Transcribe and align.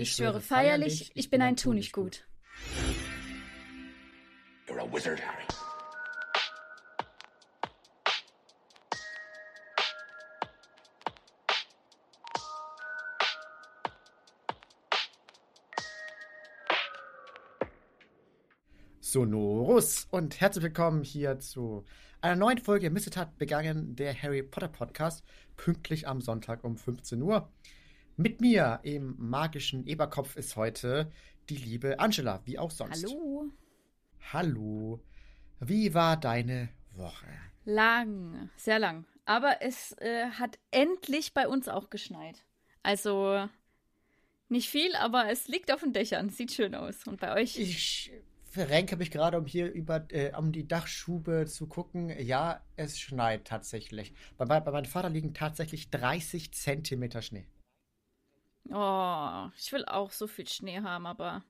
Ich 0.00 0.12
schwöre 0.12 0.40
feierlich, 0.40 1.10
ich 1.14 1.28
bin 1.28 1.42
ein 1.42 1.56
Tunichtgut. 1.56 2.26
You're 4.66 4.80
a 4.80 4.90
wizard, 4.90 5.20
Harry. 5.20 5.44
Sonorus 19.00 20.06
und 20.10 20.40
herzlich 20.40 20.64
willkommen 20.64 21.04
hier 21.04 21.40
zu 21.40 21.84
einer 22.22 22.36
neuen 22.36 22.56
Folge 22.56 22.88
Missetat 22.88 23.36
begangen, 23.36 23.96
der 23.96 24.14
Harry 24.14 24.42
Potter 24.42 24.68
Podcast, 24.68 25.22
pünktlich 25.58 26.08
am 26.08 26.22
Sonntag 26.22 26.64
um 26.64 26.78
15 26.78 27.20
Uhr. 27.20 27.52
Mit 28.16 28.40
mir 28.40 28.80
im 28.82 29.14
magischen 29.18 29.86
Eberkopf 29.86 30.36
ist 30.36 30.56
heute 30.56 31.10
die 31.48 31.56
liebe 31.56 31.98
Angela, 31.98 32.40
wie 32.44 32.58
auch 32.58 32.70
sonst. 32.70 33.04
Hallo. 33.04 33.50
Hallo. 34.32 35.00
Wie 35.60 35.94
war 35.94 36.16
deine 36.16 36.68
Woche? 36.94 37.26
Lang, 37.64 38.50
sehr 38.56 38.78
lang. 38.78 39.06
Aber 39.24 39.62
es 39.62 39.92
äh, 39.98 40.26
hat 40.30 40.58
endlich 40.70 41.34
bei 41.34 41.48
uns 41.48 41.68
auch 41.68 41.90
geschneit. 41.90 42.44
Also 42.82 43.48
nicht 44.48 44.68
viel, 44.68 44.94
aber 44.96 45.30
es 45.30 45.48
liegt 45.48 45.72
auf 45.72 45.80
den 45.80 45.92
Dächern. 45.92 46.30
Sieht 46.30 46.52
schön 46.52 46.74
aus. 46.74 47.06
Und 47.06 47.20
bei 47.20 47.34
euch? 47.34 47.58
Ich 47.58 48.12
verrenke 48.50 48.96
mich 48.96 49.10
gerade, 49.10 49.38
um 49.38 49.46
hier 49.46 49.70
über 49.72 50.06
äh, 50.10 50.32
um 50.36 50.52
die 50.52 50.66
Dachschube 50.66 51.46
zu 51.46 51.68
gucken. 51.68 52.10
Ja, 52.20 52.64
es 52.76 52.98
schneit 52.98 53.44
tatsächlich. 53.44 54.12
Bei, 54.36 54.44
bei 54.44 54.70
meinem 54.72 54.86
Vater 54.86 55.10
liegen 55.10 55.34
tatsächlich 55.34 55.90
30 55.90 56.52
Zentimeter 56.52 57.22
Schnee. 57.22 57.46
Oh, 58.68 59.48
ich 59.56 59.72
will 59.72 59.84
auch 59.86 60.12
so 60.12 60.26
viel 60.26 60.46
Schnee 60.46 60.80
haben, 60.80 61.06
aber 61.06 61.44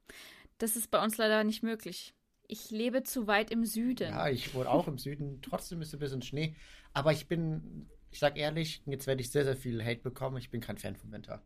das 0.58 0.76
ist 0.76 0.90
bei 0.90 1.02
uns 1.02 1.16
leider 1.16 1.44
nicht 1.44 1.62
möglich. 1.62 2.14
Ich 2.46 2.70
lebe 2.70 3.02
zu 3.02 3.26
weit 3.26 3.50
im 3.50 3.64
Süden. 3.64 4.10
Ja, 4.10 4.28
ich 4.28 4.54
wohne 4.54 4.68
auch 4.68 4.88
im 4.88 4.98
Süden. 4.98 5.40
Trotzdem 5.42 5.82
ist 5.82 5.92
ein 5.92 6.00
bisschen 6.00 6.22
Schnee. 6.22 6.56
Aber 6.92 7.12
ich 7.12 7.28
bin, 7.28 7.88
ich 8.10 8.18
sag 8.18 8.36
ehrlich, 8.36 8.82
jetzt 8.86 9.06
werde 9.06 9.20
ich 9.20 9.30
sehr, 9.30 9.44
sehr 9.44 9.56
viel 9.56 9.84
Hate 9.84 10.00
bekommen. 10.00 10.36
Ich 10.38 10.50
bin 10.50 10.60
kein 10.60 10.78
Fan 10.78 10.96
vom 10.96 11.12
Winter. 11.12 11.42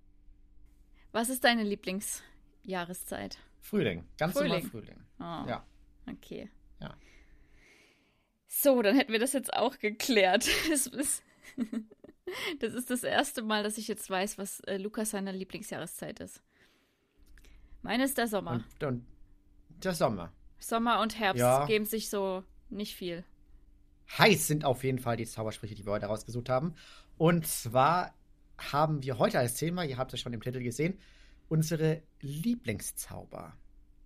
Was 1.12 1.28
ist 1.28 1.44
deine 1.44 1.62
Lieblingsjahreszeit? 1.62 3.38
Frühling, 3.60 4.04
ganz 4.18 4.32
Frühling. 4.32 4.52
normal 4.52 4.70
Frühling. 4.70 5.00
Oh, 5.20 5.48
ja. 5.48 5.66
Okay. 6.10 6.50
Ja. 6.80 6.96
So, 8.46 8.82
dann 8.82 8.96
hätten 8.96 9.12
wir 9.12 9.18
das 9.18 9.32
jetzt 9.32 9.52
auch 9.52 9.78
geklärt. 9.78 10.48
Das 10.70 10.86
ist, 10.86 11.22
das 12.60 12.74
ist 12.74 12.90
das 12.90 13.04
erste 13.04 13.42
Mal, 13.42 13.62
dass 13.62 13.78
ich 13.78 13.88
jetzt 13.88 14.08
weiß, 14.08 14.38
was 14.38 14.60
äh, 14.60 14.76
Lukas 14.76 15.10
seine 15.10 15.32
Lieblingsjahreszeit 15.32 16.20
ist. 16.20 16.42
Meine 17.82 18.04
ist 18.04 18.16
der 18.16 18.28
Sommer. 18.28 18.64
Und, 18.80 18.84
und 18.84 19.06
der 19.68 19.94
Sommer. 19.94 20.32
Sommer 20.58 21.00
und 21.00 21.18
Herbst 21.18 21.40
ja. 21.40 21.66
geben 21.66 21.84
sich 21.84 22.08
so 22.08 22.42
nicht 22.70 22.94
viel. 22.94 23.24
Heiß 24.18 24.46
sind 24.46 24.64
auf 24.64 24.84
jeden 24.84 24.98
Fall 24.98 25.16
die 25.16 25.26
Zaubersprüche, 25.26 25.74
die 25.74 25.84
wir 25.84 25.92
heute 25.92 26.06
rausgesucht 26.06 26.48
haben. 26.48 26.74
Und 27.16 27.46
zwar 27.46 28.14
haben 28.58 29.02
wir 29.02 29.18
heute 29.18 29.38
als 29.38 29.54
Thema, 29.54 29.84
ihr 29.84 29.98
habt 29.98 30.12
es 30.14 30.20
schon 30.20 30.32
im 30.32 30.42
Titel 30.42 30.62
gesehen, 30.62 30.98
unsere 31.48 32.02
Lieblingszauber. 32.20 33.56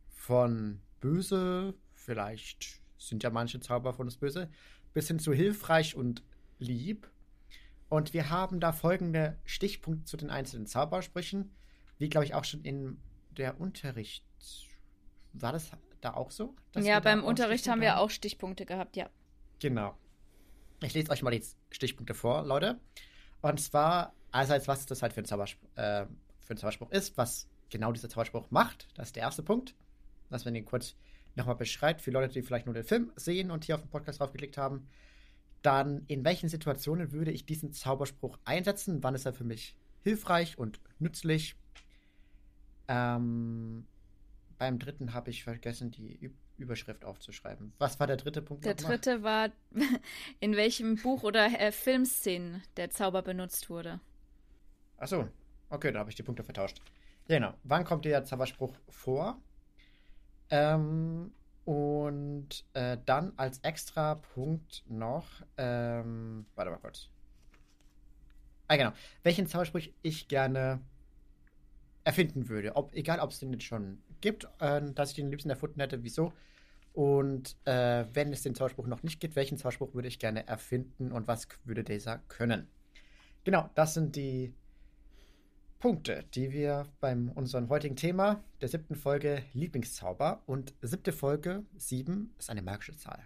Von 0.09 0.81
böse, 1.01 1.75
vielleicht 1.95 2.81
sind 2.99 3.23
ja 3.23 3.31
manche 3.31 3.61
Zauber 3.61 3.93
von 3.93 4.07
uns 4.07 4.17
böse, 4.17 4.51
bis 4.93 5.09
hin 5.09 5.19
zu 5.19 5.33
hilfreich 5.33 5.95
und 5.95 6.23
lieb. 6.59 7.09
Und 7.89 8.13
wir 8.13 8.31
haben 8.31 8.61
da 8.61 8.73
folgende 8.73 9.39
Stichpunkte 9.45 10.05
zu 10.05 10.17
den 10.17 10.31
einzelnen 10.31 10.67
Zaubersprüchen, 10.67 11.55
wie 11.99 12.09
glaube 12.09 12.27
ich 12.27 12.35
auch 12.35 12.45
schon 12.45 12.63
in 12.63 13.01
der 13.31 13.61
Unterricht. 13.61 14.25
War 15.33 15.53
das 15.53 15.71
da 16.01 16.15
auch 16.15 16.31
so? 16.31 16.55
Ja, 16.77 17.01
beim 17.01 17.25
Unterricht 17.25 17.69
haben 17.69 17.81
wir 17.81 17.99
auch 17.99 18.11
Stichpunkte 18.11 18.67
gehabt, 18.67 18.97
ja. 18.97 19.09
Genau. 19.59 19.97
Ich 20.83 20.95
lese 20.95 21.11
euch 21.11 21.23
mal 21.23 21.31
die 21.31 21.43
Stichpunkte 21.71 22.15
vor, 22.15 22.45
Leute. 22.45 22.79
Und 23.41 23.61
zwar, 23.61 24.15
einerseits, 24.31 24.69
was 24.69 24.87
das 24.87 25.03
halt 25.03 25.13
für 25.13 25.23
ein 25.23 25.25
Zauberspruch, 25.25 25.69
äh, 25.77 26.07
für 26.41 26.55
ein 26.55 26.57
Zauberspruch 26.57 26.91
ist, 26.91 27.17
was 27.17 27.49
genau 27.71 27.93
dieser 27.93 28.09
Zauberspruch 28.09 28.51
macht. 28.51 28.89
Das 28.95 29.09
ist 29.09 29.17
der 29.17 29.25
erste 29.25 29.43
Punkt. 29.43 29.75
Dass 30.31 30.45
man 30.45 30.55
ihn 30.55 30.65
kurz 30.65 30.95
nochmal 31.35 31.57
beschreibt, 31.57 32.03
für 32.03 32.11
Leute, 32.11 32.33
die 32.33 32.43
vielleicht 32.43 32.67
nur 32.67 32.75
den 32.75 32.85
Film 32.85 33.13
sehen 33.17 33.51
und 33.51 33.65
hier 33.65 33.77
auf 33.77 33.81
den 33.81 33.91
Podcast 33.91 34.21
draufgeklickt 34.21 34.59
haben. 34.59 34.89
Dann, 35.63 36.05
in 36.07 36.25
welchen 36.25 36.49
Situationen 36.49 37.13
würde 37.13 37.31
ich 37.31 37.47
diesen 37.47 37.73
Zauberspruch 37.73 38.39
einsetzen? 38.45 39.03
Wann 39.03 39.15
ist 39.15 39.27
er 39.27 39.33
für 39.33 39.45
mich 39.45 39.77
hilfreich 40.03 40.59
und 40.59 40.81
nützlich? 40.99 41.57
Ähm, 42.87 43.87
beim 44.59 44.79
dritten 44.79 45.13
habe 45.13 45.31
ich 45.31 45.45
vergessen, 45.45 45.91
die 45.91 46.31
Überschrift 46.57 47.05
aufzuschreiben. 47.05 47.73
Was 47.79 48.01
war 48.01 48.07
der 48.07 48.17
dritte 48.17 48.43
Punkt? 48.43 48.65
Der 48.65 48.75
dritte 48.75 49.23
war, 49.23 49.51
in 50.41 50.57
welchem 50.57 50.97
Buch 50.97 51.23
oder 51.23 51.47
äh, 51.61 51.73
Filmszenen 51.73 52.63
der 52.77 52.91
Zauber 52.91 53.23
benutzt 53.23 53.69
wurde. 53.71 54.01
Achso, 54.97 55.29
Okay, 55.71 55.93
da 55.93 56.01
habe 56.01 56.11
ich 56.11 56.17
die 56.17 56.23
Punkte 56.23 56.43
vertauscht. 56.43 56.81
Genau. 57.27 57.53
Wann 57.65 57.85
kommt 57.85 58.05
der 58.05 58.25
Zauberspruch 58.25 58.75
vor? 58.89 59.41
Ähm, 60.51 61.33
und 61.69 62.65
äh, 62.73 62.97
dann 63.05 63.35
als 63.37 63.59
extra 63.59 64.15
Punkt 64.15 64.85
noch, 64.89 65.27
ähm, 65.59 66.47
warte 66.55 66.71
mal 66.71 66.79
kurz. 66.79 67.11
Ah, 68.69 68.77
genau. 68.77 68.93
Welchen 69.23 69.47
Zauberspruch 69.47 69.83
ich 70.01 70.29
gerne 70.29 70.81
erfinden 72.05 72.49
würde. 72.49 72.75
Ob, 72.75 72.95
egal, 72.95 73.21
ob 73.21 73.33
es 73.33 73.41
den 73.41 73.53
jetzt 73.53 73.65
schon 73.65 73.99
gibt, 74.23 74.49
äh, 74.61 74.81
dass 74.95 75.11
ich 75.11 75.17
den 75.17 75.31
liebsten 75.31 75.51
erfunden 75.51 75.79
hätte, 75.79 76.03
wieso. 76.03 76.33
Und 76.95 77.55
äh, 77.67 78.07
wenn 78.15 78.33
es 78.33 78.41
den 78.41 78.55
Zauberspruch 78.55 78.87
noch 78.87 79.03
nicht 79.03 79.21
gibt, 79.21 79.37
welchen 79.37 79.59
Zauberspruch 79.59 79.93
würde 79.93 80.09
ich 80.09 80.19
gerne 80.19 80.49
erfinden 80.49 81.13
und 81.13 81.29
was 81.29 81.49
würde 81.65 81.85
dieser 81.85 82.17
können? 82.29 82.67
Genau, 83.45 83.69
das 83.75 83.93
sind 83.93 84.17
die 84.17 84.55
Punkte, 85.79 86.25
die 86.35 86.53
wir 86.53 86.87
beim 87.01 87.31
unserem 87.31 87.69
heutigen 87.69 87.95
Thema 87.95 88.43
der 88.61 88.69
siebten 88.69 88.97
Folge 88.97 89.45
Lieblingszauber 89.53 90.43
und 90.47 90.75
siebte 90.83 91.13
Folge 91.13 91.65
sieben 91.77 92.35
ist 92.39 92.51
eine 92.51 92.63
magische 92.63 92.97
Zahl. 92.97 93.25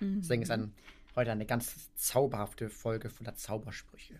Mhm. 0.00 0.20
Deswegen 0.20 0.42
ist 0.42 0.50
ein, 0.50 0.74
heute 1.14 1.30
eine 1.30 1.46
ganz 1.46 1.94
zauberhafte 1.94 2.70
Folge 2.70 3.08
voller 3.08 3.36
Zaubersprüche. 3.36 4.18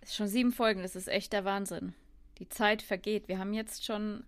Ist 0.00 0.16
schon 0.16 0.28
sieben 0.28 0.52
Folgen, 0.52 0.82
das 0.82 0.96
ist 0.96 1.08
echt 1.08 1.32
der 1.32 1.44
Wahnsinn. 1.44 1.94
Die 2.38 2.48
Zeit 2.48 2.80
vergeht. 2.80 3.28
Wir 3.28 3.38
haben 3.38 3.52
jetzt 3.52 3.84
schon 3.84 4.24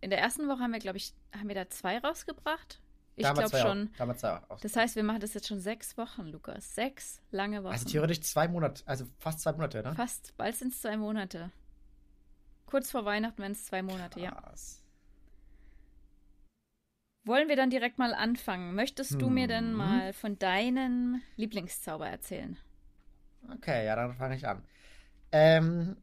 in 0.00 0.10
der 0.10 0.20
ersten 0.20 0.46
Woche 0.48 0.60
haben 0.60 0.72
wir, 0.72 0.78
glaube 0.78 0.98
ich, 0.98 1.14
haben 1.32 1.48
wir 1.48 1.56
da 1.56 1.68
zwei 1.68 1.98
rausgebracht. 1.98 2.80
Ich 3.16 3.24
glaube 3.32 3.56
schon. 3.56 3.90
Auch, 3.94 3.96
damals 3.96 4.24
auch. 4.24 4.60
Das 4.60 4.76
heißt, 4.76 4.94
wir 4.94 5.02
machen 5.02 5.20
das 5.20 5.32
jetzt 5.32 5.48
schon 5.48 5.58
sechs 5.58 5.96
Wochen, 5.96 6.26
Lukas. 6.26 6.74
Sechs 6.74 7.22
lange 7.30 7.64
Wochen. 7.64 7.72
Also 7.72 7.86
theoretisch 7.86 8.20
zwei 8.20 8.46
Monate, 8.46 8.82
also 8.86 9.06
fast 9.18 9.40
zwei 9.40 9.52
Monate, 9.52 9.82
ne? 9.82 9.94
Fast, 9.94 10.36
bald 10.36 10.54
sind 10.54 10.72
es 10.72 10.82
zwei 10.82 10.98
Monate. 10.98 11.50
Kurz 12.66 12.90
vor 12.90 13.04
Weihnachten 13.04 13.40
wenn 13.42 13.52
es 13.52 13.64
zwei 13.64 13.82
Monate, 13.82 14.20
Krass. 14.20 14.82
ja. 14.82 14.86
Wollen 17.24 17.48
wir 17.48 17.56
dann 17.56 17.70
direkt 17.70 17.98
mal 17.98 18.14
anfangen? 18.14 18.74
Möchtest 18.74 19.12
hm. 19.12 19.18
du 19.18 19.30
mir 19.30 19.48
denn 19.48 19.70
mhm. 19.70 19.78
mal 19.78 20.12
von 20.12 20.38
deinem 20.38 21.22
Lieblingszauber 21.36 22.08
erzählen? 22.08 22.58
Okay, 23.52 23.86
ja, 23.86 23.96
dann 23.96 24.14
fange 24.14 24.36
ich 24.36 24.46
an. 24.46 24.62
Ähm, 25.32 25.96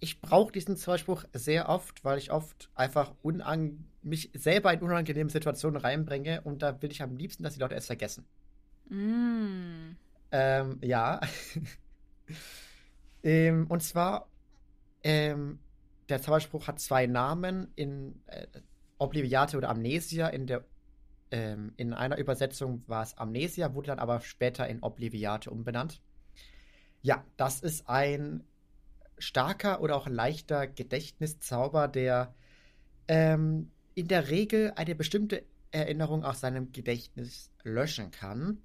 ich 0.00 0.20
brauche 0.20 0.52
diesen 0.52 0.76
Zauberspruch 0.76 1.24
sehr 1.32 1.68
oft, 1.68 2.04
weil 2.04 2.18
ich 2.18 2.30
oft 2.30 2.70
einfach 2.74 3.12
mich 4.02 4.30
selber 4.34 4.72
in 4.72 4.80
unangenehme 4.80 5.30
Situationen 5.30 5.80
reinbringe 5.80 6.40
und 6.42 6.62
da 6.62 6.80
will 6.80 6.90
ich 6.90 7.02
am 7.02 7.16
liebsten, 7.16 7.42
dass 7.42 7.54
die 7.54 7.60
Leute 7.60 7.74
es 7.74 7.86
vergessen. 7.86 8.24
Mm. 8.88 9.96
Ähm, 10.30 10.78
ja. 10.82 11.20
ähm, 13.22 13.66
und 13.68 13.82
zwar, 13.82 14.28
ähm, 15.02 15.58
der 16.08 16.22
Zauberspruch 16.22 16.68
hat 16.68 16.80
zwei 16.80 17.06
Namen 17.06 17.72
in 17.74 18.20
äh, 18.26 18.46
Obliviate 18.98 19.56
oder 19.56 19.70
Amnesia. 19.70 20.28
In, 20.28 20.46
der, 20.46 20.64
ähm, 21.30 21.72
in 21.76 21.92
einer 21.92 22.18
Übersetzung 22.18 22.82
war 22.86 23.02
es 23.02 23.16
Amnesia, 23.18 23.74
wurde 23.74 23.88
dann 23.88 23.98
aber 23.98 24.20
später 24.20 24.68
in 24.68 24.82
Obliviate 24.82 25.50
umbenannt. 25.50 26.00
Ja, 27.02 27.24
das 27.36 27.60
ist 27.60 27.88
ein 27.88 28.44
starker 29.18 29.80
oder 29.80 29.96
auch 29.96 30.08
leichter 30.08 30.66
Gedächtniszauber, 30.66 31.88
der 31.88 32.34
ähm, 33.08 33.70
in 33.94 34.08
der 34.08 34.28
Regel 34.28 34.72
eine 34.76 34.94
bestimmte 34.94 35.44
Erinnerung 35.70 36.24
aus 36.24 36.40
seinem 36.40 36.72
Gedächtnis 36.72 37.50
löschen 37.62 38.10
kann. 38.10 38.58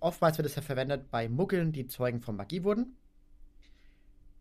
Oftmals 0.00 0.38
wird 0.38 0.46
es 0.46 0.56
ja 0.56 0.62
verwendet 0.62 1.10
bei 1.10 1.28
Muggeln, 1.28 1.72
die 1.72 1.86
Zeugen 1.86 2.20
von 2.20 2.36
Magie 2.36 2.64
wurden. 2.64 2.96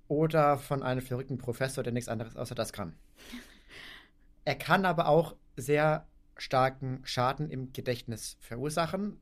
Oder 0.08 0.58
von 0.58 0.84
einem 0.84 1.02
verrückten 1.02 1.38
Professor, 1.38 1.84
der 1.84 1.94
nichts 1.94 2.10
anderes 2.10 2.36
außer 2.36 2.56
das 2.56 2.74
kann. 2.74 2.96
Er 4.48 4.54
kann 4.54 4.86
aber 4.86 5.08
auch 5.08 5.36
sehr 5.58 6.06
starken 6.38 7.02
Schaden 7.04 7.50
im 7.50 7.74
Gedächtnis 7.74 8.38
verursachen. 8.40 9.20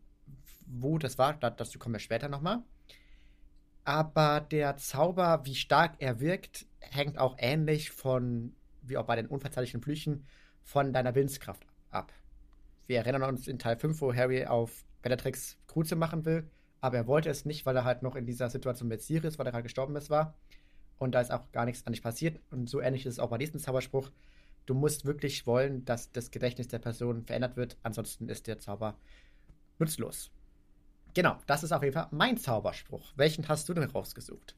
Wo 0.65 0.97
das 0.97 1.17
war, 1.17 1.35
dazu 1.35 1.79
kommen 1.79 1.95
wir 1.95 1.99
später 1.99 2.27
nochmal. 2.27 2.61
Aber 3.85 4.39
der 4.39 4.77
Zauber, 4.77 5.41
wie 5.43 5.55
stark 5.55 5.95
er 5.99 6.19
wirkt, 6.19 6.65
hängt 6.79 7.17
auch 7.17 7.35
ähnlich 7.37 7.91
von, 7.91 8.55
wie 8.81 8.97
auch 8.97 9.05
bei 9.05 9.15
den 9.15 9.27
unverzeihlichen 9.27 9.81
Flüchen, 9.81 10.25
von 10.61 10.93
deiner 10.93 11.15
Willenskraft 11.15 11.65
ab. 11.89 12.13
Wir 12.87 12.99
erinnern 12.99 13.23
uns 13.23 13.47
in 13.47 13.59
Teil 13.59 13.77
5, 13.77 13.99
wo 14.01 14.13
Harry 14.13 14.45
auf 14.45 14.85
Bellatrix 15.01 15.57
Kruze 15.67 15.95
machen 15.95 16.25
will, 16.25 16.49
aber 16.79 16.97
er 16.97 17.07
wollte 17.07 17.29
es 17.29 17.45
nicht, 17.45 17.65
weil 17.65 17.75
er 17.75 17.83
halt 17.83 18.03
noch 18.03 18.15
in 18.15 18.25
dieser 18.25 18.49
Situation 18.49 18.87
mit 18.87 19.01
Sirius, 19.01 19.37
weil 19.37 19.45
er 19.45 19.51
gerade 19.51 19.63
gestorben 19.63 19.95
ist, 19.95 20.09
war. 20.09 20.33
Und 20.97 21.13
da 21.13 21.21
ist 21.21 21.31
auch 21.31 21.51
gar 21.51 21.65
nichts 21.65 21.85
an 21.85 21.93
dich 21.93 22.01
passiert. 22.01 22.39
Und 22.51 22.69
so 22.69 22.79
ähnlich 22.79 23.05
ist 23.05 23.13
es 23.13 23.19
auch 23.19 23.29
bei 23.29 23.37
diesem 23.37 23.59
Zauberspruch. 23.59 24.11
Du 24.65 24.73
musst 24.73 25.05
wirklich 25.05 25.45
wollen, 25.45 25.83
dass 25.83 26.11
das 26.11 26.31
Gedächtnis 26.31 26.69
der 26.69 26.79
Person 26.79 27.23
verändert 27.23 27.57
wird, 27.57 27.77
ansonsten 27.83 28.29
ist 28.29 28.47
der 28.47 28.59
Zauber 28.59 28.95
nutzlos. 29.79 30.31
Genau, 31.13 31.37
das 31.47 31.63
ist 31.63 31.71
auf 31.71 31.83
jeden 31.83 31.93
Fall 31.93 32.07
mein 32.11 32.37
Zauberspruch. 32.37 33.13
Welchen 33.15 33.47
hast 33.47 33.69
du 33.69 33.73
denn 33.73 33.83
rausgesucht? 33.83 34.55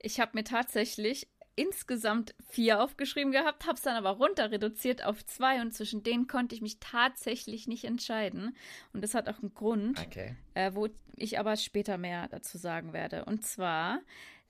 Ich 0.00 0.20
habe 0.20 0.32
mir 0.34 0.44
tatsächlich 0.44 1.28
insgesamt 1.56 2.34
vier 2.48 2.82
aufgeschrieben 2.82 3.32
gehabt, 3.32 3.64
habe 3.64 3.74
es 3.76 3.82
dann 3.82 3.96
aber 3.96 4.10
runter 4.10 4.50
reduziert 4.50 5.04
auf 5.04 5.24
zwei 5.24 5.60
und 5.60 5.72
zwischen 5.72 6.02
denen 6.02 6.26
konnte 6.26 6.54
ich 6.54 6.62
mich 6.62 6.78
tatsächlich 6.80 7.68
nicht 7.68 7.84
entscheiden. 7.84 8.56
Und 8.92 9.02
das 9.02 9.14
hat 9.14 9.28
auch 9.28 9.40
einen 9.40 9.54
Grund, 9.54 10.00
okay. 10.04 10.36
äh, 10.54 10.72
wo 10.74 10.88
ich 11.16 11.38
aber 11.38 11.56
später 11.56 11.96
mehr 11.96 12.28
dazu 12.28 12.58
sagen 12.58 12.92
werde. 12.92 13.24
Und 13.24 13.46
zwar 13.46 14.00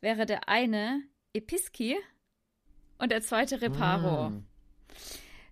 wäre 0.01 0.27
der 0.27 0.49
eine 0.49 1.03
Episki 1.35 1.97
und 2.99 3.13
der 3.13 3.23
zweite 3.23 3.61
Reparo. 3.61 4.31
Mm. 4.31 4.47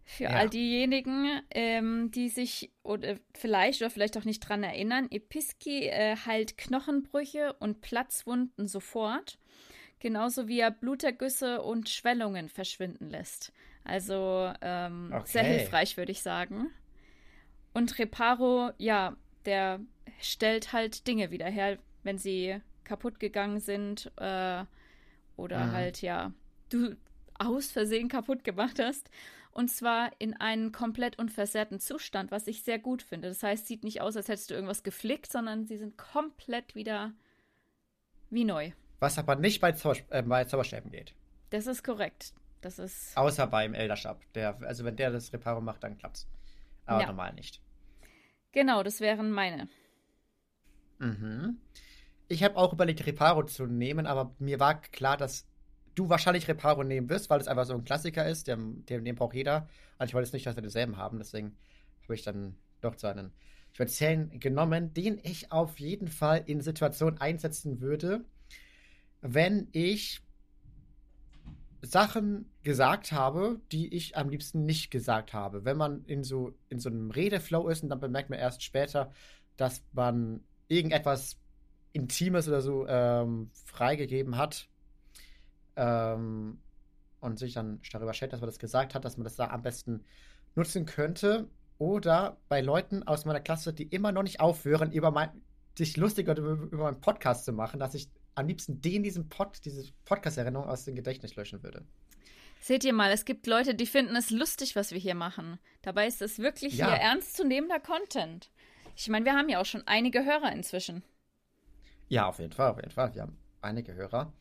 Für 0.05 0.25
ja. 0.25 0.31
all 0.31 0.51
diejenigen, 0.51 1.41
ähm, 1.51 2.11
die 2.11 2.29
sich 2.29 2.73
oder 2.83 3.17
vielleicht 3.35 3.81
oder 3.81 3.91
vielleicht 3.91 4.19
auch 4.19 4.25
nicht 4.25 4.41
dran 4.41 4.63
erinnern, 4.63 5.09
Episki 5.11 5.87
äh, 5.87 6.17
heilt 6.17 6.59
Knochenbrüche 6.59 7.53
und 7.55 7.81
Platzwunden 7.81 8.67
sofort, 8.67 9.39
genauso 10.01 10.49
wie 10.49 10.59
er 10.59 10.73
Blutergüsse 10.73 11.63
und 11.63 11.89
Schwellungen 11.89 12.49
verschwinden 12.49 13.11
lässt. 13.11 13.53
Also 13.85 14.53
ähm, 14.61 15.11
okay. 15.13 15.27
sehr 15.27 15.45
hilfreich, 15.45 15.97
würde 15.97 16.13
ich 16.13 16.23
sagen. 16.23 16.71
Und 17.73 17.99
Reparo, 17.99 18.71
ja, 18.79 19.17
der 19.45 19.81
stellt 20.21 20.73
halt 20.73 21.07
Dinge 21.07 21.31
wieder 21.31 21.47
her, 21.47 21.79
wenn 22.03 22.19
sie 22.19 22.61
kaputt 22.85 23.21
gegangen 23.21 23.61
sind 23.61 24.11
äh, 24.17 24.65
oder 25.37 25.67
mhm. 25.67 25.73
halt, 25.73 26.03
ja, 26.03 26.33
du 26.69 26.97
aus 27.39 27.71
Versehen 27.71 28.09
kaputt 28.09 28.45
gemacht 28.45 28.79
hast. 28.79 29.11
Und 29.53 29.69
zwar 29.69 30.11
in 30.19 30.35
einen 30.35 30.73
komplett 30.73 31.19
unversehrten 31.19 31.79
Zustand, 31.79 32.31
was 32.31 32.47
ich 32.47 32.63
sehr 32.63 32.79
gut 32.79 33.03
finde. 33.03 33.29
Das 33.29 33.43
heißt, 33.43 33.67
sieht 33.67 33.85
nicht 33.85 34.01
aus, 34.01 34.17
als 34.17 34.29
hättest 34.29 34.51
du 34.51 34.55
irgendwas 34.55 34.83
geflickt, 34.83 35.31
sondern 35.31 35.67
sie 35.67 35.77
sind 35.77 35.99
komplett 35.99 36.75
wieder 36.75 37.13
wie 38.31 38.45
neu. 38.45 38.73
Was 38.99 39.19
aber 39.19 39.37
nicht 39.37 39.61
bei, 39.61 39.73
Zauber, 39.73 39.99
äh, 40.09 40.23
bei 40.23 40.45
Zauberstäben 40.45 40.91
geht. 40.91 41.15
Das 41.51 41.67
ist 41.67 41.85
korrekt. 41.85 42.33
Das 42.63 42.79
ist. 42.79 43.17
Außer 43.17 43.47
beim 43.47 43.75
Elderstab. 43.75 44.23
Der, 44.33 44.59
also 44.63 44.85
wenn 44.85 44.97
der 44.97 45.11
das 45.11 45.33
Reparo 45.33 45.61
macht, 45.61 45.85
dann 45.85 45.99
klappt's. 45.99 46.27
Aber 46.87 47.03
ja. 47.03 47.07
normal 47.09 47.35
nicht. 47.35 47.61
Genau, 48.53 48.83
das 48.83 49.01
wären 49.01 49.31
meine. 49.31 49.69
Mhm. 50.99 51.59
Ich 52.29 52.43
habe 52.43 52.57
auch 52.57 52.73
überlegt, 52.73 53.05
Reparo 53.05 53.45
zu 53.45 53.67
nehmen, 53.67 54.07
aber 54.07 54.35
mir 54.39 54.61
war 54.61 54.81
klar, 54.81 55.17
dass 55.17 55.47
du 55.95 56.09
wahrscheinlich 56.09 56.49
Reparo 56.49 56.85
nehmen 56.85 57.09
wirst, 57.09 57.31
weil 57.31 57.41
es 57.41 57.49
einfach 57.49 57.65
so 57.65 57.75
ein 57.75 57.85
Klassiker 57.85 58.29
ist, 58.29 58.49
den, 58.49 58.85
den, 58.87 59.05
den 59.05 59.15
braucht 59.15 59.35
jeder. 59.35 59.69
Und 59.99 60.07
ich 60.07 60.15
wollte 60.15 60.27
jetzt 60.27 60.33
nicht, 60.33 60.47
dass 60.47 60.57
wir 60.57 60.63
denselben 60.63 60.97
haben, 60.97 61.19
deswegen 61.19 61.57
habe 62.05 62.15
ich 62.15 62.23
dann 62.23 62.57
doch 62.81 62.99
so 62.99 63.07
einen 63.07 63.33
speziellen 63.73 64.39
genommen, 64.39 64.93
den 64.93 65.19
ich 65.23 65.51
auf 65.51 65.79
jeden 65.79 66.09
Fall 66.09 66.43
in 66.47 66.61
Situationen 66.61 67.21
einsetzen 67.21 67.81
würde, 67.81 68.25
wenn 69.23 69.69
ich 69.73 70.21
Sachen 71.81 72.51
gesagt 72.63 73.13
habe, 73.13 73.61
die 73.73 73.93
ich 73.95 74.17
am 74.17 74.29
liebsten 74.29 74.65
nicht 74.65 74.91
gesagt 74.91 75.33
habe. 75.33 75.65
Wenn 75.65 75.77
man 75.77 76.05
in 76.05 76.23
so, 76.23 76.55
in 76.69 76.79
so 76.79 76.89
einem 76.89 77.11
Redeflow 77.11 77.69
ist 77.69 77.83
und 77.83 77.89
dann 77.89 77.99
bemerkt 77.99 78.31
man 78.31 78.39
erst 78.39 78.63
später, 78.63 79.11
dass 79.57 79.83
man 79.93 80.45
irgendetwas 80.69 81.39
Intimes 81.93 82.47
oder 82.49 82.61
so 82.61 82.87
ähm, 82.87 83.51
freigegeben 83.53 84.37
hat, 84.37 84.69
ähm, 85.77 86.61
und 87.21 87.39
sich 87.39 87.55
dann 87.55 87.81
darüber 87.93 88.15
stellt, 88.15 88.33
dass 88.33 88.41
man 88.41 88.49
das 88.49 88.59
gesagt 88.59 88.95
hat, 88.95 89.05
dass 89.05 89.17
man 89.17 89.25
das 89.25 89.37
da 89.37 89.49
am 89.49 89.63
besten 89.63 90.05
nutzen 90.55 90.87
könnte. 90.87 91.49
Oder 91.79 92.37
bei 92.49 92.61
Leuten 92.61 93.03
aus 93.03 93.25
meiner 93.25 93.41
Klasse, 93.41 93.73
die 93.73 93.85
immer 93.85 94.13
noch 94.13 94.23
nicht 94.23 94.41
aufhören, 94.41 94.93
über 94.93 95.11
mein, 95.11 95.31
sich 95.77 95.97
lustig 95.97 96.29
über, 96.29 96.57
meinen 96.57 97.01
Podcast 97.01 97.45
zu 97.45 97.53
machen, 97.53 97.81
dass 97.81 97.95
ich 97.95 98.09
am 98.35 98.47
liebsten 98.47 98.81
den, 98.81 99.03
diesen 99.03 99.29
Pod, 99.29 99.59
diese 99.65 99.93
Podcast-Erinnerung 100.05 100.69
aus 100.69 100.85
dem 100.85 100.95
Gedächtnis 100.95 101.37
löschen 101.37 101.63
würde. 101.63 101.85
Seht 102.61 102.85
ihr 102.85 102.93
mal, 102.93 103.11
es 103.11 103.25
gibt 103.25 103.49
Leute, 103.49 103.75
die 103.75 103.87
finden 103.87 104.15
es 104.15 104.31
lustig, 104.31 104.77
was 104.77 104.93
wir 104.93 104.99
hier 104.99 105.17
machen. 105.17 105.59
Dabei 105.83 106.07
ist 106.07 106.23
es 106.23 106.39
wirklich 106.39 106.75
ja. 106.77 106.89
hier 106.89 106.97
ernstzunehmender 106.97 107.81
Content. 107.81 108.53
Ich 108.97 109.09
meine, 109.09 109.25
wir 109.25 109.33
haben 109.33 109.49
ja 109.49 109.61
auch 109.61 109.67
schon 109.67 109.83
einige 109.87 110.25
Hörer 110.25 110.53
inzwischen. 110.53 111.03
Ja, 112.09 112.27
auf 112.27 112.39
jeden 112.39 112.53
Fall, 112.53 112.71
auf 112.71 112.77
jeden 112.77 112.91
Fall. 112.91 113.13
Wir 113.15 113.23
haben 113.23 113.39
einige 113.63 113.95
Hörer. 113.95 114.33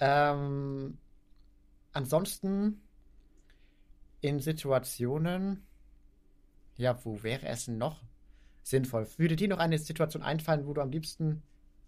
Ähm, 0.00 0.98
ansonsten 1.92 2.82
in 4.20 4.40
Situationen, 4.40 5.66
ja, 6.76 7.04
wo 7.04 7.22
wäre 7.22 7.46
es 7.46 7.68
noch 7.68 8.02
sinnvoll? 8.62 9.06
Würde 9.16 9.36
dir 9.36 9.48
noch 9.48 9.58
eine 9.58 9.78
Situation 9.78 10.22
einfallen, 10.22 10.66
wo 10.66 10.74
du 10.74 10.80
am 10.80 10.90
liebsten 10.90 11.42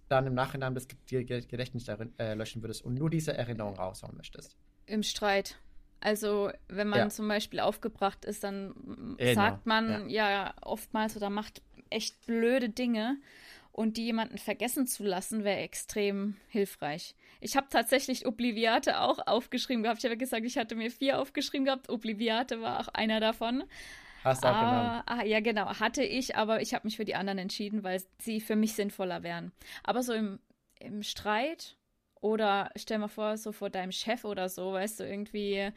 dann 0.08 0.26
im 0.26 0.34
Nachhinein 0.34 0.74
das 0.74 0.88
Gedächtnis 0.88 1.86
äh, 1.88 2.34
löschen 2.34 2.62
würdest 2.62 2.82
und 2.84 2.94
nur 2.94 3.10
diese 3.10 3.36
Erinnerung 3.36 3.76
raushauen 3.76 4.16
möchtest? 4.16 4.56
Im 4.86 5.02
Streit. 5.02 5.58
Also, 6.00 6.50
wenn 6.68 6.88
man 6.88 6.98
ja. 7.00 7.08
zum 7.08 7.28
Beispiel 7.28 7.60
aufgebracht 7.60 8.24
ist, 8.24 8.44
dann 8.44 9.16
genau. 9.18 9.34
sagt 9.34 9.66
man 9.66 10.08
ja. 10.08 10.30
ja 10.30 10.54
oftmals 10.62 11.16
oder 11.16 11.28
macht 11.28 11.60
echt 11.90 12.24
blöde 12.26 12.70
Dinge 12.70 13.16
und 13.78 13.96
die 13.96 14.06
jemanden 14.06 14.38
vergessen 14.38 14.88
zu 14.88 15.04
lassen, 15.04 15.44
wäre 15.44 15.60
extrem 15.60 16.34
hilfreich. 16.48 17.14
Ich 17.40 17.56
habe 17.56 17.68
tatsächlich 17.70 18.26
Obliviate 18.26 19.00
auch 19.00 19.24
aufgeschrieben 19.24 19.84
gehabt. 19.84 20.00
Ich 20.00 20.04
habe 20.04 20.16
gesagt, 20.16 20.44
ich 20.44 20.58
hatte 20.58 20.74
mir 20.74 20.90
vier 20.90 21.20
aufgeschrieben 21.20 21.64
gehabt. 21.64 21.88
Obliviate 21.88 22.60
war 22.60 22.80
auch 22.80 22.88
einer 22.88 23.20
davon. 23.20 23.62
Hast 24.24 24.42
du 24.42 24.48
auch 24.48 24.52
ah? 24.52 25.04
Ah, 25.06 25.22
ja, 25.22 25.38
genau. 25.38 25.66
Hatte 25.78 26.02
ich, 26.02 26.34
aber 26.34 26.60
ich 26.60 26.74
habe 26.74 26.88
mich 26.88 26.96
für 26.96 27.04
die 27.04 27.14
anderen 27.14 27.38
entschieden, 27.38 27.84
weil 27.84 28.02
sie 28.18 28.40
für 28.40 28.56
mich 28.56 28.74
sinnvoller 28.74 29.22
wären. 29.22 29.52
Aber 29.84 30.02
so 30.02 30.12
im, 30.12 30.40
im 30.80 31.04
Streit 31.04 31.76
oder 32.20 32.72
stell 32.74 32.98
mal 32.98 33.06
vor, 33.06 33.36
so 33.36 33.52
vor 33.52 33.70
deinem 33.70 33.92
Chef 33.92 34.24
oder 34.24 34.48
so, 34.48 34.72
weißt 34.72 34.98
du, 34.98 35.04
irgendwie, 35.04 35.70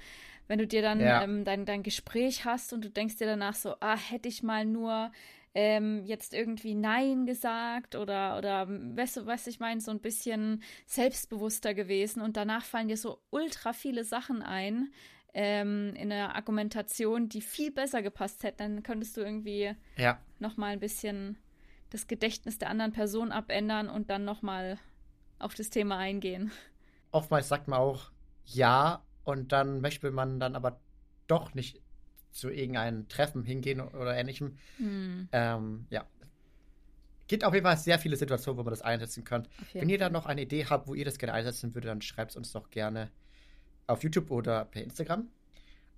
wenn 0.48 0.58
du 0.58 0.66
dir 0.66 0.82
dann 0.82 1.00
ja. 1.00 1.22
ähm, 1.22 1.46
dein, 1.46 1.68
dein 1.68 1.84
Gespräch 1.84 2.46
hast 2.46 2.74
und 2.74 2.84
du 2.84 2.90
denkst 2.90 3.18
dir 3.18 3.28
danach 3.28 3.54
so, 3.54 3.76
ah, 3.80 3.96
hätte 3.96 4.28
ich 4.28 4.42
mal 4.42 4.66
nur 4.66 5.12
ähm, 5.54 6.04
jetzt 6.06 6.34
irgendwie 6.34 6.76
Nein 6.76 7.26
gesagt 7.26 7.96
oder, 7.96 8.38
oder 8.38 8.68
weißt 8.70 9.18
du, 9.18 9.26
was 9.26 9.48
ich 9.48 9.60
meine, 9.60 9.82
so 9.82 9.92
ein 9.92 10.00
bisschen 10.00 10.64
selbstbewusster 10.86 11.74
gewesen 11.74 12.22
und 12.22 12.38
danach 12.38 12.64
fallen 12.64 12.88
dir 12.88 12.98
so 12.98 13.22
ultra 13.32 13.74
viele 13.74 14.04
Sachen 14.04 14.42
ein 14.42 14.92
ähm, 15.34 15.94
in 15.96 16.10
der 16.10 16.36
Argumentation, 16.36 17.30
die 17.30 17.42
viel 17.42 17.72
besser 17.72 18.02
gepasst 18.02 18.44
hätten, 18.44 18.58
dann 18.58 18.84
könntest 18.84 19.16
du 19.18 19.22
irgendwie 19.22 19.74
ja. 19.98 20.20
nochmal 20.40 20.74
ein 20.74 20.80
bisschen 20.80 21.38
das 21.90 22.08
Gedächtnis 22.08 22.58
der 22.58 22.70
anderen 22.70 22.94
Person 22.94 23.32
abändern 23.32 23.90
und 23.90 24.10
dann 24.10 24.24
nochmal 24.24 24.78
auf 25.40 25.56
das 25.56 25.70
Thema 25.70 25.98
eingehen. 25.98 26.52
Oftmals 27.12 27.50
sagt 27.50 27.68
man 27.68 27.80
auch 27.80 28.12
ja 28.46 29.04
und 29.24 29.52
dann 29.52 29.82
möchte 29.82 30.12
man 30.12 30.40
dann 30.40 30.56
aber 30.56 30.80
doch 31.28 31.54
nicht 31.54 31.82
zu 32.32 32.50
irgendeinem 32.50 33.08
Treffen 33.08 33.44
hingehen 33.44 33.82
oder 33.82 34.16
ähnlichem. 34.16 34.58
Hm. 34.78 35.30
Ähm, 35.32 35.86
ja. 35.90 36.06
Gibt 37.28 37.44
auf 37.44 37.54
jeden 37.54 37.66
Fall 37.66 37.78
sehr 37.78 38.00
viele 38.00 38.18
Situationen, 38.18 38.58
wo 38.58 38.64
man 38.64 38.72
das 38.72 38.82
einsetzen 38.82 39.24
kann. 39.24 39.48
Wenn 39.74 39.90
ihr 39.90 39.98
da 39.98 40.10
noch 40.10 40.26
eine 40.26 40.42
Idee 40.42 40.66
habt, 40.66 40.88
wo 40.88 40.94
ihr 40.94 41.06
das 41.06 41.18
gerne 41.18 41.34
einsetzen 41.34 41.74
würdet, 41.74 41.90
dann 41.90 42.02
schreibt 42.02 42.32
es 42.32 42.38
uns 42.38 42.52
doch 42.52 42.70
gerne 42.70 43.10
auf 43.88 44.04
YouTube 44.04 44.32
oder 44.32 44.66
per 44.66 44.84
Instagram. 44.84 45.30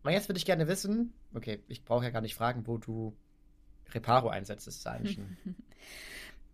Und 0.03 0.11
jetzt 0.11 0.27
würde 0.29 0.37
ich 0.37 0.45
gerne 0.45 0.67
wissen, 0.67 1.13
okay, 1.33 1.63
ich 1.67 1.85
brauche 1.85 2.03
ja 2.03 2.11
gar 2.11 2.21
nicht 2.21 2.35
fragen, 2.35 2.67
wo 2.67 2.77
du 2.77 3.15
Reparo 3.93 4.29
einsetzt, 4.29 4.67
das 4.67 4.75
ist 4.75 4.87
eigentlich 4.87 5.17
ein 5.17 5.37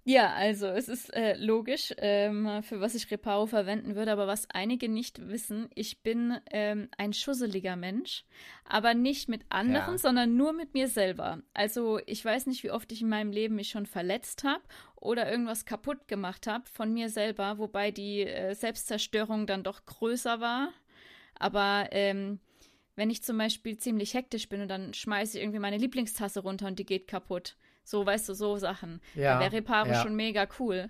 Ja, 0.10 0.34
also 0.34 0.66
es 0.66 0.90
ist 0.90 1.14
äh, 1.14 1.36
logisch, 1.36 1.94
ähm, 2.00 2.64
für 2.64 2.82
was 2.82 2.96
ich 2.96 3.12
Reparo 3.12 3.46
verwenden 3.46 3.94
würde, 3.94 4.12
aber 4.12 4.26
was 4.26 4.50
einige 4.50 4.90
nicht 4.90 5.30
wissen, 5.30 5.70
ich 5.76 6.02
bin 6.02 6.36
ähm, 6.50 6.90
ein 6.98 7.14
schusseliger 7.14 7.76
Mensch, 7.76 8.26
aber 8.66 8.96
nicht 8.96 9.30
mit 9.30 9.44
anderen, 9.50 9.92
ja. 9.92 9.98
sondern 10.00 10.36
nur 10.36 10.52
mit 10.52 10.74
mir 10.74 10.88
selber. 10.88 11.44
Also 11.54 12.00
ich 12.08 12.26
weiß 12.26 12.48
nicht, 12.48 12.64
wie 12.64 12.72
oft 12.72 12.92
ich 12.92 13.04
in 13.04 13.10
meinem 13.10 13.32
Leben 13.32 13.54
mich 13.54 13.70
schon 13.70 13.86
verletzt 13.86 14.44
habe 14.44 14.64
oder 14.96 15.30
irgendwas 15.30 15.66
kaputt 15.66 16.08
gemacht 16.08 16.48
habe 16.48 16.64
von 16.74 16.92
mir 16.92 17.10
selber, 17.10 17.60
wobei 17.60 17.92
die 17.92 18.22
äh, 18.22 18.56
Selbstzerstörung 18.56 19.46
dann 19.46 19.62
doch 19.62 19.86
größer 19.86 20.40
war. 20.40 20.70
Aber 21.36 21.88
ähm, 21.92 22.40
wenn 22.96 23.12
ich 23.12 23.22
zum 23.22 23.38
Beispiel 23.38 23.78
ziemlich 23.78 24.16
hektisch 24.16 24.50
bin 24.50 24.62
und 24.62 24.70
dann 24.70 24.92
schmeiße 24.92 25.38
ich 25.38 25.44
irgendwie 25.44 25.60
meine 25.60 25.78
Lieblingstasse 25.78 26.40
runter 26.40 26.66
und 26.66 26.80
die 26.80 26.86
geht 26.88 27.08
kaputt 27.08 27.58
so, 27.90 28.06
weißt 28.06 28.30
du, 28.30 28.34
so 28.34 28.58
Sachen. 28.58 29.02
Ja, 29.16 29.36
da 29.36 29.40
wäre 29.40 29.54
Reparo 29.54 29.90
ja. 29.90 30.02
schon 30.02 30.16
mega 30.16 30.48
cool. 30.60 30.90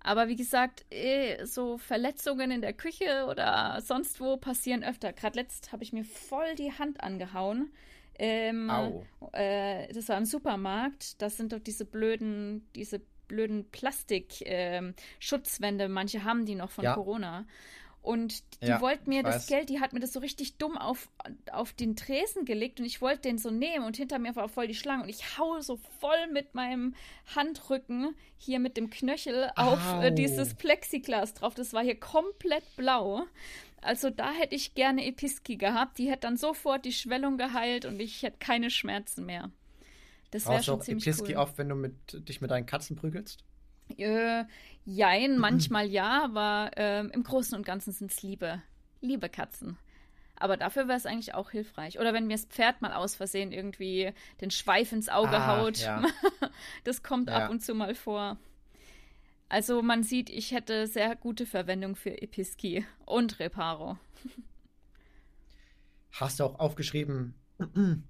Aber 0.00 0.28
wie 0.28 0.36
gesagt, 0.36 0.86
eh, 0.90 1.44
so 1.44 1.76
Verletzungen 1.76 2.52
in 2.52 2.60
der 2.60 2.72
Küche 2.72 3.26
oder 3.28 3.80
sonst 3.82 4.20
wo 4.20 4.36
passieren 4.36 4.84
öfter. 4.84 5.12
Gerade 5.12 5.40
letzt 5.40 5.72
habe 5.72 5.82
ich 5.82 5.92
mir 5.92 6.04
voll 6.04 6.54
die 6.54 6.72
Hand 6.72 7.02
angehauen. 7.02 7.72
Ähm, 8.18 8.70
Au. 8.70 9.04
äh, 9.32 9.92
das 9.92 10.08
war 10.08 10.16
im 10.16 10.24
Supermarkt. 10.24 11.20
Das 11.20 11.36
sind 11.36 11.52
doch 11.52 11.58
diese 11.58 11.84
blöden, 11.84 12.68
diese 12.74 13.02
blöden 13.26 13.68
Plastik-Schutzwände. 13.70 15.88
Manche 15.88 16.22
haben 16.24 16.46
die 16.46 16.54
noch 16.54 16.70
von 16.70 16.84
Ja. 16.84 16.94
Corona. 16.94 17.44
Und 18.08 18.42
die 18.62 18.68
Ja, 18.68 18.80
wollte 18.80 19.06
mir 19.06 19.22
das. 19.22 19.48
Geld, 19.48 19.68
die 19.68 19.80
hat 19.80 19.92
mir 19.92 20.00
das 20.00 20.14
so 20.14 20.20
richtig 20.20 20.56
dumm 20.56 20.78
auf, 20.78 21.10
auf 21.52 21.74
den 21.74 21.94
Tresen 21.94 22.46
gelegt 22.46 22.80
und 22.80 22.86
ich 22.86 23.02
wollte 23.02 23.20
den 23.20 23.36
so 23.36 23.50
nehmen 23.50 23.84
und 23.84 23.98
hinter 23.98 24.18
mir 24.18 24.34
war 24.34 24.48
voll 24.48 24.66
die 24.66 24.74
Schlange 24.74 25.02
und 25.02 25.10
ich 25.10 25.36
haue 25.36 25.60
so 25.60 25.76
voll 26.00 26.26
mit 26.32 26.54
meinem 26.54 26.94
Handrücken 27.36 28.14
hier 28.38 28.60
mit 28.60 28.78
dem 28.78 28.88
Knöchel 28.88 29.50
auf 29.56 29.78
äh, 30.00 30.06
Au. 30.06 30.10
dieses 30.10 30.54
Plexiglas 30.54 31.34
drauf. 31.34 31.52
Das 31.54 31.74
war 31.74 31.84
hier 31.84 32.00
komplett 32.00 32.64
blau. 32.78 33.26
Also 33.82 34.08
da 34.08 34.32
hätte 34.32 34.54
ich 34.54 34.74
gerne 34.74 35.04
Episki 35.04 35.56
gehabt. 35.56 35.98
Die 35.98 36.08
hätte 36.08 36.20
dann 36.20 36.38
sofort 36.38 36.86
die 36.86 36.92
Schwellung 36.92 37.36
geheilt 37.36 37.84
und 37.84 38.00
ich 38.00 38.22
hätte 38.22 38.38
keine 38.38 38.70
Schmerzen 38.70 39.26
mehr. 39.26 39.50
Das 40.30 40.46
wäre 40.48 40.62
schon 40.62 40.80
ziemlich 40.80 41.06
Episki 41.06 41.32
cool. 41.34 41.42
oft, 41.42 41.58
wenn 41.58 41.68
du 41.68 41.74
mit, 41.74 42.26
dich 42.26 42.40
mit 42.40 42.50
deinen 42.50 42.64
Katzen 42.64 42.96
prügelst? 42.96 43.44
Äh, 43.96 44.44
jein, 44.84 45.38
manchmal 45.38 45.86
ja, 45.86 46.22
aber 46.24 46.70
ähm, 46.76 47.10
im 47.12 47.22
Großen 47.22 47.56
und 47.56 47.64
Ganzen 47.64 47.92
sind 47.92 48.10
es 48.10 48.22
liebe, 48.22 48.62
liebe 49.00 49.28
Katzen. 49.28 49.78
Aber 50.36 50.56
dafür 50.56 50.86
wäre 50.86 50.96
es 50.98 51.06
eigentlich 51.06 51.34
auch 51.34 51.50
hilfreich. 51.50 51.98
Oder 51.98 52.12
wenn 52.14 52.26
mir 52.28 52.34
das 52.36 52.44
Pferd 52.44 52.80
mal 52.80 52.92
aus 52.92 53.16
Versehen 53.16 53.50
irgendwie 53.50 54.12
den 54.40 54.50
Schweif 54.52 54.92
ins 54.92 55.08
Auge 55.08 55.36
Ah, 55.36 55.58
haut. 55.58 55.78
ja. 55.78 56.02
das 56.84 57.02
kommt 57.02 57.28
Ja. 57.28 57.46
ab 57.46 57.50
und 57.50 57.60
zu 57.60 57.74
mal 57.74 57.94
vor. 57.94 58.38
Also 59.48 59.82
man 59.82 60.02
sieht, 60.04 60.30
ich 60.30 60.52
hätte 60.52 60.86
sehr 60.86 61.16
gute 61.16 61.44
Verwendung 61.46 61.96
für 61.96 62.22
Episki 62.22 62.84
und 63.06 63.40
Reparo. 63.40 63.98
Hast 66.12 66.38
du 66.40 66.44
auch 66.44 66.58
aufgeschrieben, 66.58 67.34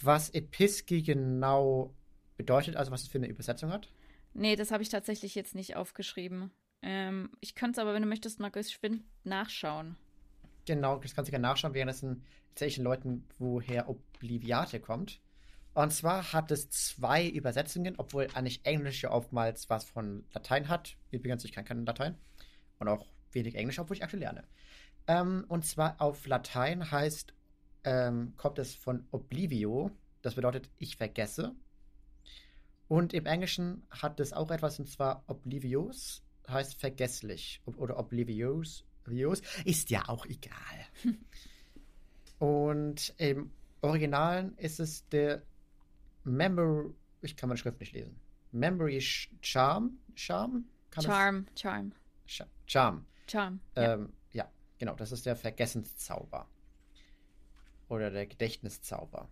was 0.00 0.30
Episki 0.30 1.02
genau 1.02 1.94
bedeutet, 2.36 2.76
also 2.76 2.90
was 2.90 3.02
es 3.02 3.08
für 3.08 3.18
eine 3.18 3.28
Übersetzung 3.28 3.72
hat? 3.72 3.88
Nee, 4.34 4.56
das 4.56 4.70
habe 4.70 4.82
ich 4.82 4.88
tatsächlich 4.88 5.34
jetzt 5.34 5.54
nicht 5.54 5.76
aufgeschrieben. 5.76 6.50
Ähm, 6.82 7.30
ich 7.40 7.54
könnte 7.54 7.72
es 7.72 7.82
aber, 7.82 7.94
wenn 7.94 8.02
du 8.02 8.08
möchtest, 8.08 8.40
mal 8.40 8.50
geschwind 8.50 9.02
nachschauen. 9.24 9.96
Genau, 10.64 10.98
das 10.98 11.14
kannst 11.14 11.28
du 11.28 11.32
gerne 11.32 11.48
nachschauen, 11.48 11.74
währenddessen 11.74 12.22
erzähle 12.50 12.68
ich 12.68 12.74
den 12.74 12.84
Leuten, 12.84 13.24
woher 13.38 13.88
Obliviate 13.88 14.80
kommt. 14.80 15.20
Und 15.74 15.92
zwar 15.92 16.32
hat 16.32 16.50
es 16.50 16.70
zwei 16.70 17.28
Übersetzungen, 17.28 17.94
obwohl 17.98 18.26
eigentlich 18.34 18.64
Englisch 18.64 19.02
ja 19.02 19.12
oftmals 19.12 19.70
was 19.70 19.84
von 19.84 20.24
Latein 20.32 20.68
hat. 20.68 20.96
Übrigens, 21.10 21.44
ich 21.44 21.52
kann 21.52 21.64
kein 21.64 21.86
Latein. 21.86 22.16
Und 22.80 22.88
auch 22.88 23.06
wenig 23.32 23.54
Englisch, 23.54 23.78
obwohl 23.78 23.96
ich 23.96 24.02
aktuell 24.02 24.22
lerne. 24.22 24.44
Ähm, 25.06 25.44
und 25.48 25.64
zwar 25.64 26.00
auf 26.00 26.26
Latein 26.26 26.90
heißt, 26.90 27.32
ähm, 27.84 28.34
kommt 28.36 28.58
es 28.58 28.74
von 28.74 29.06
Oblivio. 29.10 29.90
Das 30.22 30.34
bedeutet, 30.34 30.68
ich 30.78 30.96
vergesse. 30.96 31.54
Und 32.88 33.12
im 33.12 33.26
Englischen 33.26 33.86
hat 33.90 34.18
es 34.18 34.32
auch 34.32 34.50
etwas, 34.50 34.78
und 34.78 34.88
zwar 34.88 35.22
Oblivious, 35.26 36.22
heißt 36.48 36.74
vergesslich. 36.74 37.60
Oder 37.66 37.98
Oblivious. 37.98 38.84
Ist 39.64 39.90
ja 39.90 40.08
auch 40.08 40.26
egal. 40.26 40.54
und 42.38 43.14
im 43.18 43.50
Originalen 43.80 44.56
ist 44.58 44.80
es 44.80 45.06
der 45.08 45.42
Memory. 46.24 46.92
Ich 47.22 47.36
kann 47.36 47.48
meine 47.48 47.58
Schrift 47.58 47.80
nicht 47.80 47.92
lesen. 47.92 48.20
Memory 48.52 49.00
Charm? 49.00 49.98
Charm? 50.14 50.64
Kann 50.90 51.04
das- 51.04 51.12
Charm, 51.14 51.46
Charm, 51.54 51.92
Charm. 52.26 53.06
Charm. 53.26 53.60
Ja. 53.76 53.94
Ähm, 53.94 54.12
ja, 54.32 54.50
genau, 54.78 54.94
das 54.94 55.12
ist 55.12 55.26
der 55.26 55.36
Vergessenszauber. 55.36 56.48
Oder 57.88 58.10
der 58.10 58.26
Gedächtniszauber. 58.26 59.28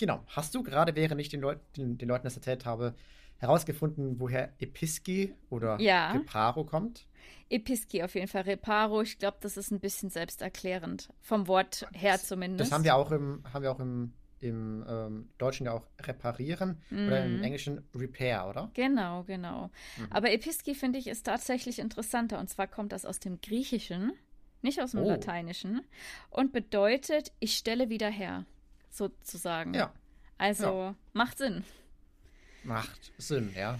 Genau. 0.00 0.24
Hast 0.28 0.54
du 0.54 0.62
gerade, 0.64 0.96
während 0.96 1.20
ich 1.20 1.28
den, 1.28 1.40
Leut 1.42 1.60
den, 1.76 1.98
den 1.98 2.08
Leuten 2.08 2.24
das 2.24 2.34
erzählt 2.34 2.64
habe, 2.64 2.94
herausgefunden, 3.38 4.18
woher 4.18 4.52
Episki 4.58 5.34
oder 5.50 5.78
Ja. 5.80 6.12
Reparo 6.12 6.64
kommt? 6.64 7.06
Episki 7.50 8.02
auf 8.02 8.14
jeden 8.14 8.28
Fall. 8.28 8.42
Reparo, 8.42 9.02
ich 9.02 9.18
glaube, 9.18 9.36
das 9.40 9.56
ist 9.56 9.70
ein 9.70 9.80
bisschen 9.80 10.10
selbsterklärend. 10.10 11.10
Vom 11.20 11.46
Wort 11.48 11.86
her 11.92 12.18
zumindest. 12.18 12.70
Das 12.70 12.74
haben 12.74 12.84
wir 12.84 12.96
auch 12.96 13.10
im, 13.12 13.42
haben 13.52 13.62
wir 13.62 13.72
auch 13.72 13.80
im, 13.80 14.12
im 14.40 14.84
ähm, 14.88 15.28
Deutschen 15.38 15.66
ja 15.66 15.72
auch 15.72 15.86
reparieren 16.00 16.80
oder 16.90 17.24
im 17.24 17.38
Mhm. 17.38 17.42
Englischen 17.42 17.84
repair, 17.94 18.46
oder? 18.48 18.70
Genau, 18.74 19.24
genau. 19.24 19.70
Mhm. 19.98 20.06
Aber 20.10 20.32
Episki 20.32 20.74
finde 20.74 20.98
ich 20.98 21.06
ist 21.08 21.24
tatsächlich 21.26 21.78
interessanter. 21.78 22.38
Und 22.38 22.48
zwar 22.48 22.68
kommt 22.68 22.92
das 22.92 23.04
aus 23.04 23.18
dem 23.20 23.40
Griechischen, 23.40 24.12
nicht 24.62 24.80
aus 24.82 24.92
dem 24.92 25.00
Oh. 25.00 25.08
Lateinischen. 25.08 25.82
Und 26.30 26.52
bedeutet, 26.52 27.32
ich 27.40 27.56
stelle 27.56 27.88
wieder 27.90 28.08
her, 28.10 28.44
sozusagen. 28.90 29.74
Ja, 29.74 29.92
Also 30.38 30.94
macht 31.12 31.38
Sinn. 31.38 31.64
macht 32.64 33.12
Sinn, 33.18 33.52
ja. 33.56 33.78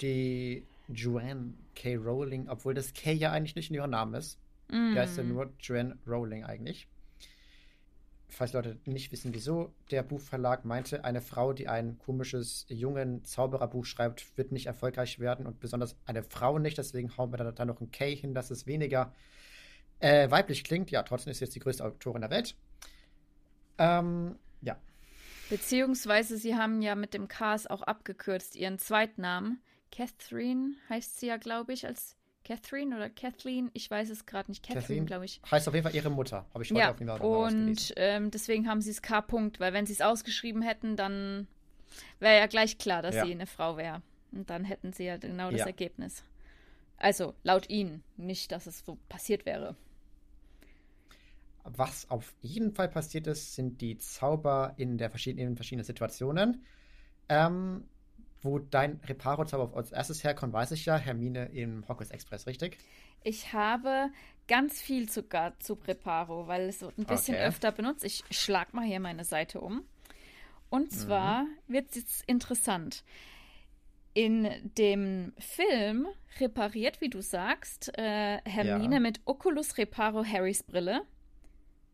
Die 0.00 0.66
Joanne 0.88 1.54
K. 1.74 1.96
Rowling, 1.96 2.48
obwohl 2.48 2.74
das 2.74 2.92
K 2.92 3.12
ja 3.12 3.32
eigentlich 3.32 3.54
nicht 3.56 3.70
in 3.70 3.76
ihrem 3.76 3.90
Namen 3.90 4.14
ist, 4.14 4.38
Mm. 4.68 4.94
Der 4.94 5.02
heißt 5.02 5.16
ja 5.18 5.22
nur 5.22 5.52
Joanne 5.60 5.98
Rowling 6.06 6.44
eigentlich. 6.44 6.88
Falls 8.28 8.52
Leute 8.52 8.78
nicht 8.84 9.12
wissen, 9.12 9.32
wieso, 9.32 9.72
der 9.90 10.02
Buchverlag 10.02 10.64
meinte, 10.64 11.04
eine 11.04 11.20
Frau, 11.20 11.52
die 11.52 11.68
ein 11.68 11.98
komisches 11.98 12.66
jungen 12.68 13.24
Zaubererbuch 13.24 13.84
schreibt, 13.84 14.36
wird 14.36 14.50
nicht 14.50 14.66
erfolgreich 14.66 15.20
werden 15.20 15.46
und 15.46 15.60
besonders 15.60 15.96
eine 16.06 16.24
Frau 16.24 16.58
nicht. 16.58 16.76
Deswegen 16.78 17.16
hauen 17.16 17.32
wir 17.32 17.36
da, 17.36 17.52
da 17.52 17.64
noch 17.64 17.80
ein 17.80 17.92
K 17.92 18.16
hin, 18.16 18.34
dass 18.34 18.50
es 18.50 18.66
weniger 18.66 19.12
äh, 20.00 20.28
weiblich 20.30 20.64
klingt. 20.64 20.90
Ja, 20.90 21.04
trotzdem 21.04 21.30
ist 21.30 21.38
sie 21.38 21.44
jetzt 21.44 21.54
die 21.54 21.60
größte 21.60 21.84
Autorin 21.84 22.22
der 22.22 22.30
Welt. 22.30 22.56
Ähm, 23.78 24.36
ja. 24.62 24.76
Beziehungsweise 25.50 26.36
sie 26.36 26.56
haben 26.56 26.82
ja 26.82 26.94
mit 26.94 27.14
dem 27.14 27.28
Cars 27.28 27.66
auch 27.66 27.82
abgekürzt 27.82 28.56
ihren 28.56 28.78
Zweitnamen. 28.78 29.60
Catherine 29.92 30.74
heißt 30.88 31.20
sie 31.20 31.26
ja, 31.26 31.36
glaube 31.36 31.72
ich, 31.72 31.86
als 31.86 32.16
Catherine 32.44 32.94
oder 32.96 33.08
Kathleen. 33.08 33.70
Ich 33.72 33.90
weiß 33.90 34.10
es 34.10 34.26
gerade 34.26 34.50
nicht. 34.50 34.66
Catherine, 34.66 35.06
glaube 35.06 35.24
ich. 35.24 35.40
heißt 35.50 35.66
auf 35.68 35.74
jeden 35.74 35.84
Fall 35.84 35.94
ihre 35.94 36.10
Mutter. 36.10 36.44
Habe 36.52 36.62
ich 36.64 36.70
heute 36.70 36.80
Ja, 36.80 36.90
auf 36.90 36.98
jeden 36.98 37.10
Fall 37.16 37.20
und 37.26 37.92
ähm, 37.96 38.30
deswegen 38.30 38.68
haben 38.68 38.80
sie 38.80 38.90
es 38.90 39.02
K. 39.02 39.20
-Punkt, 39.20 39.60
weil 39.60 39.72
wenn 39.72 39.86
sie 39.86 39.92
es 39.94 40.00
ausgeschrieben 40.00 40.60
hätten, 40.62 40.96
dann 40.96 41.46
wäre 42.18 42.38
ja 42.38 42.46
gleich 42.46 42.78
klar, 42.78 43.02
dass 43.02 43.14
Ja. 43.14 43.24
sie 43.24 43.32
eine 43.32 43.46
Frau 43.46 43.76
wäre. 43.76 44.02
Und 44.32 44.50
dann 44.50 44.64
hätten 44.64 44.92
sie 44.92 45.04
ja 45.04 45.16
genau 45.16 45.50
das 45.50 45.60
Ja. 45.60 45.66
Ergebnis. 45.66 46.24
Also 46.96 47.34
laut 47.42 47.70
ihnen, 47.70 48.02
nicht, 48.16 48.52
dass 48.52 48.66
es 48.66 48.84
so 48.84 48.98
passiert 49.08 49.46
wäre. 49.46 49.76
Was 51.64 52.10
auf 52.10 52.34
jeden 52.42 52.72
Fall 52.72 52.88
passiert 52.88 53.26
ist, 53.26 53.54
sind 53.54 53.80
die 53.80 53.96
Zauber 53.98 54.74
in, 54.76 54.98
der 54.98 55.10
verschiedenen, 55.10 55.48
in 55.48 55.56
verschiedenen 55.56 55.84
Situationen. 55.84 56.62
Ähm, 57.28 57.84
wo 58.42 58.58
dein 58.58 59.00
Reparo-Zauber 59.06 59.74
als 59.74 59.90
erstes 59.90 60.22
herkommt, 60.22 60.52
weiß 60.52 60.72
ich 60.72 60.84
ja. 60.84 60.96
Hermine 60.98 61.46
im 61.46 61.88
Hogwarts 61.88 62.10
Express, 62.10 62.46
richtig? 62.46 62.78
Ich 63.22 63.54
habe 63.54 64.10
ganz 64.46 64.82
viel 64.82 65.08
sogar 65.08 65.58
zu 65.60 65.76
Preparo, 65.76 66.46
weil 66.46 66.68
es 66.68 66.80
so 66.80 66.92
ein 66.98 67.06
bisschen 67.06 67.36
Okay. 67.36 67.46
öfter 67.46 67.72
benutzt. 67.72 68.04
Ich 68.04 68.22
schlag 68.30 68.74
mal 68.74 68.84
hier 68.84 69.00
meine 69.00 69.24
Seite 69.24 69.62
um. 69.62 69.76
Mhm. 69.76 69.82
Und 70.68 70.92
zwar 70.92 71.46
wird 71.66 71.88
es 71.90 71.96
jetzt 71.96 72.24
interessant. 72.26 73.02
In 74.12 74.48
dem 74.76 75.32
Film 75.38 76.06
repariert, 76.38 77.00
wie 77.00 77.08
du 77.08 77.20
sagst, 77.22 77.96
äh, 77.98 78.38
Hermine 78.44 78.96
Ja. 78.96 79.00
mit 79.00 79.20
Oculus 79.24 79.78
Reparo 79.78 80.24
Harrys 80.24 80.62
Brille. 80.62 81.02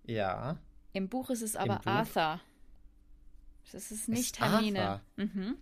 Ja. 0.05 0.59
Im 0.93 1.09
Buch 1.09 1.31
ist 1.31 1.43
es 1.43 1.57
aber? 1.57 1.87
Arthur. 1.87 2.41
Das 3.73 3.91
ist 3.93 4.09
nicht 4.09 4.37
Ist 4.37 4.41
Hermine. 4.41 5.01
Mhm. 5.17 5.57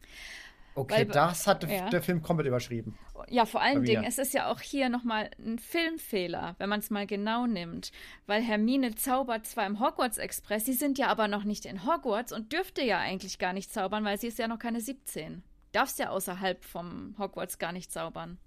Okay, 0.74 0.98
Weil- 0.98 1.06
das 1.06 1.46
hat 1.46 1.68
ja. 1.68 1.90
der 1.90 2.02
Film 2.02 2.22
komplett 2.22 2.46
überschrieben. 2.46 2.96
Ja, 3.28 3.46
vor 3.46 3.60
allen. 3.60 3.84
Dingen, 3.84 4.04
es 4.04 4.16
ist 4.16 4.32
ja 4.32 4.48
auch 4.48 4.60
hier 4.60 4.88
nochmal 4.88 5.28
ein 5.38 5.58
Filmfehler, 5.58 6.54
wenn 6.58 6.68
man 6.68 6.78
es 6.78 6.88
mal 6.88 7.04
genau 7.04 7.46
nimmt. 7.46 7.90
Weil 8.26 8.42
Hermine 8.42 8.94
zaubert 8.94 9.44
zwar 9.46 9.66
im 9.66 9.80
Hogwarts 9.80 10.18
Express, 10.18 10.66
sie 10.66 10.72
sind 10.74 10.96
ja 10.96 11.08
aber 11.08 11.26
noch 11.26 11.42
nicht 11.42 11.66
in 11.66 11.84
Hogwarts 11.84 12.32
und 12.32 12.52
dürfte 12.52 12.82
ja 12.82 12.98
eigentlich 13.00 13.40
gar 13.40 13.52
nicht 13.52 13.72
zaubern, 13.72 14.04
weil 14.04 14.18
sie 14.20 14.28
ist 14.28 14.38
ja 14.38 14.46
noch 14.46 14.60
keine 14.60 14.80
17. 14.80 15.42
Darfst 15.72 15.98
ja 15.98 16.10
außerhalb 16.10 16.64
vom 16.64 17.16
Hogwarts 17.18 17.58
gar 17.58 17.72
nicht 17.72 17.90
zaubern. 17.90 18.38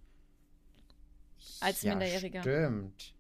Als 1.59 1.81
ja, 1.81 1.91
Minderjähriger. 1.91 2.41
Stimmt. 2.41 3.13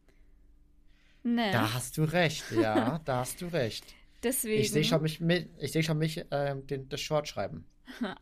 Ne, 1.23 1.51
Da 1.51 1.73
hast 1.73 1.97
du 1.97 2.03
recht, 2.03 2.51
ja, 2.51 2.99
da 3.05 3.17
hast 3.19 3.41
du 3.41 3.47
recht. 3.47 3.95
deswegen. 4.23 4.61
Ich 4.61 4.71
sehe 4.71 4.83
schon 4.83 5.01
mich, 5.01 5.21
ich 5.59 5.71
sehe 5.71 5.83
schon 5.83 5.97
mich 5.97 6.25
ähm, 6.31 6.65
den, 6.67 6.89
das 6.89 7.01
Short 7.01 7.27
schreiben. 7.27 7.65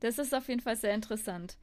Das 0.00 0.18
ist 0.18 0.34
auf 0.34 0.48
jeden 0.48 0.60
Fall 0.60 0.76
sehr 0.76 0.94
interessant. 0.94 1.58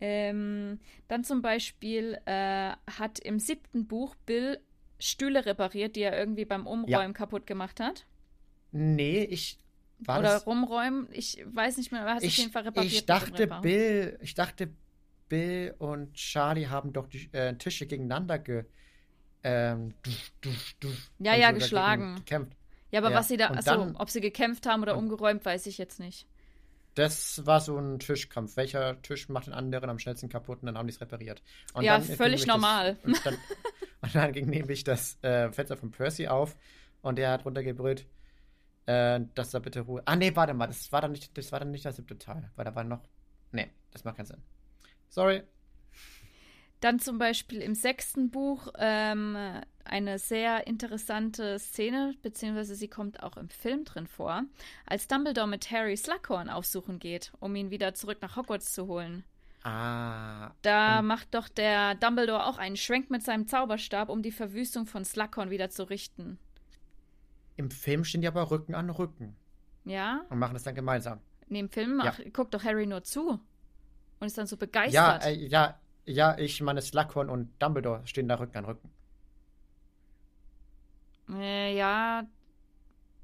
Ähm, 0.00 0.80
dann 1.08 1.24
zum 1.24 1.40
Beispiel 1.42 2.18
äh, 2.26 2.72
hat 2.90 3.20
im 3.20 3.38
siebten 3.38 3.86
Buch 3.86 4.16
Bill 4.26 4.60
Stühle 4.98 5.46
repariert, 5.46 5.96
die 5.96 6.02
er 6.02 6.18
irgendwie 6.18 6.44
beim 6.44 6.66
Umräumen 6.66 7.14
kaputt 7.14 7.46
gemacht 7.46 7.80
hat. 7.80 8.06
Nee, 8.72 9.24
ich 9.24 9.58
war 9.98 10.18
Oder 10.18 10.30
das, 10.30 10.46
rumräumen. 10.46 11.08
Ich 11.12 11.42
weiß 11.46 11.76
nicht 11.78 11.92
mehr, 11.92 12.02
aber 12.02 12.10
er 12.10 12.16
hat 12.16 12.22
es 12.24 12.28
auf 12.28 12.32
ich, 12.32 12.38
jeden 12.38 12.52
Fall 12.52 12.62
repariert. 12.64 12.92
ich 12.92 13.06
dachte. 13.06 13.46
Bill, 13.46 14.18
ich 14.22 14.34
dachte 14.34 14.74
Bill 15.28 15.74
und 15.78 16.14
Charlie 16.14 16.66
haben 16.68 16.92
doch 16.92 17.06
die 17.08 17.28
äh, 17.32 17.56
Tische 17.56 17.86
gegeneinander 17.86 18.38
ge, 18.38 18.64
ähm, 19.44 19.94
dusch, 20.02 20.32
dusch, 20.40 20.76
dusch, 20.80 21.10
ja, 21.18 21.36
ja, 21.36 21.52
geschlagen. 21.52 22.16
Gekämpft. 22.16 22.56
Ja, 22.90 23.00
aber 23.00 23.10
ja. 23.10 23.18
was 23.18 23.28
sie 23.28 23.36
da, 23.36 23.48
dann, 23.48 23.96
ob 23.96 24.08
sie 24.08 24.20
gekämpft 24.20 24.66
haben 24.66 24.82
oder 24.82 24.96
umgeräumt, 24.96 25.44
weiß 25.44 25.66
ich 25.66 25.78
jetzt 25.78 26.00
nicht. 26.00 26.26
Das 26.94 27.44
war 27.44 27.60
so 27.60 27.76
ein 27.76 27.98
Tischkampf. 27.98 28.56
Welcher 28.56 29.02
Tisch 29.02 29.28
macht 29.28 29.48
den 29.48 29.52
anderen 29.52 29.90
am 29.90 29.98
schnellsten 29.98 30.28
kaputt 30.28 30.60
und 30.62 30.66
dann 30.66 30.78
haben 30.78 30.86
die 30.86 30.94
es 30.94 31.00
repariert. 31.00 31.42
Und 31.72 31.82
ja, 31.82 32.00
völlig 32.00 32.46
normal. 32.46 32.96
Das, 33.02 33.04
und, 33.04 33.26
dann, 33.26 33.34
und, 34.00 34.14
dann, 34.14 34.32
ging 34.32 34.46
nämlich 34.46 34.84
das 34.84 35.18
äh, 35.22 35.50
Fenster 35.50 35.76
von 35.76 35.90
Percy 35.90 36.28
auf 36.28 36.56
und 37.02 37.16
der 37.16 37.32
hat 37.32 37.44
runtergebrüllt, 37.44 38.06
äh, 38.86 39.20
dass 39.34 39.50
da 39.50 39.58
bitte 39.58 39.80
Ruhe. 39.80 40.02
Ah, 40.04 40.14
nee, 40.16 40.34
warte 40.34 40.54
mal, 40.54 40.68
das 40.68 40.92
war 40.92 41.00
dann 41.00 41.12
nicht, 41.12 41.36
das 41.36 41.50
war 41.50 41.58
dann 41.58 41.72
nicht 41.72 41.84
das 41.84 41.96
siebte 41.96 42.16
Teil, 42.16 42.50
weil 42.54 42.64
da 42.64 42.74
war 42.74 42.84
noch. 42.84 43.02
Nee, 43.50 43.70
das 43.90 44.04
macht 44.04 44.16
keinen 44.16 44.26
Sinn. 44.26 44.42
Sorry. 45.08 45.42
Dann 46.84 46.98
zum 46.98 47.16
Beispiel 47.16 47.62
im 47.62 47.74
sechsten 47.74 48.28
Buch 48.28 48.68
ähm, 48.76 49.38
eine 49.84 50.18
sehr 50.18 50.66
interessante 50.66 51.58
Szene, 51.58 52.14
beziehungsweise 52.20 52.74
sie 52.74 52.88
kommt 52.88 53.22
auch 53.22 53.38
im 53.38 53.48
Film 53.48 53.86
drin 53.86 54.06
vor, 54.06 54.42
als 54.84 55.08
Dumbledore 55.08 55.48
mit 55.48 55.70
Harry 55.70 55.96
Slughorn 55.96 56.50
aufsuchen 56.50 56.98
geht, 56.98 57.32
um 57.40 57.56
ihn 57.56 57.70
wieder 57.70 57.94
zurück 57.94 58.18
nach 58.20 58.36
Hogwarts 58.36 58.74
zu 58.74 58.86
holen. 58.86 59.24
Ah. 59.62 60.50
Da 60.60 61.00
macht 61.00 61.34
doch 61.34 61.48
der 61.48 61.94
Dumbledore 61.94 62.44
auch 62.44 62.58
einen 62.58 62.76
Schwenk 62.76 63.08
mit 63.08 63.22
seinem 63.22 63.48
Zauberstab, 63.48 64.10
um 64.10 64.20
die 64.20 64.30
Verwüstung 64.30 64.84
von 64.84 65.06
Slughorn 65.06 65.48
wieder 65.48 65.70
zu 65.70 65.84
richten. 65.84 66.38
Im 67.56 67.70
Film 67.70 68.04
stehen 68.04 68.20
die 68.20 68.28
aber 68.28 68.50
Rücken 68.50 68.74
an 68.74 68.90
Rücken. 68.90 69.34
Ja. 69.86 70.26
Und 70.28 70.38
machen 70.38 70.52
das 70.52 70.64
dann 70.64 70.74
gemeinsam. 70.74 71.20
Nee, 71.48 71.60
im 71.60 71.70
Film 71.70 72.02
ja. 72.04 72.14
guckt 72.34 72.52
doch 72.52 72.62
Harry 72.62 72.84
nur 72.84 73.04
zu. 73.04 73.40
Und 74.20 74.26
ist 74.26 74.36
dann 74.36 74.46
so 74.46 74.58
begeistert. 74.58 74.92
Ja, 74.92 75.30
äh, 75.30 75.46
ja, 75.46 75.80
ja, 76.06 76.36
ich 76.38 76.60
meine, 76.60 76.82
Slughorn 76.82 77.28
und 77.28 77.50
Dumbledore 77.60 78.06
stehen 78.06 78.28
da 78.28 78.36
Rücken 78.36 78.58
an 78.58 78.64
Rücken. 78.64 78.90
Äh, 81.30 81.76
ja, 81.76 82.24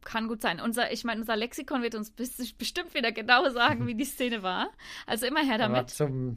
kann 0.05 0.29
gut 0.29 0.41
sein. 0.41 0.61
Unser, 0.61 0.93
ich 0.93 1.05
meine, 1.05 1.21
unser 1.21 1.37
Lexikon 1.37 1.83
wird 1.83 1.95
uns 1.95 2.11
bestimmt 2.11 2.95
wieder 2.95 3.13
genau 3.13 3.49
sagen, 3.51 3.87
wie 3.87 3.95
die 3.95 4.05
Szene 4.05 4.43
war. 4.43 4.71
Also 5.07 5.27
immer 5.27 5.45
her 5.45 5.59
damit. 5.59 5.79
Aber 5.79 5.87
zum, 5.87 6.37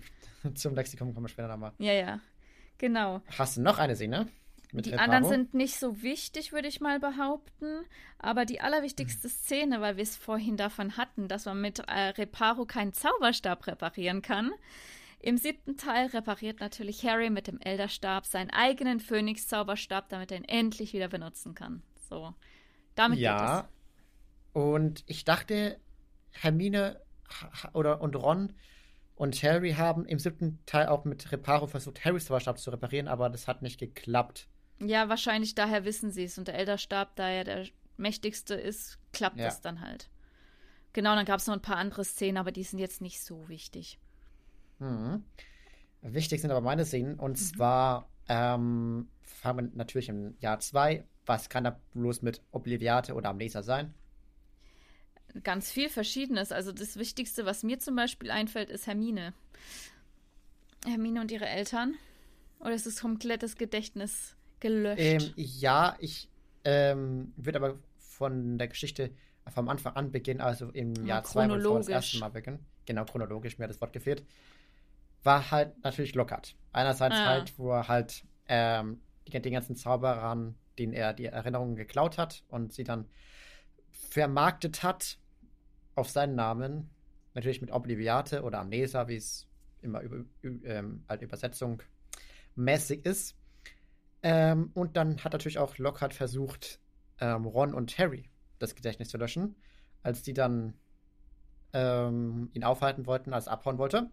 zum 0.56 0.76
Lexikon 0.76 1.14
kommen 1.14 1.26
wir 1.26 1.30
später 1.30 1.48
nochmal. 1.48 1.72
Ja, 1.80 1.94
ja. 1.94 2.20
Genau. 2.78 3.22
Hast 3.38 3.58
du 3.58 3.62
noch 3.62 3.80
eine 3.80 3.96
Szene? 3.96 4.28
die 4.82 4.90
Reparo? 4.90 5.04
anderen 5.04 5.26
sind 5.26 5.54
nicht 5.54 5.78
so 5.78 6.02
wichtig, 6.02 6.52
würde 6.52 6.68
ich 6.68 6.82
mal 6.82 7.00
behaupten. 7.00 7.86
Aber 8.18 8.46
die 8.46 8.60
allerwichtigste 8.60 9.30
Szene, 9.30 9.82
weil 9.82 9.98
wir 9.98 10.04
es 10.04 10.18
vorhin 10.18 10.58
davon 10.58 10.98
hatten, 10.98 11.28
dass 11.28 11.46
man 11.46 11.62
mit 11.62 11.80
äh, 11.80 12.10
Reparo 12.10 12.66
keinen 12.66 12.92
Zauberstab 12.94 13.68
reparieren 13.68 14.22
kann, 14.22 14.52
im 15.24 15.38
siebten 15.38 15.78
Teil 15.78 16.08
repariert 16.08 16.60
natürlich 16.60 17.06
Harry 17.06 17.30
mit 17.30 17.48
dem 17.48 17.58
Elderstab 17.62 18.26
seinen 18.26 18.50
eigenen 18.50 19.00
Phönix-Zauberstab, 19.00 20.10
damit 20.10 20.32
er 20.32 20.38
ihn 20.40 20.44
endlich 20.44 20.92
wieder 20.92 21.08
benutzen 21.08 21.56
kann. 21.56 21.82
So, 22.10 22.34
damit 22.96 23.20
ja, 23.20 23.62
geht 23.62 23.66
es. 23.66 24.62
Und 24.62 25.04
ich 25.08 25.24
dachte, 25.24 25.80
Hermine 26.32 27.02
oder 27.74 28.02
und 28.02 28.18
Ron 28.18 28.54
und 29.16 29.42
Harry 29.44 29.72
haben 29.72 30.06
im 30.06 30.20
siebten 30.20 30.60
Teil 30.66 30.88
auch 30.88 31.06
mit 31.06 31.32
Reparo 31.32 31.68
versucht, 31.68 32.04
Harrys 32.04 32.26
Zauberstab 32.26 32.60
zu 32.60 32.72
reparieren, 32.72 33.08
aber 33.08 33.30
das 33.30 33.48
hat 33.48 33.62
nicht 33.62 33.80
geklappt. 33.80 34.50
Ja, 34.80 35.08
wahrscheinlich 35.08 35.56
daher 35.56 35.86
wissen 35.86 36.12
sie 36.12 36.26
es. 36.26 36.38
Und 36.38 36.50
der 36.50 36.56
Elderstab, 36.56 37.16
da 37.16 37.30
er 37.30 37.46
der 37.46 37.68
mächtigste 37.96 38.56
ist, 38.56 39.00
klappt 39.14 39.40
es 39.40 39.56
ja. 39.56 39.60
dann 39.62 39.80
halt. 39.80 40.10
Genau, 40.92 41.16
dann 41.16 41.26
gab 41.26 41.40
es 41.40 41.48
noch 41.48 41.54
ein 41.54 41.62
paar 41.62 41.78
andere 41.78 42.04
Szenen, 42.04 42.38
aber 42.38 42.52
die 42.52 42.64
sind 42.64 42.80
jetzt 42.80 43.00
nicht 43.00 43.22
so 43.22 43.48
wichtig. 43.48 44.00
Mhm. 44.84 45.24
Wichtig 46.02 46.42
sind 46.42 46.52
aber 46.52 46.62
meine 46.62 46.86
Szenen. 46.86 47.16
Und 47.20 47.32
mhm. 47.32 47.36
zwar 47.36 48.10
ähm, 48.28 49.08
fangen 49.22 49.72
wir 49.72 49.78
natürlich 49.78 50.10
im 50.10 50.36
Jahr 50.40 50.60
2. 50.60 51.06
Was 51.26 51.50
kann 51.50 51.64
da 51.64 51.80
bloß 51.94 52.22
mit 52.22 52.42
Obliviate 52.52 53.14
oder 53.14 53.30
Amnesia 53.30 53.64
sein? 53.64 53.94
Ganz 55.44 55.72
viel 55.72 55.90
Verschiedenes. 55.90 56.52
Also 56.52 56.72
das 56.72 56.98
Wichtigste, 56.98 57.46
was 57.46 57.64
mir 57.64 57.80
zum 57.80 57.96
Beispiel 57.96 58.30
einfällt, 58.30 58.70
ist 58.70 58.86
Hermine. 58.86 59.34
Hermine 60.86 61.22
und 61.22 61.32
ihre 61.32 61.48
Eltern. 61.48 61.96
Oder 62.60 62.74
ist 62.74 62.86
es 62.86 63.02
komplettes 63.02 63.56
Gedächtnis 63.56 64.36
gelöscht? 64.60 65.00
Ähm, 65.00 65.34
ja, 65.36 65.96
ich 66.00 66.30
ähm, 66.66 67.34
würde 67.38 67.60
aber 67.60 67.80
von 67.98 68.58
der 68.58 68.68
Geschichte 68.68 69.12
vom 69.54 69.68
Anfang 69.68 69.96
an 69.96 70.12
beginnen, 70.12 70.40
also 70.40 70.70
im 70.70 70.94
ja, 70.96 71.16
Jahr 71.16 71.24
2, 71.24 71.50
wo 71.50 71.54
wir 71.54 71.78
das 71.78 71.88
erste 71.90 72.20
Mal 72.20 72.30
beginnen. 72.30 72.60
Genau, 72.86 73.04
chronologisch, 73.06 73.58
mir 73.58 73.66
hat 73.66 73.72
das 73.72 73.82
Wort 73.82 73.92
gefehlt 73.92 74.24
war 75.24 75.52
halt 75.52 75.84
natürlich 75.84 76.16
Lockhart. 76.16 76.56
Einerseits 76.72 77.16
ah. 77.16 77.26
halt, 77.26 77.58
wo 77.58 77.72
er 77.72 77.88
halt 77.88 78.26
ähm, 78.48 79.02
den 79.28 79.54
ganzen 79.54 79.76
Zauberern, 79.76 80.56
denen 80.78 80.94
er 80.94 81.14
die 81.14 81.26
Erinnerungen 81.26 81.76
geklaut 81.76 82.18
hat 82.18 82.44
und 82.48 82.74
sie 82.74 82.84
dann 82.84 83.08
vermarktet 83.92 84.84
hat 84.84 85.18
auf 85.96 86.10
seinen 86.10 86.36
Namen. 86.36 86.90
Natürlich 87.34 87.62
mit 87.62 87.72
Obliviate 87.72 88.44
oder 88.44 88.60
Amnesia, 88.60 89.08
wie 89.08 89.16
es 89.16 89.48
immer 89.82 90.02
über, 90.02 90.24
ähm, 90.44 91.04
als 91.08 91.22
Übersetzung 91.22 91.82
mäßig 92.56 93.06
ist. 93.06 93.36
Ähm, 94.22 94.72
und 94.74 94.96
dann 94.98 95.24
hat 95.24 95.34
natürlich 95.34 95.58
auch 95.58 95.78
Lockhart 95.78 96.14
versucht, 96.14 96.80
ähm, 97.20 97.46
Ron 97.46 97.74
und 97.74 97.98
Harry 97.98 98.30
das 98.60 98.76
Gedächtnis 98.76 99.10
zu 99.10 99.18
löschen, 99.18 99.56
als 100.02 100.22
die 100.22 100.34
dann 100.34 100.74
ähm, 101.74 102.50
ihn 102.54 102.64
aufhalten 102.64 103.06
wollten, 103.06 103.34
als 103.34 103.48
er 103.48 103.54
abhauen 103.54 103.78
wollte. 103.78 104.10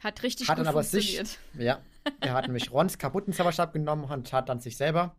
Hat 0.00 0.22
richtig 0.22 0.48
hat 0.48 0.56
gut 0.56 0.66
dann 0.66 0.72
aber 0.72 0.82
funktioniert. 0.82 1.26
Sich, 1.26 1.38
ja, 1.58 1.80
er 2.20 2.34
hat 2.34 2.46
nämlich 2.46 2.70
Rons 2.70 2.98
kaputten 2.98 3.32
Zauberstab 3.32 3.72
genommen 3.72 4.04
und 4.04 4.32
hat 4.32 4.48
dann 4.48 4.60
sich 4.60 4.76
selber 4.76 5.16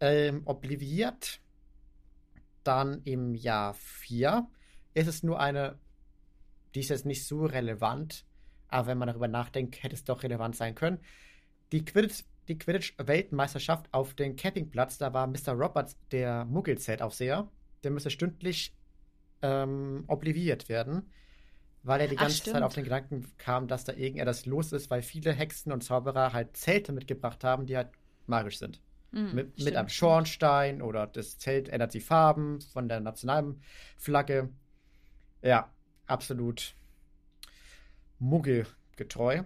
ähm, 0.00 0.42
obliviert. 0.44 1.40
Dann 2.64 3.02
im 3.04 3.34
Jahr 3.34 3.74
4 3.74 4.46
ist 4.94 5.08
es 5.08 5.22
nur 5.22 5.40
eine, 5.40 5.78
die 6.74 6.80
ist 6.80 6.90
jetzt 6.90 7.06
nicht 7.06 7.26
so 7.26 7.44
relevant, 7.44 8.24
aber 8.68 8.86
wenn 8.86 8.98
man 8.98 9.08
darüber 9.08 9.28
nachdenkt, 9.28 9.82
hätte 9.82 9.94
es 9.94 10.04
doch 10.04 10.22
relevant 10.22 10.56
sein 10.56 10.74
können. 10.74 10.98
Die 11.72 11.84
Quidditch, 11.84 12.24
die 12.48 12.58
Quidditch-Weltmeisterschaft 12.58 13.92
auf 13.92 14.14
dem 14.14 14.36
Campingplatz, 14.36 14.98
da 14.98 15.12
war 15.12 15.26
Mr. 15.26 15.52
Roberts 15.52 15.96
der 16.12 16.44
Muggelzeltaufseher. 16.44 17.48
Der 17.82 17.90
müsste 17.90 18.10
stündlich 18.10 18.74
ähm, 19.42 20.04
obliviert 20.06 20.68
werden 20.68 21.10
weil 21.82 22.00
er 22.00 22.08
die 22.08 22.16
ganze 22.16 22.42
Ach, 22.42 22.52
Zeit 22.52 22.62
auf 22.62 22.74
den 22.74 22.84
Gedanken 22.84 23.26
kam, 23.38 23.66
dass 23.66 23.84
da 23.84 23.92
irgendetwas 23.92 24.46
los 24.46 24.72
ist, 24.72 24.90
weil 24.90 25.02
viele 25.02 25.32
Hexen 25.32 25.72
und 25.72 25.82
Zauberer 25.82 26.32
halt 26.32 26.56
Zelte 26.56 26.92
mitgebracht 26.92 27.42
haben, 27.44 27.66
die 27.66 27.76
halt 27.76 27.90
magisch 28.26 28.58
sind. 28.58 28.80
Mhm, 29.10 29.34
mit, 29.34 29.58
mit, 29.58 29.76
einem 29.76 29.88
Schornstein 29.88 30.80
oder 30.80 31.06
das 31.06 31.38
Zelt 31.38 31.68
ändert 31.68 31.92
die 31.92 32.00
Farben 32.00 32.60
von 32.60 32.88
der 32.88 33.00
nationalen 33.00 33.60
Flagge. 33.98 34.50
Ja, 35.42 35.70
absolut 36.06 36.74
muggelgetreu. 38.18 39.42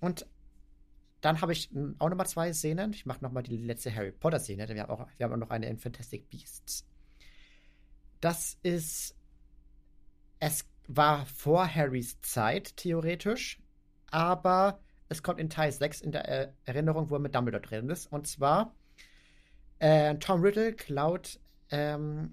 Und 0.00 0.26
dann 1.20 1.40
habe 1.40 1.52
ich 1.52 1.70
auch 1.98 2.08
nochmal 2.08 2.26
zwei 2.26 2.52
Szenen. 2.52 2.92
Ich 2.92 3.06
mache 3.06 3.22
nochmal 3.22 3.42
die 3.42 3.56
letzte 3.56 3.94
Harry 3.94 4.12
Potter-Szene, 4.12 4.66
denn 4.66 4.76
wir 4.76 4.82
haben, 4.82 4.90
auch, 4.90 5.08
wir 5.16 5.24
haben 5.24 5.32
auch 5.32 5.38
noch 5.38 5.50
eine 5.50 5.68
in 5.68 5.78
Fantastic 5.78 6.28
Beasts. 6.28 6.86
Das 8.20 8.58
ist. 8.62 9.14
Es 10.40 10.64
war 10.88 11.26
vor 11.26 11.72
Harrys 11.72 12.20
Zeit, 12.22 12.76
theoretisch, 12.76 13.60
aber 14.10 14.80
es 15.08 15.22
kommt 15.22 15.38
in 15.38 15.50
Teil 15.50 15.70
6 15.70 16.00
in 16.00 16.12
der 16.12 16.54
Erinnerung, 16.64 17.10
wo 17.10 17.16
er 17.16 17.20
mit 17.20 17.34
Dumbledore 17.34 17.62
drin 17.62 17.88
ist. 17.90 18.10
Und 18.10 18.26
zwar, 18.26 18.74
äh, 19.78 20.16
Tom 20.16 20.42
Riddle 20.42 20.72
klaut 20.72 21.38
ähm, 21.70 22.32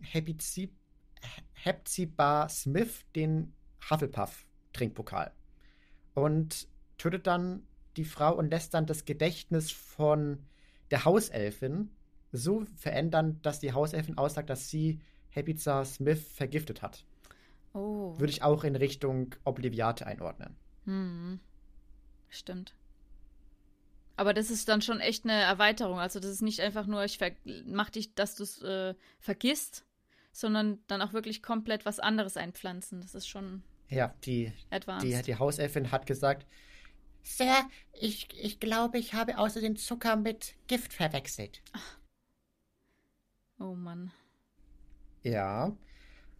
Hepzibah 1.54 2.50
Smith 2.50 3.06
den 3.16 3.54
Hufflepuff-Trinkpokal 3.90 5.32
und 6.14 6.68
tötet 6.98 7.28
dann 7.28 7.68
die 7.98 8.06
Frau 8.06 8.36
und 8.36 8.50
lässt 8.50 8.74
dann 8.74 8.86
das 8.86 9.06
Gedächtnis 9.06 9.72
von 9.72 10.46
der 10.92 11.06
Hauselfin 11.06 11.92
so 12.32 12.66
verändern, 12.76 13.40
dass 13.42 13.60
die 13.60 13.74
Hauselfin 13.74 14.18
aussagt, 14.18 14.50
dass 14.50 14.70
sie 14.70 15.02
Hepzibah 15.30 15.86
Smith 15.86 16.26
vergiftet 16.34 16.82
hat. 16.82 17.06
Oh. 17.76 18.18
Würde 18.18 18.32
ich 18.32 18.42
auch 18.42 18.64
in 18.64 18.76
Richtung 18.76 19.36
Obliviate 19.44 20.08
einordnen. 20.08 20.56
Hm. 20.86 21.40
Stimmt. 22.30 22.74
Aber 24.18 24.34
das 24.34 24.50
ist 24.50 24.70
dann 24.70 24.82
schon 24.82 25.02
echt 25.02 25.26
eine 25.26 25.34
Erweiterung. 25.34 26.00
Also 26.00 26.20
das 26.20 26.32
ist 26.32 26.42
nicht 26.42 26.62
einfach 26.62 26.88
nur, 26.88 27.04
ich 27.04 27.20
mach 27.66 27.90
dich, 27.90 28.16
dass 28.16 28.36
du 28.36 28.44
es 28.44 28.62
äh, 28.62 28.96
vergisst, 29.20 29.86
sondern 30.32 30.80
dann 30.88 31.02
auch 31.02 31.12
wirklich 31.12 31.44
komplett 31.44 31.86
was 31.86 32.00
anderes 32.00 32.38
einpflanzen. 32.38 33.02
Das 33.02 33.14
ist 33.14 33.28
schon 33.28 33.62
ja, 33.90 34.16
die, 34.24 34.52
die, 35.02 35.22
die 35.22 35.36
Hauselfin 35.38 35.92
hat 35.92 36.08
gesagt, 36.08 36.48
Sir, 37.22 37.68
ich, 37.94 38.28
ich 38.40 38.60
glaube, 38.60 39.00
ich 39.00 39.14
habe 39.14 39.38
außerdem 39.38 39.76
Zucker 39.78 40.16
mit 40.16 40.56
Gift 40.68 40.94
verwechselt. 40.94 41.62
Ach. 41.74 41.98
Oh 43.60 43.74
Mann. 43.74 44.12
Ja. 45.24 45.76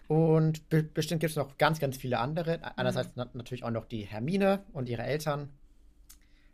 Und 0.08 0.70
be 0.70 0.84
bestimmt 0.84 1.22
gibt 1.22 1.32
es 1.32 1.38
noch 1.38 1.58
ganz, 1.58 1.80
ganz 1.80 1.98
viele 1.98 2.20
andere. 2.20 2.78
Einerseits 2.78 3.16
mhm. 3.16 3.26
natürlich 3.34 3.64
auch 3.64 3.72
noch 3.72 3.86
die 3.86 4.04
Hermine 4.04 4.64
und 4.74 4.90
ihre 4.90 5.04
Eltern, 5.04 5.50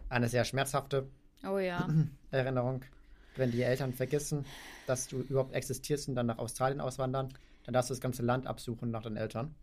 eine 0.10 0.30
sehr 0.30 0.46
schmerzhafte 0.46 1.10
oh, 1.46 1.58
ja. 1.58 1.88
Erinnerung. 2.32 2.84
Wenn 3.36 3.52
die 3.52 3.62
Eltern 3.62 3.94
vergessen, 3.94 4.46
dass 4.88 5.08
du 5.08 5.22
überhaupt 5.22 5.54
existierst 5.54 6.10
und 6.10 6.16
dann 6.16 6.26
nach 6.26 6.38
Australien 6.38 6.82
auswandern, 6.82 7.30
dann 7.64 7.74
darfst 7.74 7.90
du 7.90 7.94
das 7.94 8.02
ganze 8.02 8.24
Land 8.24 8.46
absuchen 8.48 8.92
nach 8.92 9.04
den 9.04 9.16
Eltern. 9.16 9.56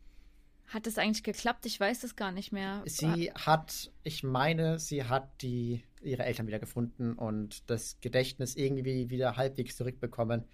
Hat 0.68 0.86
es 0.86 0.98
eigentlich 0.98 1.24
geklappt? 1.24 1.64
Ich 1.64 1.80
weiß 1.80 2.04
es 2.04 2.14
gar 2.14 2.30
nicht 2.30 2.52
mehr. 2.52 2.82
Sie 2.84 3.32
hat, 3.32 3.90
ich 4.04 4.22
meine, 4.22 4.78
sie 4.78 5.04
hat 5.04 5.42
die, 5.42 5.82
ihre 6.02 6.24
Eltern 6.24 6.46
wieder 6.46 6.58
gefunden 6.58 7.14
und 7.14 7.68
das 7.70 7.98
Gedächtnis 8.00 8.54
irgendwie 8.54 9.08
wieder 9.08 9.36
halbwegs 9.36 9.76
zurückbekommen, 9.76 10.44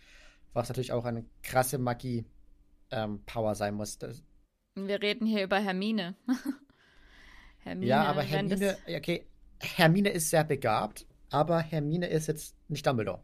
was 0.53 0.69
natürlich 0.69 0.93
auch 0.93 1.05
eine 1.05 1.25
krasse 1.43 1.79
Magie-Power 1.79 2.29
ähm, 2.95 3.21
sein 3.55 3.75
muss. 3.75 3.99
Das, 3.99 4.23
Wir 4.75 5.03
reden 5.03 5.27
hier 5.27 5.45
über 5.45 5.59
Hermine. 5.59 6.15
Hermine 7.59 7.87
ja, 7.87 8.05
aber 8.05 8.23
Hermine, 8.23 8.77
okay, 8.89 9.27
Hermine 9.61 10.11
ist 10.11 10.31
sehr 10.31 10.45
begabt, 10.45 11.07
aber 11.31 11.61
Hermine 11.61 12.09
ist 12.09 12.29
jetzt 12.29 12.55
nicht 12.69 12.87
Dumbledore. 12.87 13.21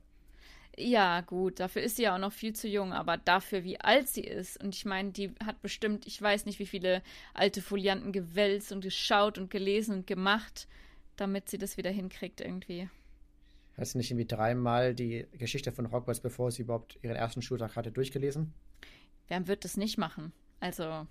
Ja, 0.76 1.20
gut, 1.20 1.61
dafür 1.61 1.83
ist 1.83 1.96
sie 1.96 2.04
ja 2.04 2.14
auch 2.14 2.20
noch 2.20 2.33
viel 2.33 2.54
zu 2.54 2.66
jung, 2.66 2.92
aber 2.92 3.18
dafür, 3.18 3.64
wie 3.64 3.80
alt 3.80 4.09
sie 4.09 4.22
ist. 4.22 4.62
Und 4.62 4.74
ich 4.74 4.85
meine, 4.87 5.11
die 5.11 5.35
hat 5.44 5.61
bestimmt, 5.61 6.06
ich 6.06 6.20
weiß 6.20 6.46
nicht, 6.46 6.59
wie 6.59 6.66
viele 6.66 7.02
alte 7.35 7.61
Folianten 7.61 8.12
gewälzt 8.12 8.72
und 8.72 8.80
geschaut 8.80 9.37
und 9.37 9.50
gelesen 9.50 9.96
und 9.96 10.06
gemacht, 10.06 10.68
damit 11.16 11.50
sie 11.50 11.59
das 11.59 11.76
wieder 11.76 11.90
hinkriegt 11.90 12.40
irgendwie. 12.40 12.88
Hast 13.76 13.94
du 13.94 13.98
nicht 13.98 14.11
irgendwie 14.11 14.26
dreimal 14.26 14.94
die 14.94 15.26
Geschichte 15.33 15.72
von 15.72 15.92
Hogwarts, 15.92 16.20
bevor 16.20 16.50
sie 16.50 16.62
überhaupt 16.62 16.98
ihren 17.02 17.16
ersten 17.16 17.42
Schultag 17.42 17.76
hatte, 17.76 17.92
durchgelesen? 17.92 18.54
Wer 19.30 19.46
wird 19.46 19.64
das 19.64 19.76
nicht 19.76 19.96
machen? 19.96 20.32
Also. 20.58 21.06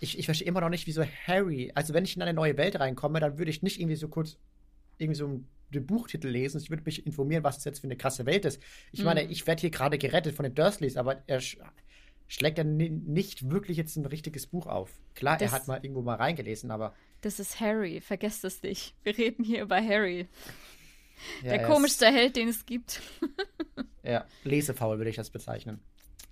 ich, 0.00 0.18
ich 0.18 0.26
verstehe 0.26 0.46
immer 0.46 0.60
noch 0.60 0.68
nicht, 0.68 0.86
wieso 0.86 1.02
Harry, 1.04 1.72
also 1.74 1.94
wenn 1.94 2.04
ich 2.04 2.14
in 2.14 2.22
eine 2.22 2.34
neue 2.34 2.56
Welt 2.56 2.78
reinkomme, 2.78 3.18
dann 3.18 3.38
würde 3.38 3.50
ich 3.50 3.62
nicht 3.62 3.80
irgendwie 3.80 3.96
so 3.96 4.08
kurz 4.08 4.36
irgendwie 4.98 5.16
so 5.16 5.26
ein 5.26 5.48
den 5.70 5.86
Buchtitel 5.86 6.28
lesen. 6.28 6.60
Ich 6.60 6.70
würde 6.70 6.82
mich 6.84 7.06
informieren, 7.06 7.44
was 7.44 7.56
das 7.56 7.64
jetzt 7.64 7.78
für 7.80 7.86
eine 7.86 7.96
krasse 7.96 8.26
Welt 8.26 8.44
ist. 8.44 8.60
Ich 8.92 9.00
mhm. 9.00 9.06
meine, 9.06 9.22
ich 9.22 9.46
werde 9.46 9.60
hier 9.60 9.70
gerade 9.70 9.98
gerettet 9.98 10.34
von 10.34 10.42
den 10.42 10.54
Dursleys, 10.54 10.96
aber 10.96 11.22
er 11.26 11.40
sch 11.40 11.58
schlägt 12.26 12.58
ja 12.58 12.64
nicht 12.64 13.50
wirklich 13.50 13.76
jetzt 13.76 13.96
ein 13.96 14.06
richtiges 14.06 14.46
Buch 14.46 14.66
auf. 14.66 14.90
Klar, 15.14 15.36
das, 15.36 15.50
er 15.50 15.52
hat 15.52 15.68
mal 15.68 15.80
irgendwo 15.82 16.02
mal 16.02 16.16
reingelesen, 16.16 16.70
aber. 16.70 16.94
Das 17.22 17.40
ist 17.40 17.60
Harry, 17.60 18.00
vergesst 18.00 18.44
es 18.44 18.62
nicht. 18.62 18.94
Wir 19.02 19.16
reden 19.16 19.44
hier 19.44 19.62
über 19.62 19.76
Harry. 19.76 20.28
Ja, 21.42 21.50
Der 21.50 21.66
komischste 21.66 22.06
ist, 22.06 22.12
Held, 22.12 22.36
den 22.36 22.48
es 22.48 22.64
gibt. 22.64 23.02
ja, 24.02 24.26
lesefaul 24.44 24.98
würde 24.98 25.10
ich 25.10 25.16
das 25.16 25.30
bezeichnen. 25.30 25.80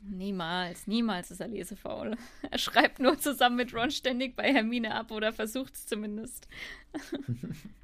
Niemals, 0.00 0.86
niemals 0.86 1.30
ist 1.30 1.40
er 1.40 1.48
lesefaul. 1.48 2.16
Er 2.50 2.58
schreibt 2.58 3.00
nur 3.00 3.18
zusammen 3.18 3.56
mit 3.56 3.74
Ron 3.74 3.90
ständig 3.90 4.36
bei 4.36 4.52
Hermine 4.52 4.94
ab 4.94 5.10
oder 5.10 5.32
versucht 5.32 5.74
es 5.74 5.86
zumindest. 5.86 6.48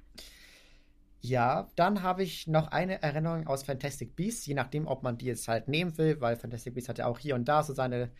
Ja, 1.27 1.70
dann 1.74 2.03
habe 2.03 2.22
ich 2.22 2.48
noch 2.48 2.68
eine 2.68 3.00
Erinnerung 3.00 3.46
aus 3.46 3.62
Fantastic 3.62 4.14
Beasts, 4.14 4.44
je 4.44 4.53
nachdem, 4.53 4.87
ob 4.87 5.03
man 5.03 5.16
die 5.16 5.24
jetzt 5.24 5.48
halt 5.48 5.68
nehmen 5.68 5.96
will, 5.96 6.20
weil 6.20 6.37
Fantastic 6.37 6.74
Beasts 6.74 6.90
hat 6.90 6.98
ja 6.98 7.07
auch 7.07 7.18
hier 7.18 7.35
und 7.35 7.46
da 7.46 7.62
so 7.62 7.72
seine 7.72 8.11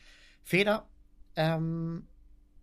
Feder. 0.42 0.88
Ähm, 1.37 2.09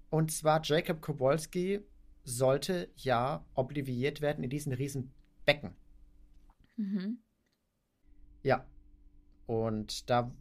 und 0.09 0.31
zwar 0.31 0.61
Jacob 0.63 0.99
Kowalski 0.99 1.81
sollte 2.23 2.89
ja 2.95 3.45
obliviert 3.53 4.21
werden 4.21 4.43
in 4.43 4.49
diesen 4.49 4.73
riesen 4.73 5.11
Becken. 5.45 5.75
Mhm. 6.75 7.19
Ja. 8.41 8.65
Und 9.51 10.09
da 10.09 10.31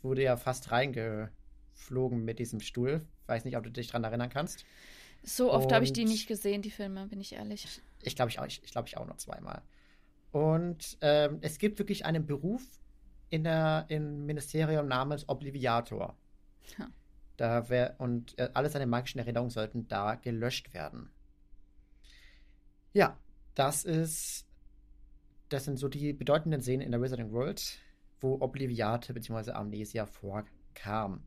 wurde 0.00 0.22
er 0.22 0.38
fast 0.38 0.70
reingeflogen 0.70 2.24
mit 2.24 2.38
diesem 2.38 2.60
Stuhl. 2.60 3.06
Weiß 3.26 3.44
nicht, 3.44 3.58
ob 3.58 3.64
du 3.64 3.70
dich 3.70 3.88
daran 3.88 4.04
erinnern 4.04 4.30
kannst. 4.30 4.64
So 5.22 5.52
oft 5.52 5.70
habe 5.70 5.84
ich 5.84 5.92
die 5.92 6.06
nicht 6.06 6.26
gesehen, 6.26 6.62
die 6.62 6.70
Filme, 6.70 7.06
bin 7.08 7.20
ich 7.20 7.34
ehrlich. 7.34 7.68
Ich 8.00 8.16
glaube, 8.16 8.30
ich, 8.30 8.38
auch, 8.38 8.46
ich, 8.46 8.62
ich, 8.64 8.70
glaub, 8.72 8.86
ich 8.86 8.96
auch 8.96 9.06
noch 9.06 9.18
zweimal. 9.18 9.60
Und 10.32 10.96
ähm, 11.02 11.40
es 11.42 11.58
gibt 11.58 11.78
wirklich 11.78 12.06
einen 12.06 12.24
Beruf 12.24 12.62
in 13.28 13.44
der, 13.44 13.84
im 13.88 14.24
Ministerium 14.24 14.88
namens 14.88 15.28
Obliviator. 15.28 16.16
Ja. 16.78 16.88
Da 17.36 17.68
wär, 17.68 17.96
und 17.98 18.38
äh, 18.38 18.48
alle 18.54 18.70
seine 18.70 18.86
magischen 18.86 19.18
Erinnerungen 19.18 19.50
sollten 19.50 19.88
da 19.88 20.14
gelöscht 20.14 20.72
werden. 20.72 21.10
Ja, 22.94 23.18
das 23.54 23.84
ist. 23.84 24.46
Das 25.50 25.66
sind 25.66 25.76
so 25.76 25.88
die 25.88 26.14
bedeutenden 26.14 26.62
Szenen 26.62 26.80
in 26.80 26.92
der 26.92 27.02
Wizarding 27.02 27.30
World, 27.30 27.78
wo 28.20 28.40
Obliviate 28.40 29.12
bzw. 29.12 29.52
Amnesia 29.52 30.06
vorkam. 30.06 31.22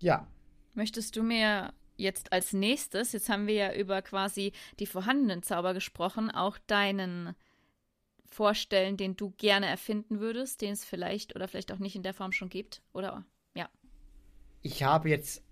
Ja. 0.00 0.26
Möchtest 0.74 1.16
du 1.16 1.22
mir 1.22 1.72
jetzt 1.96 2.32
als 2.32 2.52
nächstes, 2.52 3.12
jetzt 3.12 3.28
haben 3.28 3.46
wir 3.46 3.54
ja 3.54 3.74
über 3.74 4.02
quasi 4.02 4.52
die 4.78 4.86
vorhandenen 4.86 5.42
Zauber 5.42 5.74
gesprochen, 5.74 6.30
auch 6.30 6.58
deinen 6.66 7.34
vorstellen, 8.30 8.96
den 8.96 9.16
du 9.16 9.30
gerne 9.36 9.66
erfinden 9.66 10.20
würdest, 10.20 10.60
den 10.60 10.72
es 10.72 10.84
vielleicht 10.84 11.34
oder 11.34 11.48
vielleicht 11.48 11.72
auch 11.72 11.78
nicht 11.78 11.96
in 11.96 12.02
der 12.02 12.14
Form 12.14 12.32
schon 12.32 12.48
gibt? 12.48 12.82
Oder 12.92 13.24
ja. 13.54 13.68
Ich 14.62 14.82
habe 14.82 15.10
jetzt 15.10 15.42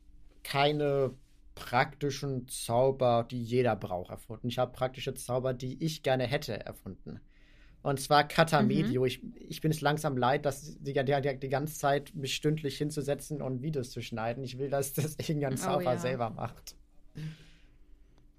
keine 0.45 1.15
praktischen 1.55 2.47
Zauber, 2.49 3.27
die 3.29 3.43
jeder 3.43 3.75
braucht, 3.75 4.11
erfunden. 4.11 4.49
Ich 4.49 4.59
habe 4.59 4.73
praktische 4.73 5.15
Zauber, 5.15 5.55
die 5.55 5.83
ich 5.85 6.03
gerne 6.03 6.25
hätte, 6.25 6.65
erfunden. 6.65 7.21
Und 7.83 8.01
zwar 8.01 8.27
Katamedio. 8.27 9.03
Mhm. 9.03 9.07
Ich, 9.07 9.23
ich 9.49 9.61
bin 9.61 9.71
es 9.71 9.81
langsam 9.81 10.17
leid, 10.17 10.45
dass 10.45 10.77
die, 10.79 10.93
die, 10.93 11.39
die, 11.39 11.49
ganze 11.49 11.79
Zeit 11.79 12.15
mich 12.15 12.35
stündlich 12.35 12.77
hinzusetzen 12.77 13.41
und 13.41 13.63
Videos 13.63 13.91
zu 13.91 14.03
schneiden. 14.03 14.43
Ich 14.45 14.59
will, 14.59 14.69
dass 14.69 14.93
das 14.93 15.17
irgendein 15.19 15.57
Zauber 15.57 15.79
oh, 15.79 15.95
ja. 15.95 15.99
selber 15.99 16.31
macht. 16.31 16.75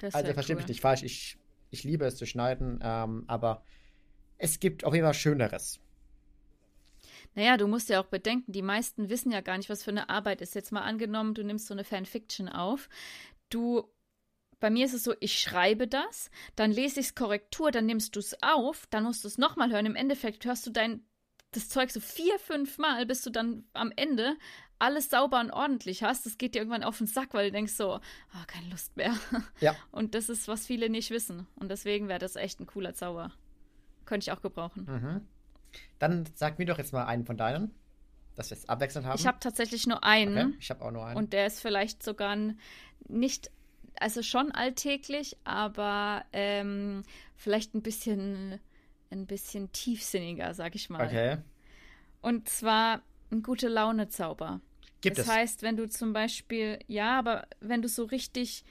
also 0.01 0.33
verstehe 0.33 0.55
cool. 0.55 0.61
mich 0.61 0.67
nicht 0.67 0.81
falsch. 0.81 1.03
Ich, 1.03 1.37
ich 1.69 1.83
liebe 1.83 2.05
es 2.05 2.17
zu 2.17 2.25
schneiden, 2.25 2.79
ähm, 2.83 3.23
aber 3.27 3.63
es 4.37 4.59
gibt 4.59 4.83
auch 4.83 4.93
immer 4.93 5.13
Schöneres. 5.13 5.79
Naja, 7.35 7.57
du 7.57 7.67
musst 7.67 7.89
ja 7.89 8.01
auch 8.01 8.07
bedenken, 8.07 8.51
die 8.51 8.61
meisten 8.61 9.09
wissen 9.09 9.31
ja 9.31 9.41
gar 9.41 9.57
nicht, 9.57 9.69
was 9.69 9.83
für 9.83 9.91
eine 9.91 10.09
Arbeit 10.09 10.41
ist. 10.41 10.55
Jetzt 10.55 10.71
mal 10.71 10.81
angenommen, 10.81 11.33
du 11.33 11.43
nimmst 11.43 11.67
so 11.67 11.73
eine 11.73 11.83
Fanfiction 11.83 12.49
auf. 12.49 12.89
Du 13.49 13.87
bei 14.59 14.69
mir 14.69 14.85
ist 14.85 14.93
es 14.93 15.03
so, 15.03 15.13
ich 15.19 15.39
schreibe 15.39 15.87
das, 15.87 16.29
dann 16.55 16.71
lese 16.71 16.99
ich 16.99 17.07
es 17.07 17.15
Korrektur, 17.15 17.71
dann 17.71 17.85
nimmst 17.85 18.15
du 18.15 18.19
es 18.19 18.35
auf, 18.41 18.87
dann 18.89 19.03
musst 19.03 19.23
du 19.23 19.27
es 19.27 19.37
nochmal 19.37 19.71
hören. 19.71 19.85
Im 19.85 19.95
Endeffekt 19.95 20.45
hörst 20.45 20.65
du 20.67 20.71
dein 20.71 21.03
das 21.51 21.69
Zeug 21.69 21.89
so 21.89 21.99
vier, 21.99 22.37
fünf 22.37 22.77
Mal, 22.77 23.05
bis 23.05 23.23
du 23.23 23.31
dann 23.31 23.63
am 23.73 23.91
Ende 23.95 24.37
alles 24.77 25.09
sauber 25.09 25.39
und 25.39 25.51
ordentlich 25.51 26.03
hast. 26.03 26.25
Das 26.25 26.37
geht 26.37 26.55
dir 26.55 26.59
irgendwann 26.59 26.83
auf 26.83 26.97
den 26.97 27.07
Sack, 27.07 27.33
weil 27.33 27.47
du 27.47 27.51
denkst 27.51 27.73
so, 27.73 27.95
oh, 27.95 28.43
keine 28.47 28.69
Lust 28.69 28.95
mehr. 28.95 29.13
Ja. 29.59 29.75
Und 29.91 30.15
das 30.15 30.29
ist, 30.29 30.47
was 30.47 30.65
viele 30.65 30.89
nicht 30.89 31.11
wissen. 31.11 31.47
Und 31.55 31.69
deswegen 31.69 32.07
wäre 32.07 32.19
das 32.19 32.35
echt 32.35 32.59
ein 32.59 32.67
cooler 32.67 32.93
Zauber. 32.93 33.31
Könnte 34.05 34.25
ich 34.25 34.31
auch 34.31 34.41
gebrauchen. 34.41 34.85
Mhm. 34.85 35.27
Dann 35.99 36.25
sag 36.35 36.59
mir 36.59 36.65
doch 36.65 36.77
jetzt 36.77 36.93
mal 36.93 37.05
einen 37.05 37.25
von 37.25 37.35
deinen, 37.35 37.73
dass 38.35 38.49
wir 38.49 38.57
es 38.57 38.69
abwechselnd 38.69 39.05
haben. 39.05 39.19
Ich 39.19 39.27
habe 39.27 39.39
tatsächlich 39.39 39.85
nur 39.85 40.03
einen. 40.03 40.49
Okay, 40.49 40.57
ich 40.59 40.69
habe 40.69 40.85
auch 40.85 40.91
nur 40.91 41.05
einen. 41.05 41.17
Und 41.17 41.33
der 41.33 41.47
ist 41.47 41.59
vielleicht 41.59 42.03
sogar 42.03 42.37
nicht 43.07 43.51
also 43.99 44.21
schon 44.21 44.51
alltäglich, 44.51 45.37
aber 45.43 46.25
ähm, 46.33 47.03
vielleicht 47.35 47.73
ein 47.75 47.81
bisschen, 47.81 48.59
ein 49.09 49.25
bisschen 49.25 49.71
tiefsinniger, 49.71 50.53
sag 50.53 50.75
ich 50.75 50.89
mal. 50.89 51.05
Okay. 51.05 51.37
Und 52.21 52.49
zwar 52.49 53.01
ein 53.31 53.43
gute 53.43 53.67
Laune-Zauber. 53.67 54.61
Gibt 55.01 55.17
das 55.17 55.27
es? 55.27 55.31
heißt, 55.31 55.61
wenn 55.61 55.77
du 55.77 55.87
zum 55.87 56.13
Beispiel, 56.13 56.79
ja, 56.87 57.17
aber 57.17 57.47
wenn 57.61 57.81
du 57.81 57.87
so 57.87 58.03
richtig, 58.03 58.65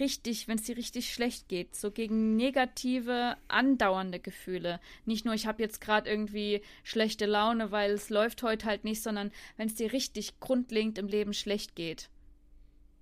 richtig, 0.00 0.48
wenn 0.48 0.58
es 0.58 0.64
dir 0.64 0.76
richtig 0.76 1.12
schlecht 1.12 1.48
geht, 1.48 1.76
so 1.76 1.90
gegen 1.90 2.36
negative, 2.36 3.36
andauernde 3.48 4.18
Gefühle. 4.18 4.80
Nicht 5.04 5.24
nur, 5.24 5.34
ich 5.34 5.46
habe 5.46 5.62
jetzt 5.62 5.80
gerade 5.80 6.10
irgendwie 6.10 6.62
schlechte 6.82 7.26
Laune, 7.26 7.70
weil 7.70 7.92
es 7.92 8.10
läuft 8.10 8.42
heute 8.42 8.66
halt 8.66 8.84
nicht, 8.84 9.02
sondern 9.02 9.30
wenn 9.56 9.68
es 9.68 9.74
dir 9.74 9.92
richtig 9.92 10.40
grundlegend 10.40 10.98
im 10.98 11.06
Leben 11.06 11.32
schlecht 11.32 11.76
geht. 11.76 12.10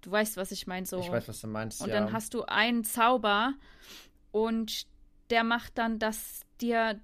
Du 0.02 0.10
weißt, 0.10 0.36
was 0.36 0.52
ich 0.52 0.66
meine. 0.66 0.86
So. 0.86 1.00
Ich 1.00 1.10
weiß, 1.10 1.28
was 1.28 1.40
du 1.40 1.46
meinst. 1.48 1.82
Und 1.82 1.88
ja. 1.88 1.94
dann 2.00 2.12
hast 2.12 2.34
du 2.34 2.44
einen 2.44 2.84
Zauber 2.84 3.54
und 4.30 4.86
der 5.30 5.44
macht 5.44 5.76
dann, 5.76 5.98
dass 5.98 6.42
dir, 6.60 7.00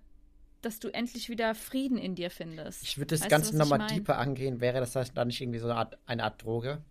dass 0.62 0.78
du 0.78 0.88
endlich 0.88 1.28
wieder 1.28 1.54
Frieden 1.54 1.98
in 1.98 2.14
dir 2.14 2.30
findest. 2.30 2.82
Ich 2.82 2.98
würde 2.98 3.08
das 3.08 3.22
weißt 3.22 3.30
Ganze 3.30 3.56
nochmal 3.56 3.80
ich 3.80 3.86
mein? 3.86 3.98
deeper 3.98 4.18
angehen. 4.18 4.60
Wäre 4.60 4.80
das 4.80 4.92
dann 4.92 5.26
nicht 5.26 5.40
irgendwie 5.40 5.58
so 5.58 5.66
eine 5.66 5.76
Art, 5.76 5.98
eine 6.06 6.24
Art 6.24 6.42
Droge? 6.42 6.82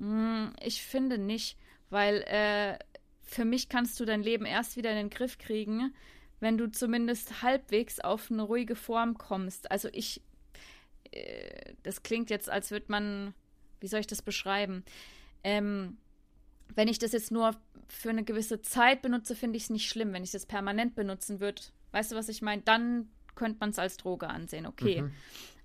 Hm, 0.00 0.52
ich 0.60 0.82
finde 0.82 1.18
nicht, 1.18 1.58
weil 1.90 2.22
äh, 2.22 2.78
für 3.22 3.44
mich 3.44 3.68
kannst 3.68 4.00
du 4.00 4.04
dein 4.04 4.22
Leben 4.22 4.46
erst 4.46 4.76
wieder 4.76 4.90
in 4.90 4.96
den 4.96 5.10
Griff 5.10 5.38
kriegen, 5.38 5.94
wenn 6.40 6.58
du 6.58 6.70
zumindest 6.70 7.42
halbwegs 7.42 8.00
auf 8.00 8.30
eine 8.30 8.42
ruhige 8.42 8.74
Form 8.76 9.16
kommst. 9.16 9.70
Also 9.70 9.88
ich, 9.92 10.20
äh, 11.12 11.74
das 11.82 12.02
klingt 12.02 12.30
jetzt, 12.30 12.50
als 12.50 12.70
würde 12.70 12.86
man 12.88 13.34
wie 13.84 13.88
soll 13.88 14.00
ich 14.00 14.06
das 14.08 14.22
beschreiben? 14.22 14.82
Ähm, 15.44 15.98
wenn 16.74 16.88
ich 16.88 16.98
das 16.98 17.12
jetzt 17.12 17.30
nur 17.30 17.54
für 17.88 18.10
eine 18.10 18.24
gewisse 18.24 18.62
Zeit 18.62 19.02
benutze, 19.02 19.36
finde 19.36 19.58
ich 19.58 19.64
es 19.64 19.70
nicht 19.70 19.88
schlimm. 19.88 20.12
Wenn 20.12 20.24
ich 20.24 20.34
es 20.34 20.46
permanent 20.46 20.96
benutzen 20.96 21.38
würde, 21.38 21.62
weißt 21.92 22.12
du, 22.12 22.16
was 22.16 22.28
ich 22.28 22.42
meine? 22.42 22.62
Dann 22.62 23.08
könnte 23.36 23.58
man 23.60 23.70
es 23.70 23.78
als 23.78 23.98
Droge 23.98 24.28
ansehen, 24.28 24.66
okay. 24.66 25.02
Mhm. 25.02 25.12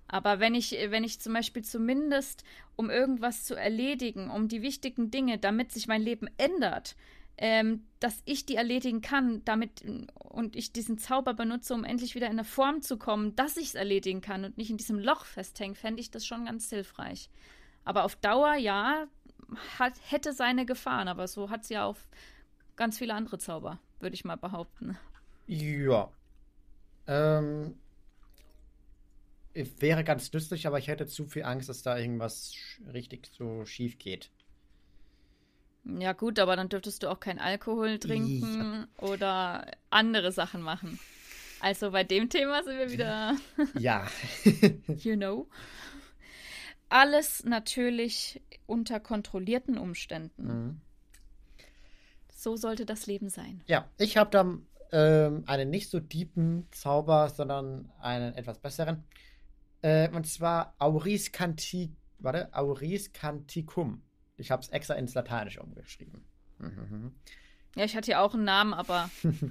Aber 0.06 0.40
wenn 0.40 0.54
ich, 0.54 0.72
wenn 0.72 1.04
ich 1.04 1.20
zum 1.20 1.32
Beispiel 1.32 1.62
zumindest, 1.62 2.44
um 2.76 2.90
irgendwas 2.90 3.44
zu 3.44 3.54
erledigen, 3.54 4.28
um 4.28 4.48
die 4.48 4.60
wichtigen 4.60 5.10
Dinge, 5.10 5.38
damit 5.38 5.72
sich 5.72 5.86
mein 5.86 6.02
Leben 6.02 6.28
ändert, 6.36 6.96
ähm, 7.38 7.86
dass 8.00 8.20
ich 8.26 8.44
die 8.44 8.56
erledigen 8.56 9.00
kann, 9.00 9.42
damit 9.44 9.82
und 10.18 10.56
ich 10.56 10.72
diesen 10.72 10.98
Zauber 10.98 11.32
benutze, 11.32 11.72
um 11.74 11.84
endlich 11.84 12.14
wieder 12.14 12.26
in 12.26 12.32
eine 12.32 12.44
Form 12.44 12.82
zu 12.82 12.98
kommen, 12.98 13.34
dass 13.34 13.56
ich 13.56 13.68
es 13.68 13.74
erledigen 13.76 14.20
kann 14.20 14.44
und 14.44 14.58
nicht 14.58 14.70
in 14.70 14.76
diesem 14.76 14.98
Loch 14.98 15.24
festhängen, 15.24 15.74
fände 15.74 16.00
ich 16.00 16.10
das 16.10 16.26
schon 16.26 16.44
ganz 16.44 16.68
hilfreich. 16.68 17.30
Aber 17.90 18.04
auf 18.04 18.14
Dauer, 18.14 18.54
ja, 18.54 19.08
hat, 19.80 19.94
hätte 20.08 20.32
seine 20.32 20.64
Gefahren, 20.64 21.08
aber 21.08 21.26
so 21.26 21.50
hat 21.50 21.64
es 21.64 21.70
ja 21.70 21.86
auch 21.86 21.96
ganz 22.76 22.98
viele 22.98 23.14
andere 23.14 23.38
Zauber, 23.38 23.80
würde 23.98 24.14
ich 24.14 24.24
mal 24.24 24.36
behaupten. 24.36 24.96
Ja. 25.48 26.08
Ähm, 27.08 27.74
wäre 29.54 30.04
ganz 30.04 30.32
nützlich, 30.32 30.68
aber 30.68 30.78
ich 30.78 30.86
hätte 30.86 31.08
zu 31.08 31.26
viel 31.26 31.42
Angst, 31.42 31.68
dass 31.68 31.82
da 31.82 31.98
irgendwas 31.98 32.54
richtig 32.92 33.28
so 33.36 33.64
schief 33.66 33.98
geht. 33.98 34.30
Ja, 35.82 36.12
gut, 36.12 36.38
aber 36.38 36.54
dann 36.54 36.68
dürftest 36.68 37.02
du 37.02 37.10
auch 37.10 37.18
kein 37.18 37.40
Alkohol 37.40 37.98
trinken 37.98 38.86
ja. 39.00 39.04
oder 39.04 39.66
andere 39.90 40.30
Sachen 40.30 40.62
machen. 40.62 41.00
Also 41.58 41.90
bei 41.90 42.04
dem 42.04 42.28
Thema 42.28 42.62
sind 42.62 42.78
wir 42.78 42.92
wieder. 42.92 43.36
ja. 43.76 44.06
you 44.98 45.16
know. 45.16 45.48
Alles 46.90 47.44
natürlich 47.44 48.42
unter 48.66 49.00
kontrollierten 49.00 49.78
Umständen. 49.78 50.46
Mhm. 50.46 50.80
So 52.32 52.56
sollte 52.56 52.84
das 52.84 53.06
Leben 53.06 53.28
sein. 53.28 53.62
Ja, 53.66 53.88
ich 53.96 54.16
habe 54.16 54.30
da 54.30 54.58
ähm, 54.92 55.44
einen 55.46 55.70
nicht 55.70 55.88
so 55.88 56.00
deepen 56.00 56.66
Zauber, 56.72 57.28
sondern 57.30 57.92
einen 58.00 58.34
etwas 58.34 58.58
besseren. 58.58 59.04
Äh, 59.82 60.10
und 60.10 60.26
zwar 60.26 60.74
Auris 60.78 61.32
Canti, 61.32 61.94
warte, 62.18 62.52
Auris 62.52 63.12
Canticum. 63.12 64.02
Ich 64.36 64.50
habe 64.50 64.62
es 64.62 64.68
extra 64.70 64.94
ins 64.94 65.14
Lateinische 65.14 65.62
umgeschrieben. 65.62 66.24
Mhm. 66.58 67.14
Ja, 67.76 67.84
ich 67.84 67.94
hatte 67.94 68.10
ja 68.10 68.20
auch 68.20 68.34
einen 68.34 68.44
Namen, 68.44 68.74
aber. 68.74 69.10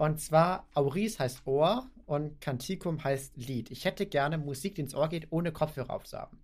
und 0.00 0.18
zwar 0.18 0.66
Auris 0.72 1.20
heißt 1.20 1.46
Ohr 1.46 1.86
und 2.06 2.40
Canticum 2.40 3.04
heißt 3.04 3.36
Lied. 3.36 3.70
Ich 3.70 3.84
hätte 3.84 4.06
gerne 4.06 4.38
Musik, 4.38 4.76
die 4.76 4.80
ins 4.80 4.94
Ohr 4.94 5.10
geht, 5.10 5.26
ohne 5.28 5.52
Kopfhörer 5.52 5.90
aufzuhaben. 5.90 6.38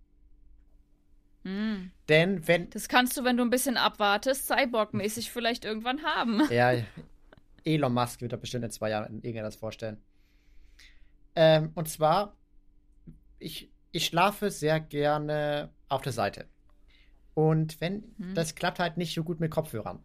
Mm. 1.43 1.91
Denn 2.11 2.47
wenn. 2.47 2.69
Das 2.69 2.87
kannst 2.87 3.17
du, 3.17 3.25
wenn 3.25 3.39
du 3.39 3.43
ein 3.43 3.49
bisschen 3.49 3.79
abwartest, 3.79 4.51
Cyborg-mäßig 4.51 5.31
vielleicht 5.31 5.65
irgendwann 5.65 6.03
haben. 6.03 6.43
Ja, 6.51 6.75
Elon 7.65 7.95
Musk 7.95 8.21
wird 8.21 8.35
da 8.35 8.37
bestimmt 8.37 8.67
in 8.67 8.71
zwei 8.71 8.91
Jahren 8.91 9.23
irgendwas 9.23 9.57
vorstellen. 9.57 10.03
Ähm, 11.35 11.73
und 11.77 11.89
zwar, 11.89 12.37
ich, 13.39 13.71
ich 13.91 14.05
schlafe 14.05 14.51
sehr 14.51 14.81
gerne 14.81 15.71
auf 15.89 16.03
der 16.03 16.13
Seite. 16.13 16.45
Und 17.33 17.81
wenn, 17.81 18.05
hm. 18.19 18.35
das 18.35 18.55
klappt 18.55 18.81
halt 18.81 18.99
nicht 18.99 19.15
so 19.15 19.25
gut 19.25 19.41
mit 19.41 19.51
Kopfhörern. 19.51 20.05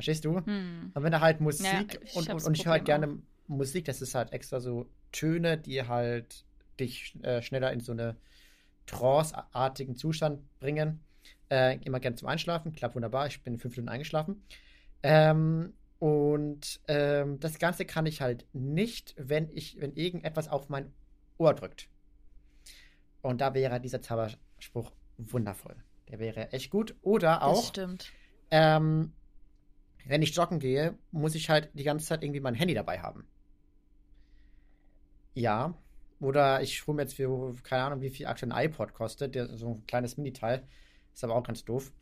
Verstehst 0.00 0.24
du? 0.24 0.38
Hm. 0.38 0.92
Und 0.94 1.02
wenn 1.02 1.12
da 1.12 1.20
halt 1.20 1.42
Musik 1.42 1.66
ja, 1.66 2.14
und, 2.14 2.30
und, 2.30 2.42
und, 2.42 2.56
ich 2.56 2.64
höre 2.64 2.72
halt 2.72 2.86
gerne. 2.86 3.18
Musik, 3.48 3.84
das 3.84 4.00
ist 4.00 4.14
halt 4.14 4.32
extra 4.32 4.60
so 4.60 4.86
Töne, 5.12 5.58
die 5.58 5.86
halt 5.86 6.46
dich 6.78 7.14
äh, 7.22 7.42
schneller 7.42 7.70
in 7.70 7.80
so 7.80 7.92
eine 7.92 8.16
Trance-artigen 8.86 9.96
Zustand 9.96 10.40
bringen. 10.58 11.00
Äh, 11.50 11.78
immer 11.84 12.00
gerne 12.00 12.16
zum 12.16 12.28
Einschlafen. 12.28 12.72
Klappt 12.72 12.94
wunderbar. 12.94 13.26
Ich 13.26 13.42
bin 13.42 13.58
fünf 13.58 13.76
Minuten 13.76 13.90
eingeschlafen. 13.90 14.42
Ähm, 15.02 15.74
und 15.98 16.80
ähm, 16.88 17.38
das 17.40 17.58
Ganze 17.58 17.84
kann 17.84 18.06
ich 18.06 18.22
halt 18.22 18.46
nicht, 18.54 19.14
wenn 19.18 19.50
ich, 19.52 19.78
wenn 19.80 19.92
irgendetwas 19.96 20.48
auf 20.48 20.70
mein 20.70 20.94
Ohr 21.36 21.52
drückt. 21.52 21.90
Und 23.20 23.42
da 23.42 23.52
wäre 23.52 23.80
dieser 23.82 24.00
Zauberspruch 24.00 24.92
wundervoll. 25.18 25.76
Der 26.08 26.20
wäre 26.20 26.52
echt 26.52 26.70
gut. 26.70 26.94
Oder 27.02 27.42
auch. 27.42 27.56
Das 27.56 27.68
stimmt. 27.68 28.12
Ähm, 28.50 29.12
wenn 30.06 30.22
ich 30.22 30.34
joggen 30.34 30.58
gehe, 30.58 30.98
muss 31.10 31.34
ich 31.34 31.50
halt 31.50 31.70
die 31.74 31.84
ganze 31.84 32.06
Zeit 32.06 32.22
irgendwie 32.22 32.40
mein 32.40 32.54
Handy 32.54 32.74
dabei 32.74 33.00
haben. 33.00 33.26
Ja. 35.34 35.74
Oder 36.20 36.60
ich 36.60 36.86
hole 36.86 36.96
mir 36.96 37.02
jetzt 37.02 37.14
für, 37.14 37.54
keine 37.62 37.84
Ahnung, 37.84 38.00
wie 38.02 38.10
viel 38.10 38.26
aktuell 38.26 38.52
ein 38.52 38.66
iPod 38.66 38.92
kostet. 38.92 39.34
Der, 39.34 39.56
so 39.56 39.74
ein 39.74 39.86
kleines 39.86 40.16
Miniteil. 40.16 40.66
Ist 41.14 41.24
aber 41.24 41.34
auch 41.34 41.42
ganz 41.42 41.64
doof. 41.64 41.92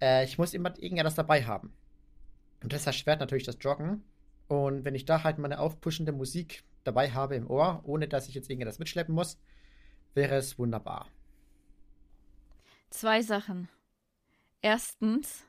Äh, 0.00 0.24
ich 0.24 0.38
muss 0.38 0.54
immer 0.54 0.76
irgendetwas 0.78 1.14
dabei 1.14 1.44
haben. 1.44 1.72
Und 2.62 2.72
das 2.72 2.86
erschwert 2.86 3.20
natürlich 3.20 3.44
das 3.44 3.56
Joggen. 3.60 4.04
Und 4.48 4.84
wenn 4.84 4.94
ich 4.94 5.04
da 5.04 5.24
halt 5.24 5.38
meine 5.38 5.60
aufpushende 5.60 6.12
Musik 6.12 6.64
dabei 6.84 7.10
habe 7.10 7.36
im 7.36 7.48
Ohr, 7.50 7.82
ohne 7.84 8.08
dass 8.08 8.28
ich 8.28 8.34
jetzt 8.34 8.50
irgendetwas 8.50 8.78
mitschleppen 8.78 9.14
muss, 9.14 9.38
wäre 10.14 10.36
es 10.36 10.58
wunderbar. 10.58 11.08
Zwei 12.90 13.22
Sachen. 13.22 13.68
Erstens, 14.62 15.44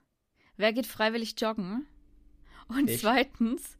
wer 0.60 0.74
geht 0.74 0.86
freiwillig 0.86 1.36
joggen? 1.40 1.88
Und 2.68 2.90
ich. 2.90 3.02
zweitens, 3.02 3.78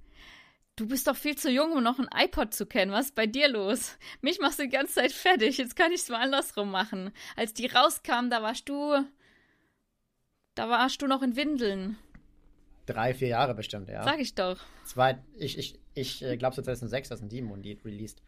du 0.76 0.88
bist 0.88 1.08
doch 1.08 1.16
viel 1.16 1.38
zu 1.38 1.52
jung, 1.52 1.74
um 1.74 1.84
noch 1.84 2.00
ein 2.00 2.10
iPod 2.16 2.54
zu 2.54 2.66
kennen. 2.66 2.92
Was 2.92 3.08
ist 3.08 3.16
bei 3.16 3.28
dir 3.28 3.48
los? 3.48 3.98
Mich 4.22 4.40
machst 4.40 4.60
du 4.60 4.64
die 4.64 4.70
ganze 4.70 4.96
Zeit 4.96 5.12
fertig. 5.12 5.58
Jetzt 5.58 5.76
kann 5.76 5.92
ich 5.92 6.02
es 6.02 6.10
mal 6.10 6.22
andersrum 6.22 6.72
machen. 6.72 7.12
Als 7.36 7.54
die 7.54 7.68
rauskamen, 7.68 8.32
da 8.32 8.42
warst 8.42 8.68
du. 8.68 9.06
Da 10.56 10.70
warst 10.70 11.02
du 11.02 11.08
noch 11.08 11.22
in 11.22 11.36
Windeln 11.36 11.98
drei, 12.90 13.14
vier 13.14 13.30
Jahre 13.30 13.54
bestimmt, 13.54 13.90
ja. 13.90 14.04
Sag 14.04 14.20
ich 14.20 14.36
doch. 14.36 14.58
Zwei, 14.84 15.20
ich 15.38 15.58
ich, 15.58 15.80
ich 15.94 16.24
äh, 16.24 16.38
glaube, 16.38 16.56
so 16.56 16.62
2006 16.62 17.10
das 17.10 17.22
ein 17.22 17.30
Demon 17.30 17.62
released. 17.62 18.22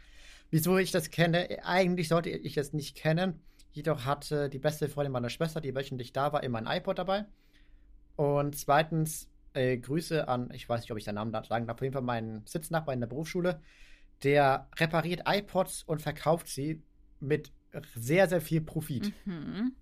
Wieso 0.49 0.77
ich 0.77 0.91
das 0.91 1.09
kenne? 1.09 1.59
Eigentlich 1.63 2.07
sollte 2.07 2.29
ich 2.29 2.57
es 2.57 2.73
nicht 2.73 2.95
kennen. 2.95 3.41
Jedoch 3.71 4.05
hatte 4.05 4.49
die 4.49 4.59
beste 4.59 4.89
Freundin 4.89 5.13
meiner 5.13 5.29
Schwester, 5.29 5.61
die 5.61 5.73
wöchentlich 5.73 6.11
da 6.13 6.33
war, 6.33 6.43
immer 6.43 6.59
ein 6.59 6.77
iPod 6.77 6.99
dabei. 6.99 7.25
Und 8.15 8.57
zweitens, 8.57 9.29
äh, 9.53 9.77
Grüße 9.77 10.27
an, 10.27 10.49
ich 10.53 10.67
weiß 10.67 10.81
nicht, 10.81 10.91
ob 10.91 10.97
ich 10.97 11.03
seinen 11.03 11.15
Namen 11.15 11.31
sagen 11.31 11.67
darf, 11.67 11.77
auf 11.77 11.81
jeden 11.81 11.93
Fall 11.93 12.01
meinen 12.01 12.45
Sitznachbar 12.45 12.93
in 12.93 12.99
der 13.01 13.07
Berufsschule. 13.07 13.61
Der 14.23 14.69
repariert 14.77 15.23
iPods 15.25 15.83
und 15.83 16.01
verkauft 16.01 16.47
sie 16.47 16.83
mit 17.19 17.51
sehr, 17.95 18.27
sehr 18.27 18.41
viel 18.41 18.61
Profit. 18.61 19.13
Mhm. 19.25 19.73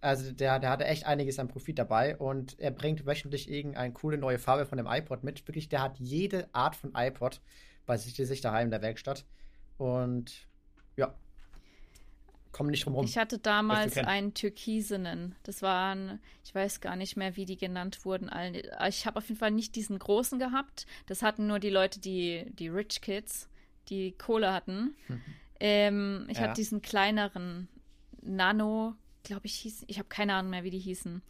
Also 0.00 0.32
der, 0.32 0.58
der 0.58 0.70
hatte 0.70 0.84
echt 0.84 1.06
einiges 1.06 1.38
an 1.38 1.48
Profit 1.48 1.78
dabei 1.78 2.16
und 2.16 2.58
er 2.60 2.70
bringt 2.70 3.06
wöchentlich 3.06 3.50
irgendeine 3.50 3.92
coole 3.94 4.18
neue 4.18 4.38
Farbe 4.38 4.66
von 4.66 4.76
dem 4.76 4.86
iPod 4.86 5.24
mit. 5.24 5.46
Wirklich, 5.48 5.70
der 5.70 5.80
hat 5.80 5.98
jede 5.98 6.48
Art 6.52 6.76
von 6.76 6.92
iPod 6.94 7.40
bei 7.86 7.96
sich, 7.96 8.14
sich 8.14 8.40
daheim 8.42 8.66
in 8.66 8.70
der 8.70 8.82
Werkstatt. 8.82 9.24
Und 9.78 10.46
ja, 10.96 11.14
kommen 12.54 12.70
nicht 12.70 12.86
drum 12.86 12.94
rum. 12.94 13.04
Ich 13.04 13.18
hatte 13.18 13.38
damals 13.38 13.98
einen 13.98 14.32
türkisenen. 14.32 15.34
Das 15.42 15.60
waren, 15.60 16.20
ich 16.44 16.54
weiß 16.54 16.80
gar 16.80 16.96
nicht 16.96 17.16
mehr, 17.16 17.36
wie 17.36 17.44
die 17.44 17.58
genannt 17.58 18.06
wurden. 18.06 18.30
Ich 18.88 19.04
habe 19.04 19.18
auf 19.18 19.28
jeden 19.28 19.38
Fall 19.38 19.50
nicht 19.50 19.76
diesen 19.76 19.98
großen 19.98 20.38
gehabt. 20.38 20.86
Das 21.06 21.22
hatten 21.22 21.46
nur 21.46 21.58
die 21.58 21.70
Leute, 21.70 22.00
die, 22.00 22.46
die 22.54 22.68
Rich 22.68 23.02
Kids, 23.02 23.50
die 23.88 24.12
Kohle 24.12 24.52
hatten. 24.52 24.96
Mhm. 25.08 25.20
Ähm, 25.60 26.26
ich 26.28 26.38
ja. 26.38 26.42
hatte 26.42 26.54
diesen 26.54 26.82
kleineren 26.82 27.68
Nano 28.20 28.96
glaube 29.24 29.46
ich, 29.46 29.56
hieß, 29.56 29.84
ich 29.88 29.98
habe 29.98 30.08
keine 30.08 30.34
Ahnung 30.34 30.50
mehr, 30.50 30.64
wie 30.64 30.70
die 30.70 30.78
hießen. 30.78 31.22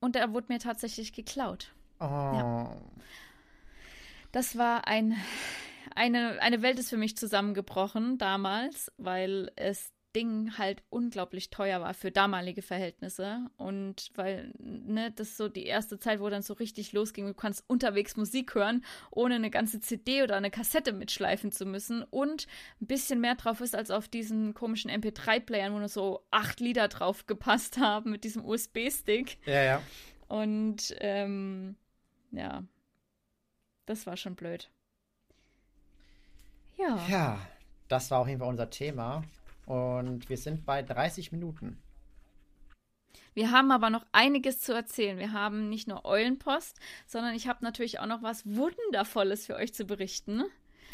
Und 0.00 0.16
er 0.16 0.32
wurde 0.32 0.52
mir 0.52 0.58
tatsächlich 0.58 1.12
geklaut. 1.12 1.72
Oh. 1.98 2.04
Ja. 2.04 2.76
Das 4.30 4.56
war 4.56 4.86
ein, 4.86 5.16
eine, 5.94 6.40
eine 6.40 6.62
Welt 6.62 6.78
ist 6.78 6.90
für 6.90 6.96
mich 6.96 7.16
zusammengebrochen 7.16 8.18
damals, 8.18 8.92
weil 8.96 9.50
es 9.56 9.92
Ding 10.14 10.58
halt 10.58 10.82
unglaublich 10.90 11.50
teuer 11.50 11.80
war 11.80 11.94
für 11.94 12.10
damalige 12.10 12.62
Verhältnisse. 12.62 13.46
Und 13.56 14.10
weil, 14.14 14.52
ne, 14.58 15.10
das 15.10 15.36
so 15.36 15.48
die 15.48 15.66
erste 15.66 15.98
Zeit, 15.98 16.20
wo 16.20 16.28
dann 16.28 16.42
so 16.42 16.54
richtig 16.54 16.92
losging, 16.92 17.26
du 17.26 17.34
kannst 17.34 17.64
unterwegs 17.68 18.16
Musik 18.16 18.54
hören, 18.54 18.84
ohne 19.10 19.36
eine 19.36 19.50
ganze 19.50 19.80
CD 19.80 20.22
oder 20.22 20.36
eine 20.36 20.50
Kassette 20.50 20.92
mitschleifen 20.92 21.52
zu 21.52 21.66
müssen 21.66 22.02
und 22.02 22.46
ein 22.80 22.86
bisschen 22.86 23.20
mehr 23.20 23.34
drauf 23.34 23.60
ist 23.60 23.74
als 23.74 23.90
auf 23.90 24.08
diesen 24.08 24.54
komischen 24.54 24.90
MP3-Playern, 24.90 25.72
wo 25.72 25.78
nur 25.78 25.88
so 25.88 26.24
acht 26.30 26.60
Lieder 26.60 26.88
drauf 26.88 27.26
gepasst 27.26 27.78
haben 27.78 28.10
mit 28.10 28.24
diesem 28.24 28.44
USB-Stick. 28.44 29.38
Ja, 29.46 29.62
ja. 29.62 29.82
Und 30.28 30.94
ähm, 31.00 31.76
ja, 32.30 32.64
das 33.86 34.06
war 34.06 34.16
schon 34.16 34.34
blöd. 34.34 34.70
Ja. 36.78 37.06
Ja, 37.08 37.38
das 37.88 38.10
war 38.10 38.20
auf 38.20 38.28
jeden 38.28 38.40
Fall 38.40 38.48
unser 38.48 38.70
Thema. 38.70 39.22
Und 39.72 40.28
wir 40.28 40.36
sind 40.36 40.66
bei 40.66 40.82
30 40.82 41.32
Minuten. 41.32 41.82
Wir 43.32 43.52
haben 43.52 43.70
aber 43.70 43.88
noch 43.88 44.04
einiges 44.12 44.60
zu 44.60 44.74
erzählen. 44.74 45.16
Wir 45.16 45.32
haben 45.32 45.70
nicht 45.70 45.88
nur 45.88 46.04
Eulenpost, 46.04 46.78
sondern 47.06 47.34
ich 47.34 47.48
habe 47.48 47.64
natürlich 47.64 47.98
auch 47.98 48.04
noch 48.04 48.22
was 48.22 48.44
Wundervolles 48.44 49.46
für 49.46 49.56
euch 49.56 49.72
zu 49.72 49.86
berichten. 49.86 50.42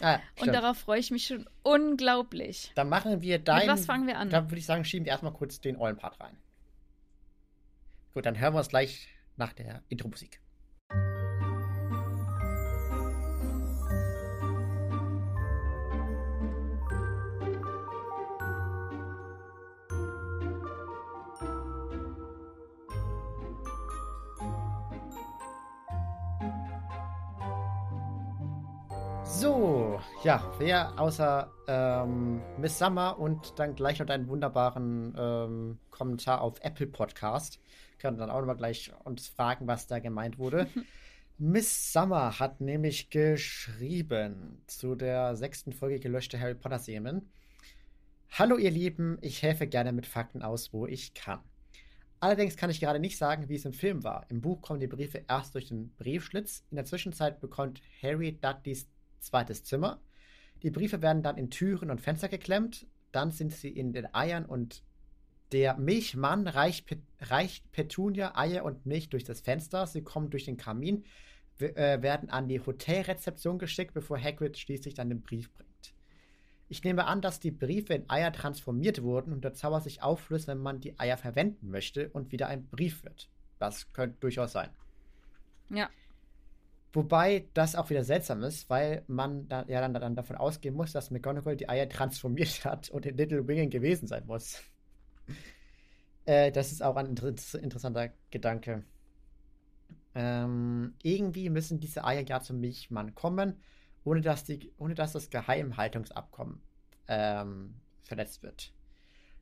Ah, 0.01 0.21
und 0.41 0.55
darauf 0.55 0.79
freue 0.79 1.01
ich 1.01 1.11
mich 1.11 1.27
schon 1.27 1.51
unglaublich. 1.65 2.71
Dann 2.77 2.89
machen 2.89 3.21
wir 3.21 3.41
dein. 3.41 3.67
Mit 3.67 3.69
was 3.69 3.85
fangen 3.85 4.07
wir 4.07 4.17
an? 4.17 4.31
Dann 4.31 4.49
würde 4.49 4.61
ich 4.61 4.67
sagen, 4.67 4.85
schieben 4.85 5.07
wir 5.07 5.11
erstmal 5.11 5.33
kurz 5.33 5.61
den 5.61 5.77
Eulenpart 5.77 6.21
rein. 6.21 6.37
Gut, 8.15 8.27
dann 8.27 8.39
hören 8.39 8.55
wir 8.55 8.59
uns 8.59 8.69
gleich 8.69 9.09
nach 9.37 9.55
der 9.55 9.83
Intro-Musik. 9.89 10.41
So, 29.41 30.01
ja, 30.25 30.53
wer 30.59 30.99
außer 30.99 31.49
ähm, 31.69 32.43
Miss 32.59 32.77
Summer 32.77 33.21
und 33.21 33.57
dann 33.57 33.77
gleich 33.77 34.01
noch 34.01 34.07
deinen 34.07 34.27
wunderbaren 34.27 35.15
ähm, 35.17 35.79
Kommentar 35.91 36.41
auf 36.41 36.59
Apple 36.61 36.89
Podcast, 36.89 37.61
kann 38.01 38.19
dann 38.19 38.31
auch 38.31 38.41
nochmal 38.41 38.57
gleich 38.57 38.91
uns 39.05 39.29
fragen, 39.29 39.69
was 39.69 39.87
da 39.87 40.01
gemeint 40.01 40.39
wurde. 40.39 40.67
Miss 41.39 41.93
Summer 41.93 42.41
hat 42.41 42.61
nämlich 42.61 43.11
geschrieben 43.11 44.61
zu 44.67 44.97
der 44.97 45.37
sechsten 45.37 45.73
Folge 45.73 46.01
gelöschte 46.01 46.41
Harry 46.41 46.57
Potter 46.57 46.81
Serien. 46.81 47.31
Hallo 48.31 48.57
ihr 48.57 48.73
Lieben, 48.73 49.19
ich 49.21 49.45
helfe 49.45 49.69
gerne 49.69 49.93
mit 49.93 50.07
Fakten 50.07 50.43
aus, 50.43 50.73
wo 50.73 50.85
ich 50.85 51.15
kann. 51.15 51.39
Allerdings 52.19 52.57
kann 52.57 52.71
ich 52.71 52.81
gerade 52.81 52.99
nicht 52.99 53.17
sagen, 53.17 53.49
wie 53.49 53.55
es 53.55 53.65
im 53.65 53.73
Film 53.73 54.03
war. 54.03 54.27
Im 54.31 54.41
Buch 54.41 54.61
kommen 54.63 54.81
die 54.81 54.89
Briefe 54.89 55.23
erst 55.29 55.55
durch 55.55 55.69
den 55.69 55.95
Briefschlitz. 55.95 56.65
In 56.73 56.75
der 56.75 56.87
Zwischenzeit 56.87 57.39
bekommt 57.39 57.81
Harry 58.03 58.33
Dudleys 58.33 58.89
zweites 59.21 59.65
Zimmer. 59.65 60.01
Die 60.63 60.71
Briefe 60.71 61.03
werden 61.03 61.23
dann 61.23 61.37
in 61.37 61.51
Türen 61.51 61.91
und 61.91 62.01
Fenster 62.01 62.29
geklemmt. 62.29 62.87
Dann 63.13 63.31
sind 63.31 63.53
sie 63.53 63.71
in 63.71 63.93
den 63.93 64.13
Eiern 64.15 64.45
und 64.45 64.83
der 65.53 65.79
Milchmann 65.79 66.47
reicht, 66.47 66.87
Pet 66.87 67.01
reicht 67.21 67.73
Petunia 67.73 68.37
Eier 68.37 68.65
und 68.65 68.85
Milch 68.85 69.09
durch 69.09 69.25
das 69.25 69.41
Fenster. 69.41 69.87
Sie 69.87 70.03
kommen 70.03 70.31
durch 70.31 70.45
den 70.45 70.59
Kamin, 70.59 71.05
äh, 71.59 72.03
werden 72.03 72.29
an 72.29 72.49
die 72.49 72.61
Hotelrezeption 72.61 73.59
geschickt, 73.59 73.95
bevor 73.95 74.21
Hagrid 74.21 74.59
schließlich 74.59 74.95
dann 74.95 75.09
den 75.09 75.23
Brief 75.23 75.51
bringt. 75.53 75.69
Ich 76.69 76.85
nehme 76.85 77.07
an, 77.07 77.23
dass 77.23 77.41
die 77.41 77.51
Briefe 77.51 77.95
in 77.95 78.11
Eier 78.11 78.31
transformiert 78.31 79.03
wurden 79.03 79.33
und 79.33 79.43
der 79.43 79.55
Zauber 79.55 79.81
sich 79.81 80.03
auflöst, 80.03 80.49
wenn 80.49 80.59
man 80.59 80.81
die 80.81 80.99
Eier 80.99 81.17
verwenden 81.17 81.71
möchte 81.71 82.11
und 82.11 82.31
wieder 82.31 82.49
ein 82.49 82.67
Brief 82.67 83.05
wird. 83.05 83.31
Das 83.59 83.91
könnte 83.95 84.19
durchaus 84.21 84.53
sein. 84.53 84.69
Ja. 85.71 85.89
Wobei 86.93 87.49
das 87.55 87.75
auch 87.75 87.91
wieder 87.91 88.03
seltsam 88.03 88.43
ist, 88.43 88.71
weil 88.71 89.05
man 89.07 89.49
da, 89.49 89.65
ja 89.69 89.81
dann, 89.81 89.93
dann 89.95 90.17
davon 90.17 90.37
ausgehen 90.37 90.75
muss, 90.75 90.93
dass 90.93 91.11
McGonagall 91.11 91.57
die 91.57 91.69
Eier 91.69 91.89
transformiert 91.89 92.65
hat 92.65 92.91
und 92.91 93.07
in 93.07 93.17
Little 93.17 93.47
Wingen 93.47 93.71
gewesen 93.71 94.07
sein 94.07 94.27
muss. 94.27 94.63
äh, 96.25 96.51
das 96.51 96.73
ist 96.73 96.83
auch 96.83 96.97
ein 96.97 97.07
inter 97.07 97.29
interessanter 97.61 98.11
Gedanke. 98.31 98.85
Ähm, 100.15 100.95
irgendwie 101.03 101.51
müssen 101.51 101.81
diese 101.81 102.05
Eier 102.05 102.25
ja 102.27 102.41
zum 102.41 102.61
Milchmann 102.61 103.15
kommen 103.15 103.61
ohne 104.09 104.23
dass, 104.23 104.45
die, 104.45 104.73
ohne 104.79 104.95
dass 104.95 105.13
das 105.13 105.31
Geheimhaltungsabkommen 105.31 106.61
ähm, 107.09 107.75
verletzt 108.03 108.43
wird. 108.43 108.73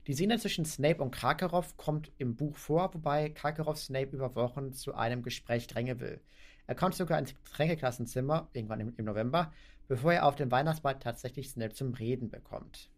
Die 0.07 0.13
Szene 0.13 0.37
zwischen 0.39 0.65
Snape 0.65 1.01
und 1.01 1.11
Karkaroff 1.11 1.75
kommt 1.77 2.11
im 2.17 2.35
Buch 2.35 2.55
vor, 2.55 2.93
wobei 2.93 3.29
Karkaroff 3.29 3.77
Snape 3.77 4.15
über 4.15 4.35
Wochen 4.35 4.73
zu 4.73 4.93
einem 4.93 5.23
Gespräch 5.23 5.67
drängen 5.67 5.99
will. 5.99 6.21
Er 6.67 6.75
kommt 6.75 6.95
sogar 6.95 7.17
ins 7.17 7.33
Tränkeklassenzimmer, 7.45 8.49
irgendwann 8.53 8.81
im, 8.81 8.93
im 8.97 9.05
November, 9.05 9.53
bevor 9.87 10.13
er 10.13 10.25
auf 10.25 10.35
dem 10.35 10.51
Weihnachtsball 10.51 10.99
tatsächlich 10.99 11.49
Snape 11.49 11.73
zum 11.73 11.93
Reden 11.93 12.29
bekommt. 12.29 12.91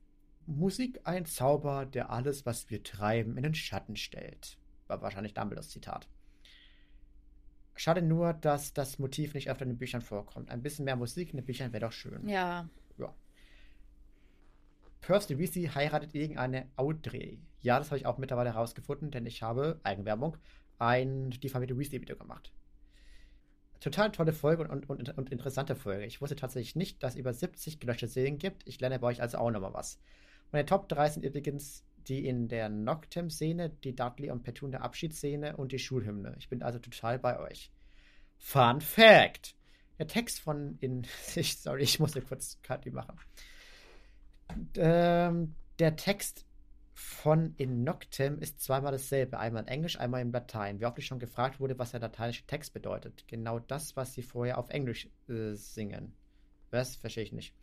Musik 0.47 0.99
ein 1.03 1.25
Zauber, 1.25 1.85
der 1.85 2.09
alles, 2.09 2.47
was 2.47 2.71
wir 2.71 2.81
treiben, 2.81 3.37
in 3.37 3.43
den 3.43 3.53
Schatten 3.53 3.95
stellt. 3.95 4.57
War 4.87 5.01
wahrscheinlich 5.03 5.35
Dumbledores 5.35 5.69
Zitat. 5.69 6.07
Schade 7.75 8.01
nur, 8.01 8.33
dass 8.33 8.73
das 8.73 8.97
Motiv 8.97 9.35
nicht 9.35 9.49
öfter 9.49 9.63
in 9.63 9.69
den 9.69 9.77
Büchern 9.77 10.01
vorkommt. 10.01 10.49
Ein 10.49 10.63
bisschen 10.63 10.85
mehr 10.85 10.95
Musik 10.95 11.29
in 11.29 11.37
den 11.37 11.45
Büchern 11.45 11.71
wäre 11.71 11.85
doch 11.85 11.91
schön. 11.91 12.27
Ja. 12.27 12.67
Ja. 12.97 13.13
Percy 15.01 15.37
Weasley 15.37 15.67
heiratet 15.67 16.15
irgendeine 16.15 16.67
Audrey. 16.75 17.39
Ja, 17.61 17.77
das 17.77 17.91
habe 17.91 17.97
ich 17.97 18.07
auch 18.07 18.17
mittlerweile 18.17 18.53
herausgefunden, 18.53 19.11
denn 19.11 19.25
ich 19.27 19.43
habe, 19.43 19.79
Eigenwerbung, 19.83 20.35
ein 20.79 21.29
Die 21.29 21.49
Familie 21.49 21.77
Weasley-Video 21.77 22.17
gemacht. 22.17 22.51
Total 23.79 24.11
tolle 24.11 24.33
Folge 24.33 24.67
und, 24.67 24.89
und, 24.89 25.17
und, 25.17 25.31
interessante 25.31 25.75
Folge. 25.75 26.05
Ich 26.05 26.19
wusste 26.21 26.35
tatsächlich 26.35 26.75
nicht, 26.75 27.01
dass 27.01 27.13
es 27.13 27.19
über 27.19 27.33
70 27.33 27.79
gelöschte 27.79 28.07
Serien 28.07 28.37
gibt. 28.37 28.67
Ich 28.67 28.79
lerne 28.79 28.99
bei 28.99 29.07
euch 29.07 29.21
also 29.21 29.37
auch 29.37 29.51
nochmal 29.51 29.73
was. 29.73 29.99
Meine 30.51 30.65
Top 30.65 30.89
3 30.89 31.09
sind 31.09 31.25
übrigens 31.25 31.85
die 32.07 32.25
in 32.25 32.47
der 32.47 32.69
Noctem-Szene, 32.69 33.69
die 33.69 33.95
Dudley 33.95 34.31
und 34.31 34.43
Petunia 34.43 34.81
Abschiedsszene 34.81 35.57
und 35.57 35.71
die 35.71 35.79
Schulhymne. 35.79 36.35
Ich 36.39 36.49
bin 36.49 36.63
also 36.63 36.79
total 36.79 37.19
bei 37.19 37.39
euch. 37.39 37.71
Fun 38.37 38.81
Fact! 38.81 39.55
Der 39.99 40.07
Text 40.07 40.39
von 40.39 40.77
in. 40.79 41.05
sorry, 41.35 41.83
ich 41.83 41.99
musste 41.99 42.21
kurz 42.21 42.57
Kati 42.63 42.89
machen. 42.89 43.19
Ähm, 44.77 45.55
der 45.77 45.95
Text 45.95 46.45
von 46.99 47.53
in 47.55 47.85
Noctem 47.85 48.39
ist 48.39 48.61
zweimal 48.61 48.91
dasselbe. 48.91 49.39
Einmal 49.39 49.63
in 49.63 49.69
Englisch, 49.69 49.97
einmal 49.97 50.21
in 50.21 50.33
Latein. 50.33 50.81
Wie 50.81 50.85
oft 50.85 50.97
ich 50.99 51.05
schon 51.05 51.17
gefragt 51.17 51.59
wurde, 51.59 51.79
was 51.79 51.91
der 51.91 52.01
lateinische 52.01 52.45
Text 52.45 52.73
bedeutet. 52.73 53.25
Genau 53.27 53.59
das, 53.59 53.95
was 53.95 54.13
sie 54.13 54.21
vorher 54.21 54.57
auf 54.57 54.69
Englisch 54.69 55.07
äh, 55.29 55.53
singen. 55.53 56.13
Was? 56.71 56.97
Verstehe 56.97 57.23
ich 57.23 57.31
nicht. 57.31 57.55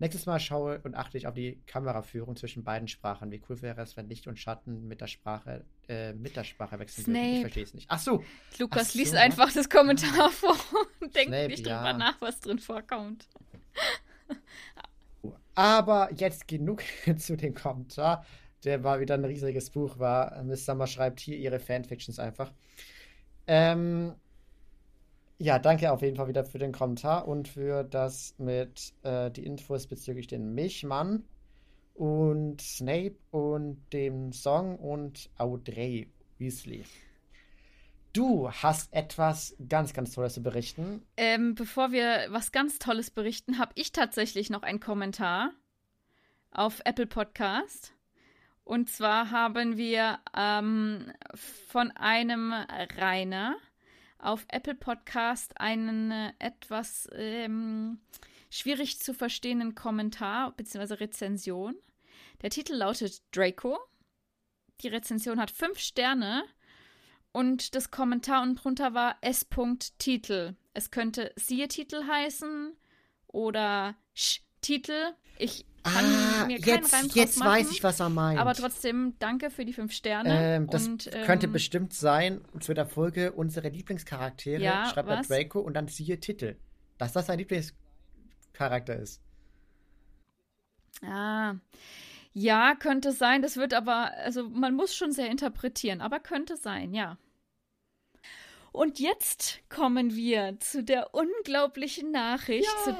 Nächstes 0.00 0.26
Mal 0.26 0.40
schaue 0.40 0.80
und 0.80 0.96
achte 0.96 1.16
ich 1.16 1.28
auf 1.28 1.34
die 1.34 1.62
Kameraführung 1.66 2.34
zwischen 2.34 2.64
beiden 2.64 2.88
Sprachen. 2.88 3.30
Wie 3.30 3.40
cool 3.48 3.62
wäre 3.62 3.80
es, 3.82 3.96
wenn 3.96 4.08
Licht 4.08 4.26
und 4.26 4.36
Schatten 4.36 4.88
mit 4.88 5.00
der 5.00 5.06
Sprache, 5.06 5.64
äh, 5.88 6.12
mit 6.12 6.34
der 6.34 6.42
Sprache 6.42 6.78
wechseln 6.80 7.04
Snape. 7.04 7.18
würden. 7.18 7.34
Ich 7.34 7.40
verstehe 7.42 7.62
es 7.62 7.74
nicht. 7.74 7.86
Ach 7.88 8.00
so. 8.00 8.24
Lukas 8.58 8.88
Ach 8.88 8.90
so. 8.90 8.98
liest 8.98 9.14
einfach 9.14 9.52
das 9.52 9.70
Kommentar 9.70 10.30
vor 10.32 10.56
und 11.00 11.14
denkt 11.14 11.28
Snape, 11.28 11.48
nicht 11.48 11.66
ja. 11.66 11.78
drüber 11.78 11.92
nach, 11.92 12.20
was 12.20 12.40
drin 12.40 12.58
vorkommt. 12.58 13.28
Aber 15.54 16.12
jetzt 16.14 16.48
genug 16.48 16.82
zu 17.16 17.36
dem 17.36 17.54
Kommentar. 17.54 18.26
Der 18.64 18.84
war 18.84 19.00
wieder 19.00 19.14
ein 19.14 19.24
riesiges 19.24 19.70
Buch, 19.70 19.98
war. 19.98 20.42
Miss 20.42 20.64
Summer 20.64 20.86
schreibt 20.86 21.20
hier 21.20 21.36
ihre 21.36 21.58
Fanfictions 21.58 22.18
einfach. 22.18 22.52
Ähm, 23.46 24.14
ja, 25.38 25.58
danke 25.58 25.90
auf 25.90 26.02
jeden 26.02 26.16
Fall 26.16 26.28
wieder 26.28 26.44
für 26.44 26.58
den 26.58 26.72
Kommentar 26.72 27.26
und 27.26 27.48
für 27.48 27.82
das 27.82 28.34
mit 28.38 28.92
äh, 29.02 29.30
die 29.30 29.44
Infos 29.44 29.88
bezüglich 29.88 30.28
den 30.28 30.54
Milchmann 30.54 31.24
und 31.94 32.60
Snape 32.60 33.16
und 33.30 33.82
dem 33.92 34.32
Song 34.32 34.78
und 34.78 35.30
Audrey 35.38 36.08
Weasley. 36.38 36.84
Du 38.12 38.50
hast 38.50 38.92
etwas 38.92 39.56
ganz, 39.68 39.94
ganz 39.94 40.12
Tolles 40.12 40.34
zu 40.34 40.42
berichten. 40.42 41.02
Ähm, 41.16 41.54
bevor 41.54 41.92
wir 41.92 42.26
was 42.28 42.52
ganz 42.52 42.78
Tolles 42.78 43.10
berichten, 43.10 43.58
habe 43.58 43.72
ich 43.74 43.90
tatsächlich 43.92 44.50
noch 44.50 44.62
einen 44.62 44.80
Kommentar 44.80 45.50
auf 46.50 46.82
Apple 46.84 47.06
Podcast. 47.06 47.94
Und 48.64 48.88
zwar 48.88 49.30
haben 49.30 49.76
wir 49.76 50.20
ähm, 50.36 51.12
von 51.68 51.90
einem 51.92 52.52
Rainer 52.52 53.56
auf 54.18 54.46
Apple 54.48 54.76
Podcast 54.76 55.60
einen 55.60 56.10
äh, 56.12 56.32
etwas 56.38 57.08
ähm, 57.12 58.00
schwierig 58.50 59.00
zu 59.00 59.14
verstehenden 59.14 59.74
Kommentar 59.74 60.52
bzw. 60.52 60.94
Rezension. 60.94 61.74
Der 62.42 62.50
Titel 62.50 62.74
lautet 62.74 63.22
Draco. 63.32 63.78
Die 64.80 64.88
Rezension 64.88 65.40
hat 65.40 65.50
fünf 65.50 65.78
Sterne 65.78 66.44
und 67.32 67.74
das 67.74 67.90
Kommentar 67.90 68.42
unten 68.42 68.56
drunter 68.56 68.94
war 68.94 69.16
S. 69.22 69.46
Titel. 69.98 70.54
Es 70.74 70.90
könnte 70.90 71.32
siehe 71.36 71.68
Titel 71.68 72.06
heißen 72.06 72.76
oder 73.26 73.96
Sch 74.14 74.40
Titel. 74.60 75.14
Ich 75.38 75.66
kann 75.82 76.04
ah, 76.04 76.46
mir 76.46 76.60
keinen 76.60 76.82
jetzt, 76.82 76.94
Reim 76.94 77.10
jetzt 77.12 77.38
machen, 77.38 77.48
weiß 77.50 77.70
ich, 77.72 77.82
was 77.82 78.00
er 78.00 78.08
meint. 78.08 78.38
Aber 78.38 78.54
trotzdem 78.54 79.14
danke 79.18 79.50
für 79.50 79.64
die 79.64 79.72
fünf 79.72 79.92
Sterne. 79.92 80.30
Ähm, 80.30 80.66
das 80.68 80.86
und, 80.86 81.10
ähm, 81.12 81.24
könnte 81.24 81.48
bestimmt 81.48 81.92
sein, 81.92 82.40
zu 82.60 82.72
der 82.72 82.86
Folge 82.86 83.32
unsere 83.32 83.68
Lieblingscharaktere, 83.68 84.62
Ja, 84.62 84.86
schreibt 84.86 85.08
er 85.08 85.18
was? 85.18 85.28
Draco 85.28 85.60
und 85.60 85.74
dann 85.74 85.88
siehe 85.88 86.20
Titel. 86.20 86.56
Dass 86.98 87.12
das 87.12 87.26
sein 87.26 87.38
Lieblingscharakter 87.38 88.96
ist. 88.96 89.20
Ah, 91.04 91.54
ja, 92.32 92.74
könnte 92.76 93.12
sein. 93.12 93.42
Das 93.42 93.56
wird 93.56 93.74
aber, 93.74 94.12
also 94.18 94.48
man 94.48 94.74
muss 94.74 94.94
schon 94.94 95.12
sehr 95.12 95.30
interpretieren, 95.30 96.00
aber 96.00 96.20
könnte 96.20 96.56
sein, 96.56 96.94
ja. 96.94 97.18
Und 98.70 99.00
jetzt 99.00 99.60
kommen 99.68 100.14
wir 100.14 100.58
zu 100.60 100.82
der 100.82 101.14
unglaublichen 101.14 102.10
Nachricht. 102.10 102.70
Zu, 102.84 102.96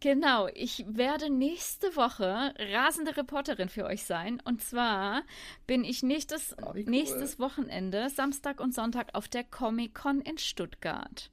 genau, 0.00 0.48
ich 0.54 0.84
werde 0.88 1.30
nächste 1.30 1.94
Woche 1.96 2.54
rasende 2.58 3.16
Reporterin 3.16 3.68
für 3.68 3.84
euch 3.84 4.04
sein. 4.04 4.40
Und 4.44 4.62
zwar 4.62 5.22
bin 5.66 5.84
ich 5.84 6.02
nächstes, 6.02 6.54
Oh, 6.62 6.70
cool. 6.74 6.84
nächstes 6.86 7.38
Wochenende, 7.38 8.08
Samstag 8.10 8.60
und 8.60 8.74
Sonntag, 8.74 9.14
auf 9.14 9.28
der 9.28 9.44
Comic-Con 9.44 10.20
in 10.20 10.38
Stuttgart. 10.38 11.30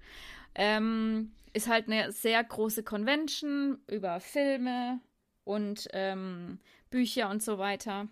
Ähm, 0.56 1.32
ist 1.54 1.68
halt 1.68 1.88
eine 1.88 2.12
sehr 2.12 2.44
große 2.44 2.84
Convention 2.84 3.80
über 3.88 4.20
Filme 4.20 5.00
und 5.44 5.88
ähm, 5.94 6.60
Bücher 6.90 7.30
und 7.30 7.44
so 7.44 7.58
weiter. 7.58 8.08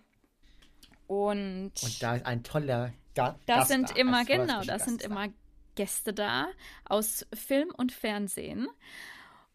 Und, 1.07 1.71
Und 1.81 2.03
da 2.03 2.15
ist 2.15 2.25
ein 2.25 2.43
toller 2.43 2.93
Ga 3.15 3.35
da 3.45 3.57
Gast 3.57 3.69
sind 3.69 3.89
da, 3.89 3.95
immer, 3.95 4.23
genau, 4.25 4.61
da 4.61 4.77
Gast 4.77 4.85
sind 4.85 5.01
immer 5.01 5.27
Gäste 5.75 6.13
da 6.13 6.47
aus 6.85 7.25
Film 7.33 7.69
und 7.75 7.91
Fernsehen. 7.91 8.67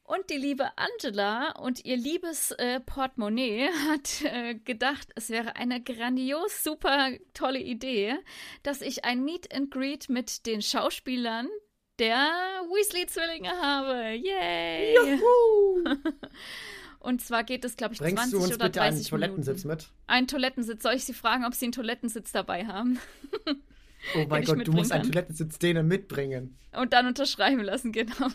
Und 0.07 0.31
die 0.31 0.37
liebe 0.37 0.71
Angela 0.77 1.51
und 1.59 1.85
ihr 1.85 1.97
liebes 1.97 2.53
äh, 2.53 2.79
Portemonnaie 2.79 3.69
hat 3.89 4.23
äh, 4.23 4.55
gedacht, 4.55 5.09
es 5.17 5.31
wäre 5.31 5.57
eine 5.57 5.83
grandios 5.83 6.63
super 6.63 7.11
tolle 7.35 7.59
Idee, 7.59 8.15
dass 8.63 8.83
ich 8.83 9.05
ein 9.05 9.25
Meet 9.25 9.53
and 9.53 9.71
Greet 9.73 10.09
mit 10.09 10.47
den 10.47 10.63
Schauspielern 10.63 11.49
der 11.99 12.17
Weasley-Zwillinge 12.69 13.51
habe. 13.51 14.15
Yay! 14.15 14.95
Juhu! 14.95 15.85
Und 17.01 17.21
zwar 17.21 17.43
geht 17.43 17.65
es, 17.65 17.77
glaube 17.77 17.95
ich, 17.95 18.01
Bringst 18.01 18.31
20 18.31 18.33
du 18.33 18.45
uns 18.45 18.55
oder 18.55 18.67
bitte 18.67 18.79
30 18.79 18.99
einen 18.99 19.05
Toilettensitz 19.09 19.65
Minuten. 19.65 19.85
mit? 19.85 19.93
Einen 20.07 20.27
Toilettensitz. 20.29 20.83
Soll 20.83 20.95
ich 20.95 21.05
Sie 21.05 21.15
fragen, 21.15 21.45
ob 21.45 21.55
Sie 21.55 21.67
einen 21.67 21.73
Toilettensitz 21.73 22.31
dabei 22.31 22.67
haben? 22.67 22.99
Oh 24.15 24.25
mein 24.29 24.45
Gott, 24.45 24.67
du 24.67 24.73
musst 24.73 24.93
einen. 24.93 25.05
Toilettensitz 25.05 25.59
denen 25.59 25.89
mitbringen. 25.89 26.59
Und 26.73 26.93
dann 26.93 27.07
unterschreiben 27.07 27.63
lassen, 27.63 27.93
genau. 27.93 28.29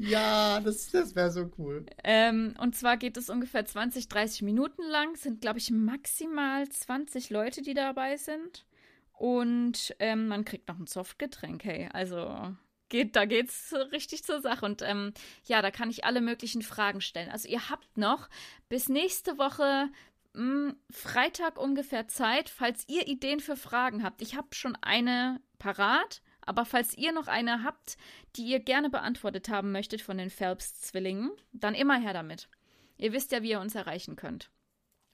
Ja, 0.00 0.60
das, 0.60 0.90
das 0.92 1.16
wäre 1.16 1.30
so 1.30 1.50
cool. 1.58 1.84
Ähm, 2.04 2.54
und 2.60 2.76
zwar 2.76 2.96
geht 2.96 3.16
es 3.16 3.28
ungefähr 3.28 3.64
20, 3.64 4.08
30 4.08 4.42
Minuten 4.42 4.82
lang. 4.82 5.16
Sind, 5.16 5.40
glaube 5.40 5.58
ich, 5.58 5.70
maximal 5.72 6.68
20 6.68 7.30
Leute, 7.30 7.62
die 7.62 7.74
dabei 7.74 8.16
sind. 8.16 8.64
Und 9.12 9.96
ähm, 9.98 10.28
man 10.28 10.44
kriegt 10.44 10.68
noch 10.68 10.78
ein 10.78 10.86
Softgetränk, 10.86 11.64
hey. 11.64 11.88
Also 11.92 12.54
geht, 12.88 13.16
da 13.16 13.24
geht's 13.24 13.74
richtig 13.90 14.22
zur 14.22 14.40
Sache. 14.40 14.64
Und 14.64 14.82
ähm, 14.82 15.12
ja, 15.44 15.62
da 15.62 15.72
kann 15.72 15.90
ich 15.90 16.04
alle 16.04 16.20
möglichen 16.20 16.62
Fragen 16.62 17.00
stellen. 17.00 17.30
Also 17.30 17.48
ihr 17.48 17.68
habt 17.68 17.96
noch 17.98 18.28
bis 18.68 18.88
nächste 18.88 19.36
Woche 19.36 19.88
mh, 20.34 20.74
Freitag 20.90 21.58
ungefähr 21.58 22.06
Zeit, 22.06 22.48
falls 22.48 22.84
ihr 22.88 23.08
Ideen 23.08 23.40
für 23.40 23.56
Fragen 23.56 24.04
habt. 24.04 24.22
Ich 24.22 24.36
habe 24.36 24.54
schon 24.54 24.76
eine 24.80 25.40
parat. 25.58 26.22
Aber 26.48 26.64
falls 26.64 26.96
ihr 26.96 27.12
noch 27.12 27.26
eine 27.26 27.62
habt, 27.62 27.98
die 28.36 28.46
ihr 28.46 28.58
gerne 28.58 28.88
beantwortet 28.88 29.50
haben 29.50 29.70
möchtet 29.70 30.00
von 30.00 30.16
den 30.16 30.30
Phelps-Zwillingen, 30.30 31.30
dann 31.52 31.74
immer 31.74 32.00
her 32.00 32.14
damit. 32.14 32.48
Ihr 32.96 33.12
wisst 33.12 33.32
ja, 33.32 33.42
wie 33.42 33.50
ihr 33.50 33.60
uns 33.60 33.74
erreichen 33.74 34.16
könnt. 34.16 34.50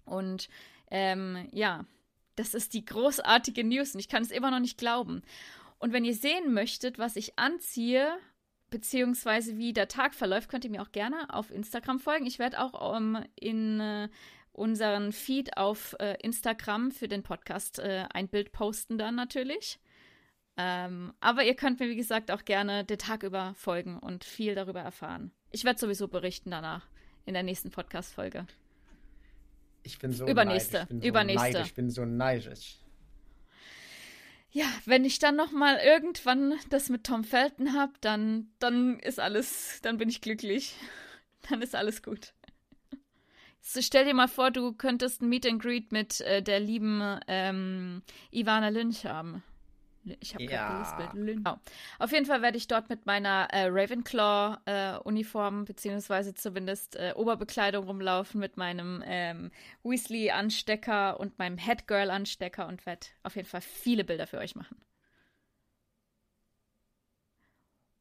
Und 0.05 0.49
ähm, 0.93 1.49
ja, 1.51 1.87
das 2.37 2.55
ist 2.55 2.72
die 2.72 2.85
großartige 2.85 3.64
News 3.64 3.95
und 3.95 4.01
ich 4.01 4.09
kann 4.09 4.22
es 4.22 4.30
immer 4.30 4.53
noch 4.53 4.61
nicht 4.61 4.78
glauben. 4.78 5.22
Und 5.78 5.93
wenn 5.93 6.05
ihr 6.05 6.14
sehen 6.14 6.55
möchtet, 6.55 6.99
was 7.01 7.16
ich 7.16 7.37
anziehe, 7.37 8.16
beziehungsweise 8.70 9.59
wie 9.59 9.72
der 9.72 9.89
Tag 9.89 10.14
verläuft, 10.14 10.49
könnt 10.49 10.64
ihr 10.64 10.70
mir 10.70 10.82
auch 10.82 10.93
gerne 10.93 11.35
auf 11.35 11.51
Instagram 11.51 11.99
folgen. 11.99 12.26
Ich 12.26 12.39
werde 12.39 12.61
auch 12.61 12.97
ähm, 12.97 13.24
in 13.35 13.80
äh, 13.80 14.09
unseren 14.53 15.11
Feed 15.11 15.57
auf 15.57 15.97
äh, 15.99 16.16
Instagram 16.22 16.93
für 16.93 17.09
den 17.09 17.24
Podcast 17.24 17.80
äh, 17.80 18.07
ein 18.14 18.28
Bild 18.28 18.53
posten 18.53 18.99
dann 18.99 19.16
natürlich. 19.16 19.80
Ähm, 20.57 21.12
aber 21.20 21.44
ihr 21.44 21.55
könnt 21.55 21.80
mir, 21.80 21.88
wie 21.88 21.96
gesagt, 21.96 22.30
auch 22.30 22.44
gerne 22.44 22.84
den 22.84 22.98
Tag 22.98 23.22
über 23.22 23.55
folgen 23.57 23.98
und 23.98 24.24
viel 24.24 24.55
darüber 24.55 24.80
erfahren. 24.80 25.32
Ich 25.50 25.64
werde 25.64 25.80
sowieso 25.80 26.09
berichten 26.09 26.50
danach 26.50 26.86
in 27.26 27.34
der 27.34 27.42
nächsten 27.42 27.70
Podcast-Folge. 27.70 28.46
Ich 29.82 29.98
bin 29.98 30.12
so 30.12 30.26
Übernächste, 30.26 30.78
neidisch. 30.78 30.84
Ich 30.84 30.88
bin 30.88 31.00
so 31.00 31.09
übernächste. 31.09 31.52
Neidisch. 31.52 31.66
Ich 31.66 31.74
bin 31.74 31.90
so 31.90 32.05
neidisch. 32.05 32.78
Ja, 34.50 34.66
wenn 34.84 35.05
ich 35.05 35.18
dann 35.18 35.34
noch 35.34 35.50
mal 35.50 35.78
irgendwann 35.78 36.55
das 36.70 36.88
mit 36.88 37.05
Tom 37.05 37.24
Felton 37.24 37.72
habe, 37.72 37.92
dann, 38.00 38.52
dann 38.61 39.00
ist 39.00 39.18
alles, 39.18 39.80
dann 39.82 39.96
bin 39.96 40.09
ich 40.09 40.20
glücklich. 40.20 40.74
Dann 41.50 41.61
ist 41.61 41.74
alles 41.74 42.02
gut. 42.02 42.32
So, 43.61 43.82
stell 43.82 44.07
dir 44.07 44.14
mal 44.14 44.28
vor, 44.28 44.50
du 44.50 44.72
könntest 44.72 45.20
ein 45.20 45.28
Meet 45.28 45.44
and 45.44 45.61
Greet 45.61 45.92
mit 45.92 46.22
äh, 46.22 46.42
der 46.42 46.59
lieben 46.59 47.20
ähm, 47.28 48.00
Ivana 48.30 48.70
Lynch 48.70 49.05
haben. 49.05 49.42
Ich 50.20 50.34
habe 50.34 50.44
Ja. 50.44 50.68
gerade 50.68 51.12
gelispelt. 51.12 51.44
Oh. 51.46 51.57
Auf 51.98 52.12
jeden 52.12 52.26
Fall 52.26 52.42
werde 52.42 52.59
ich 52.59 52.68
dort 52.68 52.88
mit 52.90 53.07
meiner 53.07 53.48
äh, 53.50 53.66
Ravenclaw-Uniform, 53.68 55.64
beziehungsweise 55.64 56.34
zumindest 56.34 56.96
äh, 56.96 57.12
Oberbekleidung 57.16 57.86
rumlaufen, 57.86 58.40
mit 58.40 58.57
meinem 58.57 59.02
ähm, 59.07 59.50
Weasley-Anstecker 59.82 61.18
und 61.18 61.38
meinem 61.38 61.59
Headgirl-Anstecker 61.59 62.66
und 62.68 62.84
werde 62.86 63.07
auf 63.22 63.36
jeden 63.36 63.48
Fall 63.48 63.62
viele 63.62 64.05
Bilder 64.05 64.26
für 64.26 64.38
euch 64.38 64.55
machen. 64.55 64.76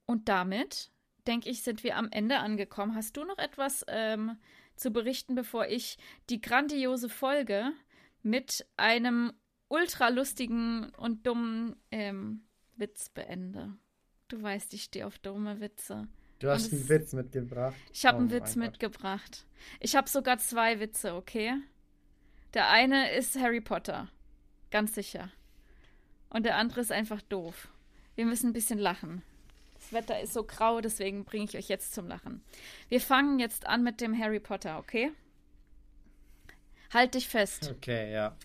Und 0.06 0.28
damit, 0.30 0.92
denke 1.28 1.50
ich, 1.50 1.64
sind 1.64 1.84
wir 1.84 1.96
am 1.98 2.10
Ende 2.12 2.40
angekommen. 2.40 2.96
Hast 2.96 3.16
du 3.18 3.24
noch 3.24 3.38
etwas 3.38 3.86
ähm, 3.88 4.38
zu 4.76 4.92
berichten, 4.92 5.36
bevor 5.36 5.68
ich 5.68 5.98
die 6.30 6.42
grandiose 6.42 7.10
Folge 7.10 7.72
mit 8.22 8.66
einem 8.78 9.34
ultra 9.68 10.10
lustigen 10.10 10.90
und 10.96 11.26
dummen 11.26 11.76
ähm, 11.92 12.46
Witz 12.76 13.10
beende? 13.10 13.74
Du 14.28 14.42
weißt, 14.42 14.74
ich 14.74 14.84
stehe 14.84 15.06
auf 15.06 15.20
dumme 15.20 15.60
Witze. 15.60 16.08
Du 16.40 16.50
hast 16.50 16.74
einen 16.74 16.90
Witz 16.90 17.14
mitgebracht. 17.14 17.76
Ich 17.94 18.06
habe 18.06 18.18
Oh 18.18 18.22
einen 18.22 18.32
Witz 18.32 18.56
mitgebracht. 18.56 19.46
Ich 19.80 19.96
habe 19.96 20.10
sogar 20.10 20.40
zwei 20.40 20.80
Witze, 20.80 21.14
okay? 21.16 21.54
Der 22.54 22.70
eine 22.70 23.12
ist 23.12 23.40
Harry 23.40 23.62
Potter. 23.62 24.10
Ganz 24.70 24.94
sicher. 24.96 25.32
Und 26.30 26.46
der 26.46 26.58
andere 26.58 26.82
ist 26.82 26.92
einfach 26.92 27.22
doof. 27.22 27.70
Wir 28.16 28.26
müssen 28.26 28.50
ein 28.50 28.54
bisschen 28.54 28.80
lachen. 28.80 29.24
Das 29.76 29.94
Wetter 29.94 30.20
ist 30.22 30.34
so 30.34 30.44
grau, 30.44 30.82
deswegen 30.82 31.26
bringe 31.26 31.46
ich 31.46 31.58
euch 31.58 31.68
jetzt 31.68 31.94
zum 31.94 32.08
Lachen. 32.08 32.44
Wir 32.90 33.02
fangen 33.02 33.40
jetzt 33.40 33.68
an 33.68 33.84
mit 33.84 34.02
dem 34.02 34.18
Harry 34.18 34.40
Potter, 34.40 34.80
okay? 34.80 35.12
Halt 36.94 37.16
dich 37.16 37.28
fest. 37.28 37.74
Okay, 37.78 38.12
ja. 38.12 38.36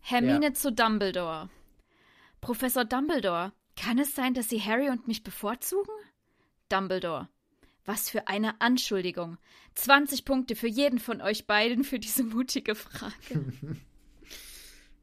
Hermine 0.00 0.46
Ja. 0.46 0.54
zu 0.54 0.72
Dumbledore. 0.72 1.50
Professor 2.40 2.84
Dumbledore, 2.84 3.52
kann 3.76 3.98
es 3.98 4.14
sein, 4.14 4.34
dass 4.34 4.48
Sie 4.48 4.60
Harry 4.62 4.88
und 4.88 5.06
mich 5.08 5.22
bevorzugen? 5.22 5.92
Dumbledore. 6.68 7.28
Was 7.84 8.10
für 8.10 8.28
eine 8.28 8.60
Anschuldigung. 8.60 9.38
20 9.74 10.24
Punkte 10.24 10.54
für 10.56 10.68
jeden 10.68 10.98
von 10.98 11.20
euch 11.20 11.46
beiden 11.46 11.84
für 11.84 11.98
diese 11.98 12.24
mutige 12.24 12.74
Frage. 12.74 13.52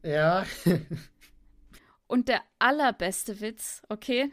Ja. 0.03 0.45
Und 2.07 2.29
der 2.29 2.41
allerbeste 2.59 3.41
Witz, 3.41 3.81
okay? 3.89 4.31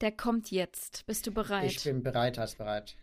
Der 0.00 0.10
kommt 0.10 0.50
jetzt. 0.50 1.06
Bist 1.06 1.26
du 1.26 1.30
bereit? 1.30 1.70
ich 1.70 1.84
bin 1.84 2.02
bereit, 2.02 2.38
als 2.38 2.56
bereit. 2.56 2.96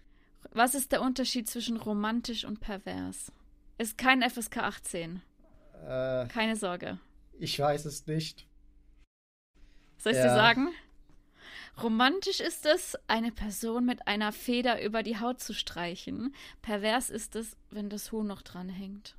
Was 0.51 0.75
ist 0.75 0.91
der 0.91 1.01
Unterschied 1.01 1.47
zwischen 1.49 1.77
romantisch 1.77 2.43
und 2.43 2.59
pervers? 2.59 3.31
Ist 3.77 3.97
kein 3.97 4.27
FSK 4.27 4.57
18. 4.57 5.21
Äh, 5.85 6.27
Keine 6.27 6.55
Sorge. 6.55 6.99
ich 7.39 7.59
weiß 7.59 7.85
es 7.85 8.05
nicht. 8.07 8.47
Soll 9.97 10.13
ich 10.13 10.17
Ja. 10.17 10.23
dir 10.25 10.33
sagen? 10.35 10.69
Romantisch 11.81 12.39
ist 12.39 12.65
es, 12.67 12.95
eine 13.07 13.31
Person 13.31 13.85
mit 13.85 14.07
einer 14.07 14.31
Feder 14.31 14.81
über 14.83 15.01
die 15.01 15.19
Haut 15.19 15.41
zu 15.41 15.53
streichen. 15.53 16.35
Pervers 16.61 17.09
ist 17.09 17.35
es, 17.35 17.57
wenn 17.71 17.89
das 17.89 18.11
Huhn 18.11 18.27
noch 18.27 18.43
dran 18.43 18.69
hängt. 18.69 19.15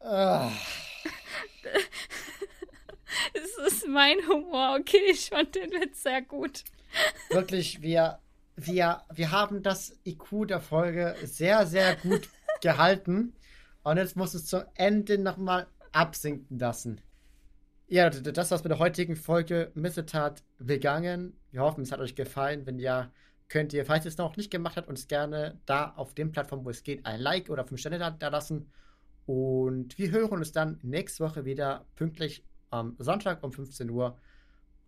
Ah, 0.00 0.50
Es 3.34 3.72
ist 3.72 3.88
mein 3.88 4.18
Humor, 4.28 4.76
okay? 4.78 5.10
Ich 5.10 5.30
fand 5.30 5.54
den 5.54 5.70
Witz 5.72 6.02
sehr 6.02 6.22
gut. 6.22 6.64
wirklich, 7.30 7.82
wir, 7.82 8.18
wir, 8.56 9.02
wir 9.12 9.30
haben 9.30 9.62
das 9.62 9.98
IQ 10.06 10.46
der 10.48 10.60
Folge 10.60 11.16
sehr, 11.24 11.66
sehr 11.66 11.96
gut 11.96 12.28
gehalten. 12.62 13.34
Und 13.82 13.96
jetzt 13.96 14.16
muss 14.16 14.34
es 14.34 14.46
zum 14.46 14.62
Ende 14.74 15.18
nochmal 15.18 15.66
absinken 15.92 16.58
lassen. 16.58 17.00
Ja, 17.88 18.08
das 18.08 18.50
war's 18.52 18.62
mit 18.62 18.70
der 18.70 18.78
heutigen 18.78 19.16
Folge 19.16 19.72
Missetat 19.74 20.44
begangen. 20.58 21.36
Wir 21.50 21.62
hoffen, 21.62 21.82
es 21.82 21.90
hat 21.90 21.98
euch 21.98 22.14
gefallen. 22.14 22.64
Wenn 22.64 22.78
ja, 22.78 23.10
könnt 23.48 23.72
ihr, 23.72 23.84
falls 23.84 24.04
ihr 24.04 24.10
es 24.10 24.16
noch 24.16 24.36
nicht 24.36 24.50
gemacht 24.50 24.76
habt, 24.76 24.88
uns 24.88 25.08
gerne 25.08 25.58
da 25.66 25.92
auf 25.96 26.14
den 26.14 26.30
Plattformen, 26.30 26.64
wo 26.64 26.70
es 26.70 26.84
geht, 26.84 27.04
ein 27.04 27.20
Like 27.20 27.50
oder 27.50 27.64
5 27.64 27.80
Sterne 27.80 27.98
da, 27.98 28.10
da 28.10 28.28
lassen. 28.28 28.70
Und 29.26 29.98
wir 29.98 30.12
hören 30.12 30.38
uns 30.38 30.52
dann 30.52 30.78
nächste 30.82 31.24
Woche 31.24 31.44
wieder 31.44 31.84
pünktlich 31.96 32.44
am 32.70 32.94
Sonntag 32.98 33.42
um 33.42 33.52
15 33.52 33.90
Uhr. 33.90 34.16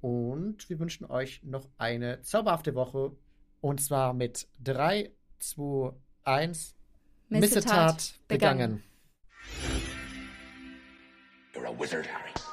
Und 0.00 0.68
wir 0.70 0.78
wünschen 0.78 1.04
euch 1.04 1.42
noch 1.42 1.68
eine 1.78 2.22
zauberhafte 2.22 2.76
Woche. 2.76 3.12
Und 3.60 3.80
zwar 3.80 4.14
mit 4.14 4.46
3, 4.62 5.10
2, 5.40 5.92
1. 6.22 6.76
Missetat 7.28 8.14
begangen. 8.28 8.58
begangen. 8.58 8.91
You're 11.54 11.66
a 11.66 11.72
wizard, 11.72 12.06
Harry. 12.06 12.51